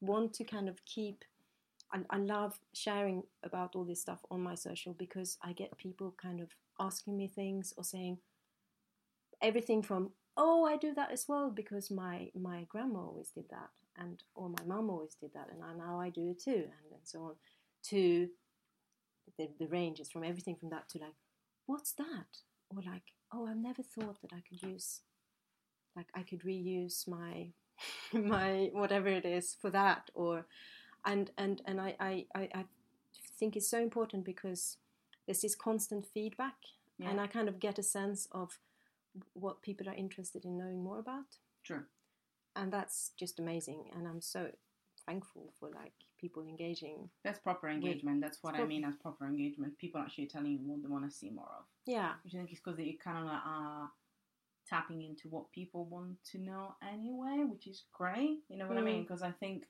want 0.00 0.32
to 0.34 0.44
kind 0.44 0.68
of 0.68 0.84
keep. 0.84 1.24
I, 1.92 2.00
I 2.10 2.18
love 2.18 2.58
sharing 2.72 3.22
about 3.44 3.76
all 3.76 3.84
this 3.84 4.00
stuff 4.00 4.24
on 4.30 4.42
my 4.42 4.54
social 4.54 4.92
because 4.92 5.38
I 5.42 5.52
get 5.52 5.78
people 5.78 6.14
kind 6.20 6.40
of 6.40 6.50
asking 6.80 7.16
me 7.16 7.28
things 7.28 7.72
or 7.76 7.84
saying 7.84 8.18
everything 9.40 9.82
from 9.82 10.10
oh 10.36 10.64
I 10.64 10.76
do 10.76 10.94
that 10.94 11.10
as 11.10 11.26
well 11.28 11.50
because 11.50 11.90
my 11.90 12.30
my 12.34 12.66
grandma 12.68 13.00
always 13.00 13.30
did 13.30 13.48
that 13.50 13.70
and 13.98 14.22
or 14.34 14.48
my 14.48 14.64
mum 14.66 14.90
always 14.90 15.14
did 15.14 15.32
that 15.34 15.48
and 15.52 15.62
I, 15.62 15.74
now 15.74 16.00
I 16.00 16.10
do 16.10 16.28
it 16.30 16.42
too 16.42 16.50
and, 16.50 16.92
and 16.92 17.00
so 17.04 17.22
on 17.22 17.34
to 17.84 18.28
the, 19.38 19.48
the 19.58 19.66
range 19.66 20.00
is 20.00 20.10
from 20.10 20.24
everything 20.24 20.56
from 20.56 20.70
that 20.70 20.88
to 20.90 20.98
like 20.98 21.14
what's 21.66 21.92
that 21.92 22.40
or 22.70 22.82
like 22.82 23.12
oh 23.32 23.46
I've 23.46 23.56
never 23.56 23.82
thought 23.82 24.20
that 24.22 24.32
I 24.32 24.42
could 24.48 24.62
use 24.62 25.00
like 25.94 26.08
I 26.14 26.22
could 26.22 26.40
reuse 26.40 27.08
my 27.08 27.48
my 28.12 28.70
whatever 28.72 29.08
it 29.08 29.24
is 29.24 29.56
for 29.60 29.70
that 29.70 30.10
or 30.14 30.46
and 31.04 31.30
and 31.38 31.62
and 31.66 31.80
I, 31.80 31.94
I, 32.00 32.26
I, 32.34 32.64
think 33.38 33.54
it's 33.54 33.68
so 33.68 33.78
important 33.80 34.24
because 34.24 34.78
there's 35.26 35.42
this 35.42 35.54
constant 35.54 36.06
feedback 36.06 36.56
Yeah. 36.98 37.10
and 37.10 37.20
I 37.20 37.26
kind 37.26 37.48
of 37.48 37.60
get 37.60 37.78
a 37.78 37.82
sense 37.82 38.28
of 38.32 38.58
what 39.34 39.60
people 39.60 39.88
are 39.90 39.94
interested 39.94 40.44
in 40.46 40.56
knowing 40.56 40.82
more 40.82 40.98
about 40.98 41.36
True. 41.62 41.84
and 42.54 42.72
that's 42.72 43.12
just 43.18 43.38
amazing 43.38 43.90
and 43.94 44.08
I'm 44.08 44.22
so 44.22 44.50
thankful 45.06 45.52
for 45.60 45.68
like 45.68 45.92
people 46.18 46.42
engaging 46.42 47.10
That's 47.24 47.38
proper 47.38 47.68
engagement. 47.68 48.20
That's 48.20 48.42
what 48.42 48.54
I 48.54 48.64
mean 48.64 48.84
as 48.84 48.96
proper 48.96 49.26
engagement. 49.26 49.78
People 49.78 50.00
actually 50.00 50.26
telling 50.26 50.52
you 50.52 50.58
what 50.64 50.82
they 50.82 50.88
want 50.88 51.04
to 51.08 51.14
see 51.14 51.30
more 51.30 51.50
of. 51.58 51.64
yeah 51.86 52.12
Which 52.24 52.34
I 52.34 52.38
think 52.38 52.52
is 52.52 52.58
because 52.64 52.78
you 52.80 52.96
kind 52.98 53.18
of 53.18 53.24
uh, 53.24 53.32
like 53.32 53.42
are 53.46 53.90
tapping 54.68 55.02
into 55.02 55.28
what 55.28 55.50
people 55.52 55.84
want 55.84 56.16
to 56.32 56.38
know 56.38 56.74
anyway, 56.92 57.44
which 57.46 57.66
is 57.66 57.84
great. 57.92 58.40
You 58.48 58.58
know 58.58 58.66
what 58.66 58.78
I 58.78 58.82
mean? 58.82 59.02
Because 59.02 59.22
I 59.22 59.30
think 59.30 59.66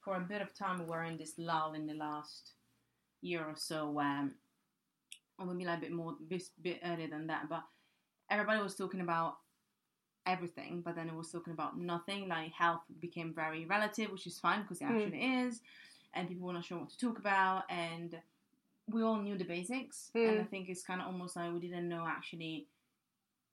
for 0.00 0.16
a 0.16 0.20
bit 0.20 0.42
of 0.42 0.54
time 0.54 0.78
we 0.78 0.84
were 0.86 1.02
in 1.04 1.16
this 1.16 1.34
lull 1.38 1.74
in 1.74 1.86
the 1.86 1.94
last 1.94 2.52
year 3.22 3.44
or 3.44 3.56
so 3.56 3.90
where, 3.90 4.30
or 5.38 5.46
maybe 5.46 5.64
like 5.64 5.78
a 5.78 5.80
bit 5.82 5.92
more, 5.92 6.14
bit, 6.28 6.42
bit 6.62 6.80
earlier 6.84 7.08
than 7.08 7.26
that, 7.26 7.48
but 7.48 7.62
everybody 8.30 8.62
was 8.62 8.74
talking 8.76 9.00
about 9.00 9.38
everything, 10.26 10.82
but 10.84 10.94
then 10.96 11.08
it 11.08 11.14
was 11.14 11.30
talking 11.30 11.52
about 11.52 11.78
nothing. 11.78 12.28
Like 12.28 12.52
health 12.52 12.82
became 13.00 13.32
very 13.34 13.64
relative, 13.64 14.10
which 14.10 14.26
is 14.26 14.38
fine 14.38 14.62
because 14.62 14.80
it 14.80 14.84
Mm. 14.84 14.90
actually 15.04 15.24
is, 15.46 15.60
and 16.14 16.28
people 16.28 16.46
were 16.46 16.52
not 16.52 16.64
sure 16.64 16.78
what 16.78 16.90
to 16.90 16.98
talk 16.98 17.18
about, 17.18 17.64
and 17.70 18.20
we 18.88 19.02
all 19.02 19.16
knew 19.16 19.36
the 19.36 19.44
basics, 19.44 20.10
and 20.14 20.40
I 20.40 20.44
Mm. 20.44 20.48
think 20.50 20.68
it's 20.68 20.84
kind 20.84 21.00
of 21.00 21.08
almost 21.08 21.36
like 21.36 21.52
we 21.52 21.60
didn't 21.60 21.88
know 21.88 22.06
actually 22.06 22.68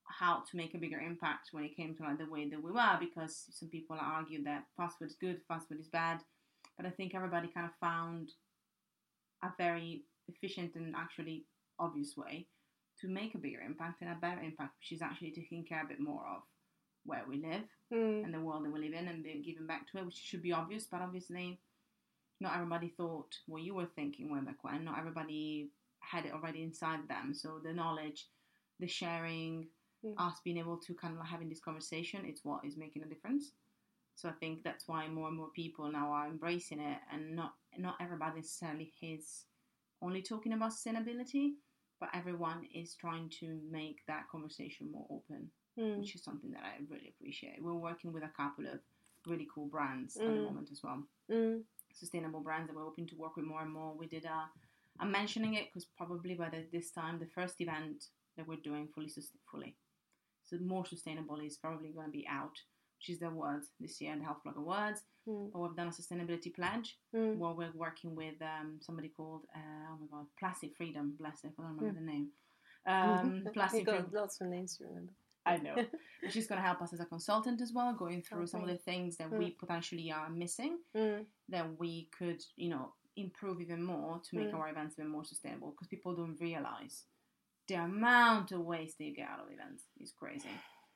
how 0.05 0.43
to 0.49 0.57
make 0.57 0.73
a 0.73 0.77
bigger 0.77 0.99
impact 0.99 1.49
when 1.51 1.63
it 1.63 1.75
came 1.75 1.95
to 1.95 2.03
like 2.03 2.17
the 2.17 2.29
way 2.29 2.49
that 2.49 2.61
we 2.61 2.71
were 2.71 2.97
because 2.99 3.45
some 3.51 3.69
people 3.69 3.97
argued 3.99 4.45
that 4.45 4.65
fast 4.75 4.99
food 4.99 5.07
is 5.07 5.15
good, 5.15 5.41
fast 5.47 5.67
food 5.67 5.79
is 5.79 5.87
bad, 5.87 6.19
but 6.77 6.85
I 6.85 6.89
think 6.89 7.15
everybody 7.15 7.47
kind 7.47 7.65
of 7.65 7.73
found 7.79 8.31
a 9.43 9.49
very 9.57 10.03
efficient 10.27 10.75
and 10.75 10.95
actually 10.95 11.45
obvious 11.79 12.15
way 12.15 12.47
to 13.01 13.07
make 13.07 13.35
a 13.35 13.39
bigger 13.39 13.61
impact 13.61 14.01
and 14.01 14.11
a 14.11 14.15
better 14.15 14.41
impact, 14.41 14.75
which 14.79 14.91
is 14.91 15.01
actually 15.01 15.31
taking 15.31 15.65
care 15.65 15.83
a 15.83 15.87
bit 15.87 15.99
more 15.99 16.23
of 16.35 16.43
where 17.05 17.23
we 17.27 17.37
live 17.37 17.63
mm. 17.93 18.23
and 18.23 18.33
the 18.33 18.39
world 18.39 18.63
that 18.63 18.71
we 18.71 18.79
live 18.79 18.93
in 18.93 19.07
and 19.07 19.25
then 19.25 19.41
giving 19.41 19.67
back 19.67 19.89
to 19.91 19.97
it, 19.97 20.05
which 20.05 20.15
should 20.15 20.41
be 20.41 20.53
obvious, 20.53 20.85
but 20.89 21.01
obviously 21.01 21.59
not 22.39 22.55
everybody 22.55 22.93
thought 22.95 23.33
what 23.47 23.61
you 23.61 23.73
were 23.73 23.87
thinking 23.95 24.31
way 24.31 24.39
back 24.41 24.63
when. 24.63 24.85
Not 24.85 24.99
everybody 24.99 25.69
had 25.99 26.25
it 26.25 26.33
already 26.33 26.61
inside 26.61 27.07
them. 27.07 27.33
So 27.33 27.59
the 27.63 27.73
knowledge, 27.73 28.27
the 28.79 28.87
sharing, 28.87 29.67
Mm. 30.03 30.13
us 30.17 30.39
being 30.43 30.57
able 30.57 30.77
to 30.77 30.93
kind 30.93 31.13
of 31.13 31.19
like 31.19 31.29
having 31.29 31.49
this 31.49 31.59
conversation, 31.61 32.25
it's 32.25 32.43
what 32.43 32.65
is 32.65 32.77
making 32.77 33.03
a 33.03 33.07
difference. 33.07 33.51
So 34.15 34.29
I 34.29 34.33
think 34.33 34.63
that's 34.63 34.87
why 34.87 35.07
more 35.07 35.27
and 35.29 35.37
more 35.37 35.49
people 35.49 35.91
now 35.91 36.11
are 36.11 36.27
embracing 36.27 36.79
it, 36.79 36.99
and 37.11 37.35
not 37.35 37.53
not 37.77 37.95
everybody 37.99 38.37
necessarily 38.37 38.93
is 39.01 39.45
only 40.01 40.21
talking 40.21 40.53
about 40.53 40.71
sustainability, 40.71 41.53
but 41.99 42.09
everyone 42.13 42.67
is 42.73 42.95
trying 42.95 43.29
to 43.39 43.59
make 43.71 44.05
that 44.07 44.27
conversation 44.29 44.91
more 44.91 45.07
open 45.09 45.49
Mm. 45.77 45.97
which 45.97 46.13
is 46.15 46.23
something 46.23 46.51
that 46.51 46.63
I 46.63 46.77
really 46.87 47.07
appreciate. 47.09 47.59
We're 47.59 47.73
working 47.73 48.13
with 48.13 48.23
a 48.23 48.29
couple 48.37 48.67
of 48.67 48.79
really 49.25 49.47
cool 49.53 49.65
brands 49.65 50.15
at 50.17 50.25
the 50.25 50.31
Mm. 50.31 50.43
moment 50.43 50.71
as 50.71 50.83
well, 50.83 51.03
Mm. 51.29 51.65
sustainable 51.93 52.41
brands 52.41 52.67
that 52.67 52.75
we're 52.75 52.83
hoping 52.83 53.07
to 53.07 53.15
work 53.15 53.35
with 53.35 53.45
more 53.45 53.61
and 53.61 53.71
more. 53.71 53.95
We 53.95 54.05
did 54.07 54.25
a, 54.25 54.51
I'm 54.99 55.11
mentioning 55.11 55.55
it 55.55 55.65
because 55.65 55.85
probably 55.85 56.35
by 56.35 56.49
the, 56.49 56.67
this 56.71 56.91
time, 56.91 57.17
the 57.17 57.25
first 57.25 57.59
event 57.59 58.09
that 58.35 58.45
we're 58.47 58.57
doing 58.61 58.87
fully, 58.87 59.09
fully, 59.49 59.75
so 60.57 60.63
more 60.63 60.85
sustainable 60.85 61.39
is 61.39 61.57
probably 61.57 61.89
going 61.89 62.07
to 62.07 62.11
be 62.11 62.27
out, 62.29 62.55
which 62.97 63.09
is 63.09 63.19
the 63.19 63.27
awards 63.27 63.67
this 63.79 63.99
year, 64.01 64.13
in 64.13 64.19
the 64.19 64.25
Health 64.25 64.43
Blog 64.43 64.57
Awards. 64.57 65.01
Mm. 65.27 65.51
But 65.51 65.59
we've 65.59 65.75
done 65.75 65.87
a 65.87 65.91
sustainability 65.91 66.53
pledge 66.53 66.97
Mm. 67.15 67.37
where 67.37 67.53
we're 67.53 67.71
working 67.75 68.15
with 68.15 68.35
um, 68.41 68.79
somebody 68.81 69.09
called, 69.09 69.45
uh, 69.55 69.59
oh 69.91 69.97
my 70.01 70.07
god, 70.11 70.25
Plastic 70.39 70.75
Freedom, 70.75 71.15
bless 71.19 71.43
it, 71.43 71.51
I 71.57 71.61
don't 71.61 71.77
remember 71.77 71.99
the 71.99 72.05
name. 72.05 72.29
Um, 72.85 73.43
you 73.45 73.51
Plastic 73.51 73.85
got 73.85 73.95
Freedom. 73.95 74.11
lots 74.13 74.41
of 74.41 74.47
names 74.47 74.75
to 74.77 74.83
remember. 74.83 75.13
I 75.45 75.55
know. 75.57 75.75
She's 76.29 76.47
going 76.47 76.59
to 76.59 76.67
help 76.67 76.81
us 76.81 76.91
as 76.91 76.99
a 76.99 77.05
consultant 77.05 77.61
as 77.61 77.71
well, 77.73 77.93
going 77.93 78.21
through 78.21 78.47
some 78.47 78.61
of 78.61 78.67
the 78.67 78.75
things 78.75 79.15
that 79.17 79.31
we 79.31 79.51
potentially 79.51 80.11
are 80.11 80.29
missing 80.29 80.79
Mm. 80.93 81.25
that 81.47 81.79
we 81.79 82.09
could, 82.17 82.41
you 82.57 82.69
know, 82.69 82.93
improve 83.15 83.61
even 83.61 83.81
more 83.81 84.19
to 84.27 84.35
make 84.35 84.49
Mm. 84.51 84.55
our 84.55 84.69
events 84.69 84.95
even 84.99 85.09
more 85.11 85.23
sustainable 85.23 85.71
because 85.71 85.87
people 85.87 86.13
don't 86.13 86.37
realize 86.41 87.05
the 87.67 87.75
amount 87.75 88.51
of 88.51 88.61
waste 88.61 88.97
that 88.97 89.05
you 89.05 89.15
get 89.15 89.29
out 89.29 89.39
of 89.39 89.51
events 89.51 89.83
is 89.99 90.11
crazy. 90.11 90.49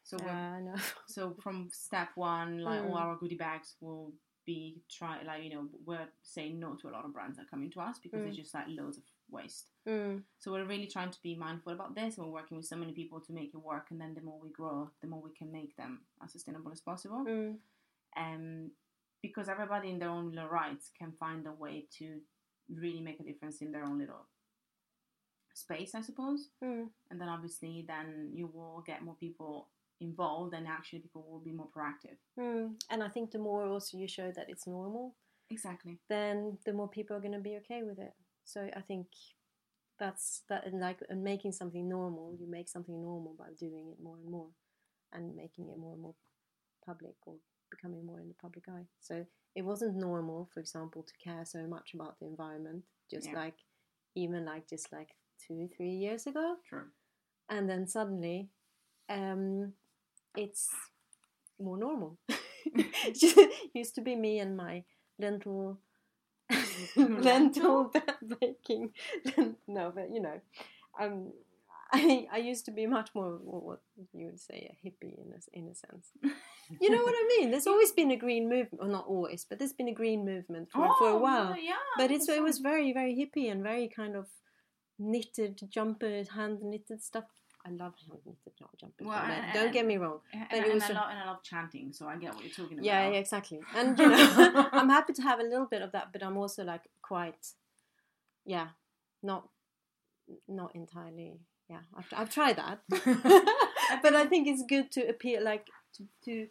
So 0.04 0.18
Uh, 0.18 0.60
know. 0.60 0.76
so 1.08 1.36
from 1.44 1.70
step 1.72 2.10
one, 2.16 2.60
like 2.60 2.84
all 2.84 2.92
Mm. 2.92 3.02
our 3.02 3.16
goodie 3.18 3.36
bags 3.38 3.76
will 3.82 4.14
be 4.46 4.82
try 4.90 5.22
like 5.24 5.44
you 5.44 5.50
know 5.54 5.68
we're 5.86 6.08
saying 6.24 6.58
no 6.58 6.74
to 6.76 6.88
a 6.88 6.92
lot 6.96 7.04
of 7.04 7.12
brands 7.14 7.36
that 7.38 7.50
come 7.50 7.64
into 7.64 7.82
us 7.82 8.00
because 8.00 8.22
Mm. 8.22 8.28
it's 8.28 8.38
just 8.38 8.54
like 8.54 8.66
loads 8.70 8.98
of 8.98 9.04
waste. 9.30 9.72
Mm. 9.86 10.24
So 10.40 10.52
we're 10.54 10.66
really 10.66 10.88
trying 10.88 11.12
to 11.12 11.22
be 11.22 11.36
mindful 11.36 11.74
about 11.74 11.96
this. 11.96 12.18
and 12.18 12.26
We're 12.26 12.32
working 12.40 12.56
with 12.58 12.66
so 12.66 12.78
many 12.78 12.94
people 12.94 13.20
to 13.22 13.34
make 13.34 13.52
it 13.54 13.58
work, 13.58 13.92
and 13.92 14.00
then 14.00 14.14
the 14.14 14.22
more 14.22 14.40
we 14.40 14.50
grow, 14.52 14.90
the 15.02 15.08
more 15.08 15.22
we 15.22 15.32
can 15.34 15.52
make 15.52 15.76
them 15.76 16.02
as 16.24 16.32
sustainable 16.32 16.72
as 16.72 16.80
possible. 16.82 17.26
Mm. 17.26 17.58
Um, 18.16 18.72
because 19.22 19.50
everybody 19.50 19.90
in 19.90 20.00
their 20.00 20.10
own 20.10 20.32
little 20.32 20.50
rights 20.50 20.92
can 20.98 21.12
find 21.20 21.46
a 21.46 21.52
way 21.52 21.88
to 21.98 22.22
really 22.70 23.02
make 23.02 23.20
a 23.20 23.24
difference 23.24 23.62
in 23.62 23.72
their 23.72 23.84
own 23.84 23.98
little 24.00 24.28
space, 25.58 25.96
I 25.96 26.02
suppose. 26.02 26.50
Mm. 26.64 26.90
And 27.10 27.20
then 27.20 27.28
obviously, 27.30 27.84
then 27.88 28.30
you 28.34 28.48
will 28.48 28.84
get 28.86 29.04
more 29.04 29.16
people 29.16 29.70
involved, 30.00 30.54
and 30.54 30.68
actually, 30.68 31.00
people 31.00 31.26
will 31.30 31.40
be 31.40 31.52
more 31.52 31.68
proactive. 31.76 32.18
Mm. 32.40 32.76
And 32.90 33.04
I 33.04 33.10
think 33.10 33.32
the 33.32 33.40
more 33.40 33.66
also 33.66 33.98
you 33.98 34.08
show 34.08 34.32
that 34.32 34.50
it's 34.50 34.68
normal, 34.68 35.16
Exactly. 35.50 35.98
then 36.10 36.58
the 36.66 36.74
more 36.74 36.88
people 36.88 37.16
are 37.16 37.20
going 37.22 37.34
to 37.34 37.40
be 37.40 37.58
okay 37.58 37.82
with 37.84 38.00
it. 38.00 38.14
So 38.44 38.70
I 38.76 38.82
think 38.82 39.08
that's 40.00 40.44
that, 40.50 40.66
and 40.68 40.80
like 40.80 41.00
and 41.10 41.24
making 41.24 41.54
something 41.54 41.90
normal, 41.90 42.36
you 42.40 42.48
make 42.50 42.70
something 42.70 43.02
normal 43.02 43.34
by 43.38 43.50
doing 43.58 43.90
it 43.90 44.02
more 44.02 44.18
and 44.18 44.30
more, 44.30 44.50
and 45.12 45.36
making 45.36 45.70
it 45.70 45.78
more 45.78 45.94
and 45.94 46.02
more 46.02 46.16
public 46.86 47.16
or 47.26 47.36
becoming 47.72 48.06
more 48.06 48.20
in 48.22 48.28
the 48.30 48.36
public 48.36 48.66
eye. 48.70 48.86
So 49.02 49.26
it 49.56 49.64
wasn't 49.64 49.96
normal, 49.96 50.48
for 50.54 50.60
example, 50.60 51.04
to 51.04 51.14
care 51.18 51.44
so 51.44 51.66
much 51.68 51.94
about 51.96 52.20
the 52.20 52.28
environment, 52.28 52.84
just 53.10 53.28
Yeah. 53.28 53.36
like 53.44 53.58
even 54.16 54.46
like 54.46 54.68
just 54.70 54.92
like 54.92 55.16
two, 55.46 55.70
three 55.76 55.92
years 55.92 56.28
ago. 56.28 56.56
True. 56.68 56.88
and 57.50 57.70
then 57.70 57.88
suddenly 57.88 58.50
um, 59.10 59.74
it's 60.36 60.70
more 61.60 61.78
normal. 61.78 62.18
It 63.06 63.54
used 63.74 63.96
to 63.96 64.02
be 64.02 64.16
me 64.16 64.40
and 64.40 64.58
my 64.58 64.84
lentil 65.20 65.80
lentil 66.98 67.92
baking. 68.42 68.92
no, 69.68 69.92
but 69.96 70.10
you 70.14 70.22
know, 70.22 70.40
um, 71.00 71.32
I 71.94 72.28
I 72.32 72.38
used 72.38 72.66
to 72.66 72.72
be 72.72 72.86
much 72.86 73.10
more 73.16 73.40
what 73.42 73.80
you 74.14 74.26
would 74.26 74.40
say 74.40 74.70
a 74.72 74.88
hippie 74.88 75.16
in 75.18 75.34
a 75.34 75.40
in 75.58 75.70
a 75.70 75.76
sense. 75.76 76.12
You 76.82 76.90
know 76.90 77.04
what 77.04 77.16
I 77.16 77.26
mean? 77.38 77.52
There's 77.52 77.68
always 77.68 77.94
been 77.94 78.12
a 78.12 78.18
green 78.18 78.50
movement, 78.50 78.80
or 78.82 78.90
not 78.90 79.06
always, 79.08 79.46
but 79.50 79.58
there's 79.60 79.74
been 79.74 79.88
a 79.88 79.94
green 79.94 80.26
movement 80.26 80.70
for, 80.74 80.94
for 80.98 81.10
a 81.10 81.18
while. 81.18 81.54
Oh, 81.54 81.56
yeah. 81.56 81.76
But 81.98 82.12
it's 82.12 82.28
it 82.28 82.44
was 82.44 82.60
very 82.60 82.92
very 82.92 83.16
hippie 83.16 83.50
and 83.50 83.64
very 83.64 83.88
kind 83.88 84.16
of 84.18 84.28
knitted 85.00 85.62
jumpers, 85.70 86.30
hand 86.30 86.62
knitted 86.62 87.02
stuff. 87.04 87.26
I 87.66 87.70
love 87.72 87.94
hand 88.08 88.20
knitted 88.26 88.54
jumpers. 88.80 89.06
Well, 89.08 89.22
way. 89.28 89.36
and- 89.36 89.54
Don't 89.54 89.74
get 89.74 89.86
me 89.86 89.98
wrong. 89.98 90.20
And, 90.34 90.46
but 90.50 90.58
and, 90.58 90.66
it 90.66 90.72
and 90.72 90.74
was 90.76 90.84
I 90.84 90.88
a- 90.90 90.94
love, 90.94 91.08
and 91.12 91.20
I 91.20 91.26
love 91.28 91.44
chanting, 91.44 91.92
so 91.94 92.08
I 92.08 92.16
get 92.18 92.34
what 92.34 92.44
you're 92.44 92.54
talking 92.54 92.78
about. 92.78 92.86
Yeah, 92.86 93.10
yeah, 93.10 93.18
exactly. 93.18 93.60
And 93.76 93.98
you 94.00 94.08
know, 94.10 94.70
I'm 94.72 94.90
happy 94.90 95.14
to 95.14 95.22
have 95.22 95.40
a 95.40 95.44
little 95.44 95.66
bit 95.66 95.82
of 95.82 95.92
that, 95.92 96.12
but 96.14 96.24
I'm 96.24 96.38
also 96.38 96.64
like 96.64 96.84
quite, 97.02 97.48
yeah, 98.46 98.68
not, 99.22 99.50
not 100.48 100.74
entirely. 100.76 101.40
Yeah, 101.70 101.80
I've, 101.98 102.08
I've 102.16 102.30
tried 102.34 102.56
that, 102.58 102.80
but 104.02 104.16
I 104.16 104.26
think 104.26 104.48
it's 104.48 104.64
good 104.70 104.90
to 104.94 105.02
appeal 105.10 105.44
like 105.44 105.68
to, 105.96 106.04
to 106.24 106.48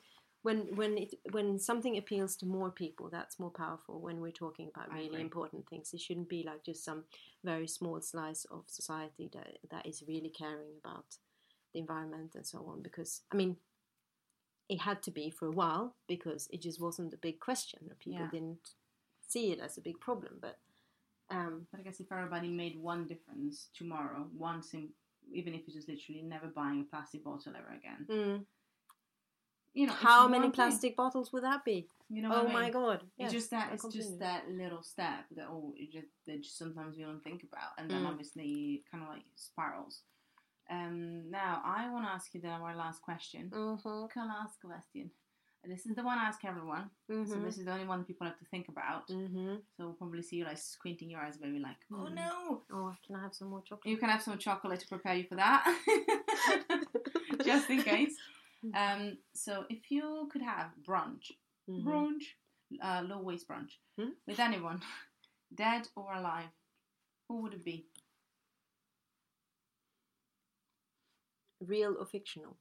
when 0.46 0.58
when 0.76 0.96
it 0.96 1.14
when 1.32 1.58
something 1.58 1.98
appeals 1.98 2.36
to 2.36 2.46
more 2.46 2.70
people, 2.70 3.08
that's 3.10 3.40
more 3.40 3.50
powerful. 3.50 4.00
When 4.00 4.20
we're 4.20 4.30
talking 4.44 4.68
about 4.72 4.92
really 4.92 5.20
important 5.20 5.68
things, 5.68 5.92
it 5.92 6.00
shouldn't 6.00 6.28
be 6.28 6.44
like 6.44 6.62
just 6.64 6.84
some 6.84 7.02
very 7.42 7.66
small 7.66 8.00
slice 8.00 8.44
of 8.44 8.62
society 8.68 9.28
that 9.32 9.58
that 9.72 9.84
is 9.86 10.04
really 10.06 10.28
caring 10.28 10.74
about 10.84 11.16
the 11.72 11.80
environment 11.80 12.36
and 12.36 12.46
so 12.46 12.58
on. 12.70 12.80
Because 12.80 13.22
I 13.32 13.36
mean, 13.36 13.56
it 14.68 14.80
had 14.80 15.02
to 15.02 15.10
be 15.10 15.30
for 15.30 15.46
a 15.48 15.56
while 15.62 15.96
because 16.06 16.48
it 16.52 16.62
just 16.62 16.80
wasn't 16.80 17.12
a 17.12 17.16
big 17.28 17.40
question. 17.40 17.80
People 17.98 18.26
Yeah. 18.26 18.30
didn't 18.30 18.74
see 19.26 19.50
it 19.52 19.58
as 19.58 19.76
a 19.78 19.80
big 19.80 19.98
problem, 20.00 20.38
but 20.40 20.58
um, 21.28 21.66
But 21.72 21.80
I 21.80 21.82
guess 21.82 21.98
if 21.98 22.12
everybody 22.12 22.48
made 22.48 22.76
one 22.80 23.04
difference 23.04 23.70
tomorrow, 23.74 24.28
one 24.38 24.62
sim- 24.62 24.94
even 25.32 25.54
if 25.54 25.62
it's 25.66 25.74
just 25.74 25.88
literally 25.88 26.22
never 26.22 26.46
buying 26.46 26.80
a 26.82 26.84
plastic 26.84 27.24
bottle 27.24 27.56
ever 27.56 27.72
again, 27.80 28.06
mm, 28.08 28.46
you 29.76 29.86
know, 29.86 29.92
how 29.92 30.26
many 30.26 30.44
thing. 30.44 30.52
plastic 30.52 30.96
bottles 30.96 31.32
would 31.32 31.44
that 31.44 31.64
be? 31.64 31.86
You 32.08 32.22
know, 32.22 32.30
Oh 32.32 32.46
I 32.48 32.52
my 32.52 32.62
mean? 32.64 32.72
god! 32.72 33.02
It's 33.18 33.32
just 33.32 33.50
that 33.50 33.70
it's 33.74 33.86
just 33.98 34.18
that 34.20 34.42
little 34.50 34.82
step 34.82 35.24
that 35.36 35.46
oh, 35.50 35.74
it 35.76 35.92
just 35.92 36.08
that 36.26 36.42
just 36.42 36.56
sometimes 36.58 36.96
we 36.96 37.02
don't 37.04 37.22
think 37.22 37.42
about, 37.50 37.72
and 37.78 37.90
then 37.90 38.02
Mm. 38.02 38.08
obviously 38.10 38.82
kind 38.90 39.02
of 39.04 39.10
like 39.10 39.24
spirals. 39.36 40.02
Um, 40.70 41.30
now 41.30 41.62
I 41.64 41.88
want 41.92 42.04
to 42.06 42.10
ask 42.10 42.32
you 42.34 42.40
the 42.40 42.48
our 42.48 42.74
last 42.76 43.00
question. 43.02 43.50
Mm-hmm. 43.54 44.06
Can 44.12 44.30
I 44.30 44.42
ask 44.44 44.56
a 44.64 44.66
question? 44.66 45.10
This 45.68 45.84
is 45.84 45.96
the 45.96 46.04
one 46.04 46.16
I 46.16 46.26
ask 46.26 46.44
everyone. 46.44 46.90
So 47.08 47.12
Mm-hmm. 47.14 47.44
this 47.44 47.58
is 47.58 47.64
the 47.64 47.72
only 47.72 47.86
one 47.86 47.98
that 47.98 48.06
people 48.06 48.24
have 48.28 48.38
to 48.38 48.44
think 48.52 48.68
about. 48.68 49.08
mm-hmm. 49.08 49.54
So 49.76 49.78
we'll 49.86 49.94
probably 49.94 50.22
see 50.22 50.36
you 50.36 50.44
like 50.44 50.58
squinting 50.58 51.10
your 51.10 51.20
eyes, 51.20 51.38
maybe 51.40 51.58
like, 51.58 51.80
oh 51.92 52.06
Mm. 52.08 52.14
no. 52.14 52.62
Oh, 52.72 52.94
can 53.04 53.16
I 53.16 53.22
have 53.22 53.34
some 53.34 53.48
more 53.50 53.62
chocolate? 53.62 53.86
You 53.92 53.96
can 53.96 54.08
have 54.08 54.22
some 54.22 54.38
chocolate 54.38 54.78
to 54.80 54.86
prepare 54.86 55.16
you 55.16 55.24
for 55.24 55.34
that, 55.36 55.62
just 57.44 57.68
in 57.70 57.82
case. 57.82 58.14
Um, 58.74 59.18
so 59.34 59.64
if 59.70 59.90
you 59.90 60.28
could 60.32 60.42
have 60.42 60.70
brunch, 60.82 61.30
Mhm. 61.68 61.84
brunch, 61.84 62.34
uh, 62.82 63.02
low 63.06 63.18
waste 63.20 63.46
brunch 63.48 63.78
Hmm? 63.96 64.10
with 64.26 64.40
anyone, 64.40 64.82
dead 65.54 65.88
or 65.94 66.12
alive, 66.14 66.50
who 67.28 67.42
would 67.42 67.54
it 67.54 67.64
be? 67.64 67.86
Real 71.60 71.96
or 71.98 72.06
fictional? 72.06 72.58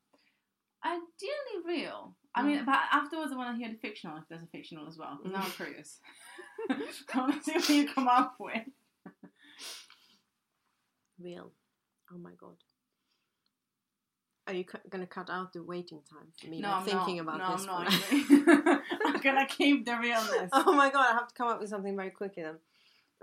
Ideally 0.84 1.64
real. 1.66 2.16
I 2.36 2.42
Hmm. 2.42 2.48
mean, 2.48 2.66
but 2.66 2.80
afterwards 2.92 3.32
I 3.32 3.36
want 3.38 3.58
to 3.58 3.64
hear 3.64 3.74
the 3.74 3.80
fictional 3.80 4.18
if 4.18 4.28
there's 4.28 4.44
a 4.44 4.48
fictional 4.48 4.88
as 4.88 4.98
well. 4.98 5.20
Now 5.24 5.42
I'm 5.44 5.52
curious. 5.52 6.00
I 6.70 7.18
want 7.18 7.44
to 7.44 7.44
see 7.44 7.54
what 7.54 7.70
you 7.70 7.88
come 7.94 8.08
up 8.08 8.40
with. 8.40 8.68
Real. 11.20 11.52
Oh 12.12 12.18
my 12.18 12.34
god. 12.36 12.58
Are 14.48 14.54
you 14.54 14.64
cu- 14.64 14.78
going 14.90 15.02
to 15.02 15.08
cut 15.08 15.30
out 15.30 15.52
the 15.54 15.64
waiting 15.64 16.02
time 16.08 16.28
for 16.40 16.48
me 16.48 16.62
No, 16.62 16.70
like, 16.70 16.78
I'm 16.78 16.86
thinking 16.86 17.18
not. 17.18 17.36
about 17.36 17.40
no, 17.40 17.58
this? 17.58 17.68
I'm 17.68 17.84
not. 18.68 18.82
I'm 19.06 19.20
gonna 19.22 19.48
keep 19.48 19.86
the 19.86 19.98
realness. 19.98 20.50
oh 20.54 20.72
my 20.74 20.92
god, 20.92 21.08
I 21.12 21.14
have 21.14 21.30
to 21.30 21.34
come 21.34 21.48
up 21.48 21.60
with 21.60 21.70
something 21.70 21.96
very 21.96 22.12
quickly 22.12 22.44
then. 22.44 22.60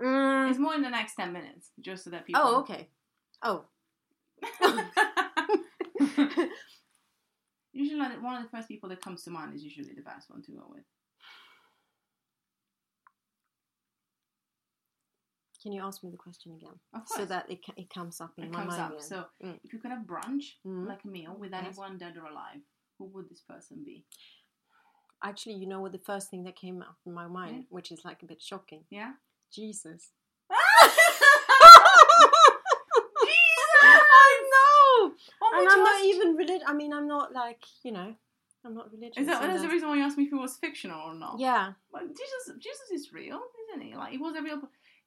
Mm. 0.01 0.49
It's 0.49 0.59
more 0.59 0.75
in 0.75 0.81
the 0.81 0.89
next 0.89 1.15
ten 1.15 1.31
minutes, 1.31 1.69
just 1.79 2.03
so 2.03 2.09
that 2.09 2.25
people. 2.25 2.41
Oh, 2.43 2.59
okay. 2.59 2.89
Oh. 3.41 3.63
usually, 7.71 7.99
like, 7.99 8.21
one 8.21 8.35
of 8.35 8.43
the 8.43 8.49
first 8.49 8.67
people 8.67 8.89
that 8.89 9.01
comes 9.01 9.23
to 9.23 9.29
mind 9.29 9.55
is 9.55 9.63
usually 9.63 9.93
the 9.93 10.01
best 10.01 10.29
one 10.29 10.41
to 10.41 10.51
go 10.51 10.65
with. 10.69 10.83
Can 15.63 15.71
you 15.71 15.81
ask 15.81 16.03
me 16.03 16.11
the 16.11 16.17
question 16.17 16.51
again? 16.51 16.77
Of 16.93 17.07
So 17.07 17.23
that 17.25 17.49
it, 17.49 17.61
it 17.77 17.89
comes 17.89 18.19
up 18.19 18.31
in 18.37 18.43
it 18.43 18.51
my 18.51 18.59
comes 18.59 18.67
mind 18.71 18.81
up. 18.81 18.89
again. 18.91 19.01
So, 19.03 19.25
Mm. 19.41 19.59
if 19.63 19.71
you 19.71 19.79
could 19.79 19.91
have 19.91 20.05
brunch, 20.05 20.57
Mhm. 20.65 20.87
like 20.87 21.03
a 21.05 21.07
meal, 21.07 21.33
with 21.39 21.51
Yes. 21.51 21.65
anyone 21.65 21.97
dead 21.97 22.17
or 22.17 22.25
alive, 22.25 22.61
who 22.97 23.05
would 23.05 23.29
this 23.29 23.41
person 23.41 23.81
be? 23.85 24.05
Actually, 25.23 25.55
you 25.55 25.65
know 25.65 25.79
what 25.79 25.93
the 25.93 25.99
first 25.99 26.29
thing 26.29 26.43
that 26.43 26.57
came 26.57 26.81
up 26.81 26.97
in 27.05 27.13
my 27.13 27.27
mind, 27.27 27.55
Yeah. 27.63 27.67
which 27.69 27.93
is 27.93 28.03
like 28.03 28.21
a 28.23 28.25
bit 28.25 28.41
shocking? 28.41 28.85
Yeah. 28.89 29.13
Jesus. 29.51 30.11
Jesus! 33.23 33.81
I 33.81 34.49
know! 34.53 35.15
Oh 35.41 35.51
and 35.59 35.69
I'm 35.69 35.83
not 35.83 36.03
even 36.05 36.35
religious. 36.35 36.67
I 36.67 36.73
mean, 36.73 36.91
I'm 36.93 37.07
not 37.07 37.31
like, 37.33 37.63
you 37.83 37.91
know, 37.93 38.15
I'm 38.65 38.73
not 38.75 38.91
religious. 38.91 39.17
Is 39.19 39.27
that 39.27 39.41
that's 39.41 39.61
the 39.61 39.69
reason 39.69 39.87
why 39.87 39.95
you 39.97 40.03
asked 40.03 40.17
me 40.17 40.25
if 40.25 40.29
he 40.29 40.35
was 40.35 40.57
fictional 40.57 40.99
or 41.01 41.13
not? 41.15 41.39
Yeah. 41.39 41.73
But 41.91 42.01
Jesus, 42.07 42.51
Jesus 42.59 42.91
is 42.91 43.13
real, 43.13 43.41
isn't 43.69 43.81
he? 43.81 43.95
Like 43.95 44.11
he 44.11 44.17
was 44.17 44.35
a 44.35 44.41
real. 44.41 44.61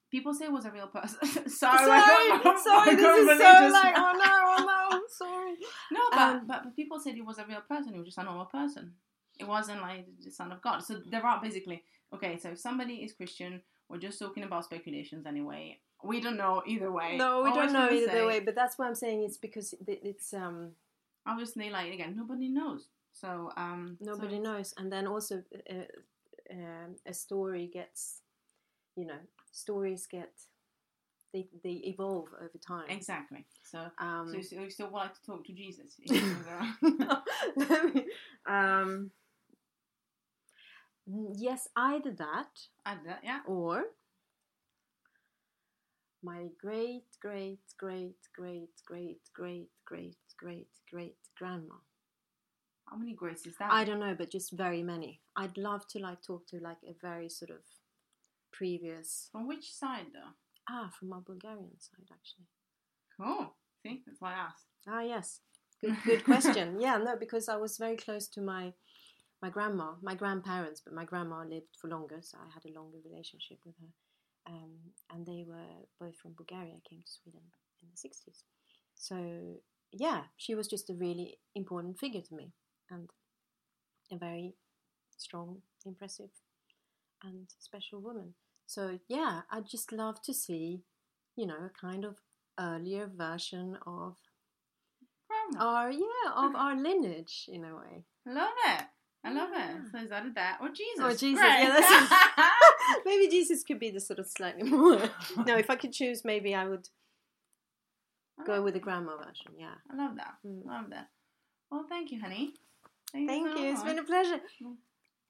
People 0.09 0.33
say 0.33 0.45
he 0.45 0.51
was 0.51 0.65
a 0.65 0.71
real 0.71 0.87
person. 0.87 1.19
sorry, 1.49 1.49
Sorry, 1.51 1.81
I 1.87 2.39
don't- 2.43 2.63
sorry, 2.63 2.91
I 2.91 2.95
this 2.95 3.17
is 3.29 3.37
so 3.39 3.69
like, 3.73 3.93
oh 3.97 4.13
no, 4.23 4.63
oh 4.65 4.89
no, 4.91 5.01
sorry. 5.09 5.53
No, 5.91 5.99
but, 6.11 6.19
Um, 6.19 6.47
but 6.47 6.63
but 6.63 6.75
people 6.75 6.99
said 6.99 7.15
he 7.15 7.21
was 7.21 7.37
a 7.39 7.45
real 7.45 7.61
person. 7.67 7.93
He 7.93 7.99
was 7.99 8.07
just 8.07 8.17
a 8.17 8.23
normal 8.23 8.45
person. 8.45 8.93
It 9.39 9.47
wasn't 9.47 9.81
like 9.81 10.05
the 10.23 10.31
son 10.31 10.51
of 10.51 10.61
God. 10.61 10.79
So 10.83 11.01
there 11.05 11.25
are 11.25 11.41
basically 11.41 11.83
okay. 12.13 12.37
So 12.37 12.49
if 12.49 12.59
somebody 12.59 12.95
is 13.05 13.13
Christian, 13.13 13.61
we're 13.89 13.99
just 13.99 14.17
talking 14.19 14.43
about 14.43 14.65
speculations 14.65 15.25
anyway. 15.25 15.79
We 16.03 16.21
don't 16.21 16.37
know 16.37 16.63
either 16.65 16.91
way. 16.91 17.17
No, 17.17 17.41
we 17.43 17.51
don't 17.53 17.73
know 17.73 17.89
either 17.89 18.07
say, 18.11 18.25
way, 18.25 18.39
but 18.39 18.55
that's 18.55 18.77
why 18.77 18.87
I'm 18.87 18.95
saying 18.95 19.23
it's 19.23 19.37
because 19.37 19.73
it- 19.87 20.01
it's 20.03 20.33
um 20.33 20.71
Obviously, 21.25 21.69
like 21.69 21.93
again, 21.93 22.15
nobody 22.15 22.47
knows. 22.47 22.87
So 23.11 23.51
um, 23.57 23.97
nobody 23.99 24.35
it's- 24.37 24.43
knows, 24.43 24.73
and 24.77 24.89
then 24.91 25.07
also 25.07 25.43
uh, 25.69 25.73
um, 26.53 26.95
a 27.05 27.13
story 27.13 27.67
gets, 27.73 28.21
you 28.95 29.05
know, 29.05 29.19
stories 29.57 30.07
get 30.09 30.31
they 31.33 31.47
they 31.63 31.81
evolve 31.85 32.27
over 32.39 32.57
time. 32.65 32.89
Exactly. 32.89 33.45
So. 33.63 33.79
Um, 33.99 34.27
So 34.29 34.37
you 34.37 34.43
still, 34.43 34.63
you 34.63 34.69
still 34.69 34.89
want 34.89 35.13
to 35.15 35.21
talk 35.25 35.45
to 35.45 35.53
Jesus? 35.53 35.99
um, 38.47 39.11
yes, 41.35 41.67
either 41.75 42.11
that 42.11 42.53
I 42.85 42.95
did 42.95 43.05
that, 43.07 43.21
yeah. 43.23 43.39
or 43.47 43.83
my 46.23 46.47
great 46.59 47.05
great 47.21 47.59
great 47.77 48.15
great 48.35 48.69
great 48.85 49.21
great 49.33 49.69
great 49.85 50.17
great 50.39 50.67
great 50.91 51.17
grandma. 51.37 51.75
How 52.89 52.97
many 52.97 53.13
greats 53.13 53.45
is 53.45 53.55
that? 53.57 53.71
I 53.71 53.83
don't 53.83 53.99
know, 53.99 54.15
but 54.17 54.31
just 54.31 54.51
very 54.53 54.81
many. 54.81 55.19
I'd 55.35 55.57
love 55.57 55.87
to 55.89 55.99
like 55.99 56.21
talk 56.21 56.47
to 56.47 56.59
like 56.59 56.77
a 56.87 56.95
very 57.01 57.29
sort 57.29 57.51
of 57.51 57.61
previous 58.57 59.29
From 59.31 59.47
which 59.51 59.67
side 59.81 60.07
though? 60.13 60.31
ah 60.69 60.87
from 60.97 61.07
my 61.13 61.19
Bulgarian 61.31 61.77
side 61.87 62.09
actually. 62.17 62.47
Cool. 63.17 63.45
See, 63.83 63.95
that's 64.05 64.21
why 64.21 64.31
I 64.33 64.39
asked. 64.49 64.67
Ah 64.93 65.03
yes, 65.13 65.27
good 65.81 65.95
good 66.09 66.23
question. 66.31 66.65
yeah, 66.85 66.97
no, 67.07 67.13
because 67.25 67.45
I 67.55 67.57
was 67.65 67.77
very 67.85 67.97
close 68.05 68.25
to 68.35 68.41
my 68.41 68.63
my 69.43 69.49
grandma, 69.55 69.87
my 70.09 70.15
grandparents, 70.21 70.81
but 70.83 70.93
my 70.99 71.05
grandma 71.11 71.39
lived 71.53 71.73
for 71.79 71.87
longer, 71.95 72.19
so 72.29 72.37
I 72.45 72.49
had 72.55 72.65
a 72.65 72.75
longer 72.79 72.97
relationship 73.09 73.59
with 73.65 73.75
her. 73.83 73.91
Um, 74.53 74.73
and 75.11 75.21
they 75.25 75.41
were 75.51 75.73
both 76.01 76.17
from 76.21 76.33
Bulgaria, 76.41 76.77
came 76.89 77.03
to 77.05 77.11
Sweden 77.17 77.45
in 77.81 77.87
the 77.91 77.97
sixties. 78.05 78.39
So 78.95 79.17
yeah, 80.05 80.21
she 80.43 80.55
was 80.59 80.67
just 80.67 80.89
a 80.89 80.93
really 81.05 81.27
important 81.61 81.99
figure 82.03 82.21
to 82.27 82.35
me, 82.39 82.47
and 82.91 83.09
a 84.11 84.17
very 84.27 84.55
strong, 85.17 85.49
impressive, 85.85 86.31
and 87.23 87.47
special 87.69 87.99
woman. 88.07 88.33
So 88.67 88.99
yeah, 89.07 89.41
I'd 89.49 89.65
just 89.67 89.91
love 89.91 90.21
to 90.23 90.33
see, 90.33 90.83
you 91.35 91.47
know, 91.47 91.55
a 91.55 91.71
kind 91.81 92.03
of 92.05 92.17
earlier 92.59 93.09
version 93.13 93.77
of 93.85 94.15
our 95.57 95.89
yeah 95.91 96.31
of 96.35 96.53
our 96.55 96.75
lineage 96.75 97.49
in 97.51 97.63
a 97.63 97.75
way. 97.75 98.03
I 98.27 98.33
love 98.33 98.53
it. 98.67 98.83
I 99.23 99.33
love 99.33 99.49
it. 99.53 99.91
So 99.91 99.97
is 99.99 100.09
that 100.09 100.25
a 100.25 100.31
that 100.35 100.59
or 100.61 100.69
Jesus? 100.69 100.99
Or 101.01 101.09
Jesus, 101.11 101.39
Great. 101.41 101.63
yeah, 101.63 101.69
that's- 101.69 102.51
maybe 103.05 103.29
Jesus 103.29 103.63
could 103.63 103.79
be 103.79 103.89
the 103.89 103.99
sort 103.99 104.19
of 104.19 104.27
slightly 104.27 104.63
more. 104.63 105.01
no, 105.45 105.57
if 105.57 105.69
I 105.69 105.75
could 105.75 105.93
choose, 105.93 106.23
maybe 106.23 106.53
I 106.53 106.67
would 106.67 106.89
I 108.39 108.45
go 108.45 108.61
with 108.61 108.73
the 108.73 108.79
grandma 108.79 109.17
version. 109.17 109.53
Yeah. 109.57 109.75
I 109.91 109.95
love 109.95 110.15
that. 110.17 110.35
Mm. 110.45 110.65
Love 110.65 110.89
that. 110.91 111.07
Well, 111.71 111.85
thank 111.89 112.11
you, 112.11 112.21
honey. 112.21 112.53
Thank 113.11 113.47
so 113.47 113.57
you. 113.57 113.71
It's 113.71 113.83
been 113.83 113.99
a 113.99 114.03
pleasure. 114.03 114.39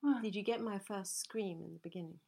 What? 0.02 0.22
Did 0.22 0.36
you 0.36 0.44
get 0.44 0.62
my 0.62 0.80
first 0.80 1.20
scream 1.20 1.62
in 1.64 1.74
the 1.74 1.80
beginning? 1.82 2.20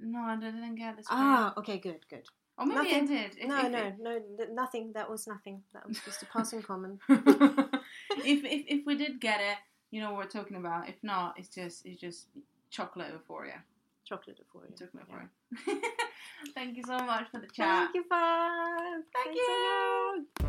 No, 0.00 0.20
I 0.20 0.36
didn't 0.36 0.74
get 0.76 0.96
this. 0.96 1.06
Ah, 1.10 1.52
okay, 1.58 1.78
good, 1.78 2.00
good. 2.08 2.26
or 2.58 2.66
maybe 2.66 2.76
nothing. 2.76 2.94
I 3.04 3.06
did. 3.06 3.36
If- 3.38 3.48
no, 3.48 3.58
if- 3.66 3.72
no, 3.72 3.92
no, 4.00 4.18
th- 4.36 4.48
nothing. 4.52 4.92
That 4.94 5.10
was 5.10 5.26
nothing. 5.26 5.62
That 5.72 5.86
was 5.88 5.98
just 6.04 6.22
a 6.22 6.26
passing 6.26 6.62
comment. 6.70 7.00
if, 7.08 8.44
if 8.44 8.64
if 8.68 8.86
we 8.86 8.94
did 8.96 9.20
get 9.20 9.40
it, 9.40 9.56
you 9.90 10.00
know 10.00 10.10
what 10.12 10.18
we're 10.24 10.40
talking 10.40 10.56
about. 10.56 10.88
If 10.88 10.96
not, 11.02 11.38
it's 11.38 11.48
just 11.48 11.86
it's 11.86 12.00
just 12.00 12.26
chocolate 12.70 13.12
euphoria. 13.12 13.62
Chocolate 14.04 14.38
euphoria. 14.38 14.70
Chocolate 14.78 15.04
Yeah. 15.08 15.26
euphoria. 15.64 15.82
Thank 16.54 16.76
you 16.76 16.82
so 16.84 16.98
much 16.98 17.30
for 17.30 17.38
the 17.40 17.46
chat. 17.46 17.90
Thank 17.92 17.94
you, 17.94 18.04
Fab. 18.08 19.02
Thank 19.14 19.36
you. 19.36 20.26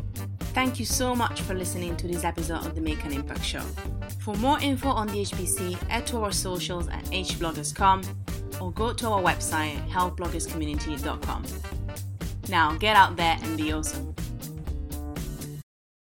Thank 0.54 0.78
you 0.78 0.84
so 0.84 1.14
much 1.14 1.40
for 1.42 1.54
listening 1.54 1.96
to 1.96 2.06
this 2.08 2.22
episode 2.24 2.64
of 2.66 2.74
the 2.74 2.80
Make 2.80 3.04
an 3.04 3.12
Impact 3.12 3.42
Show. 3.44 3.62
For 4.20 4.34
more 4.36 4.58
info 4.60 4.88
on 4.88 5.06
the 5.08 5.22
HBC, 5.22 5.74
head 5.88 6.06
to 6.08 6.18
our 6.18 6.30
socials 6.32 6.88
at 6.88 7.04
hbloggers.com 7.06 8.02
or 8.64 8.72
go 8.72 8.94
to 8.94 9.08
our 9.08 9.22
website, 9.22 9.76
healthbloggerscommunity.com. 9.90 11.44
Now 12.48 12.72
get 12.78 12.96
out 12.96 13.16
there 13.16 13.36
and 13.42 13.56
be 13.56 13.72
awesome. 13.72 14.13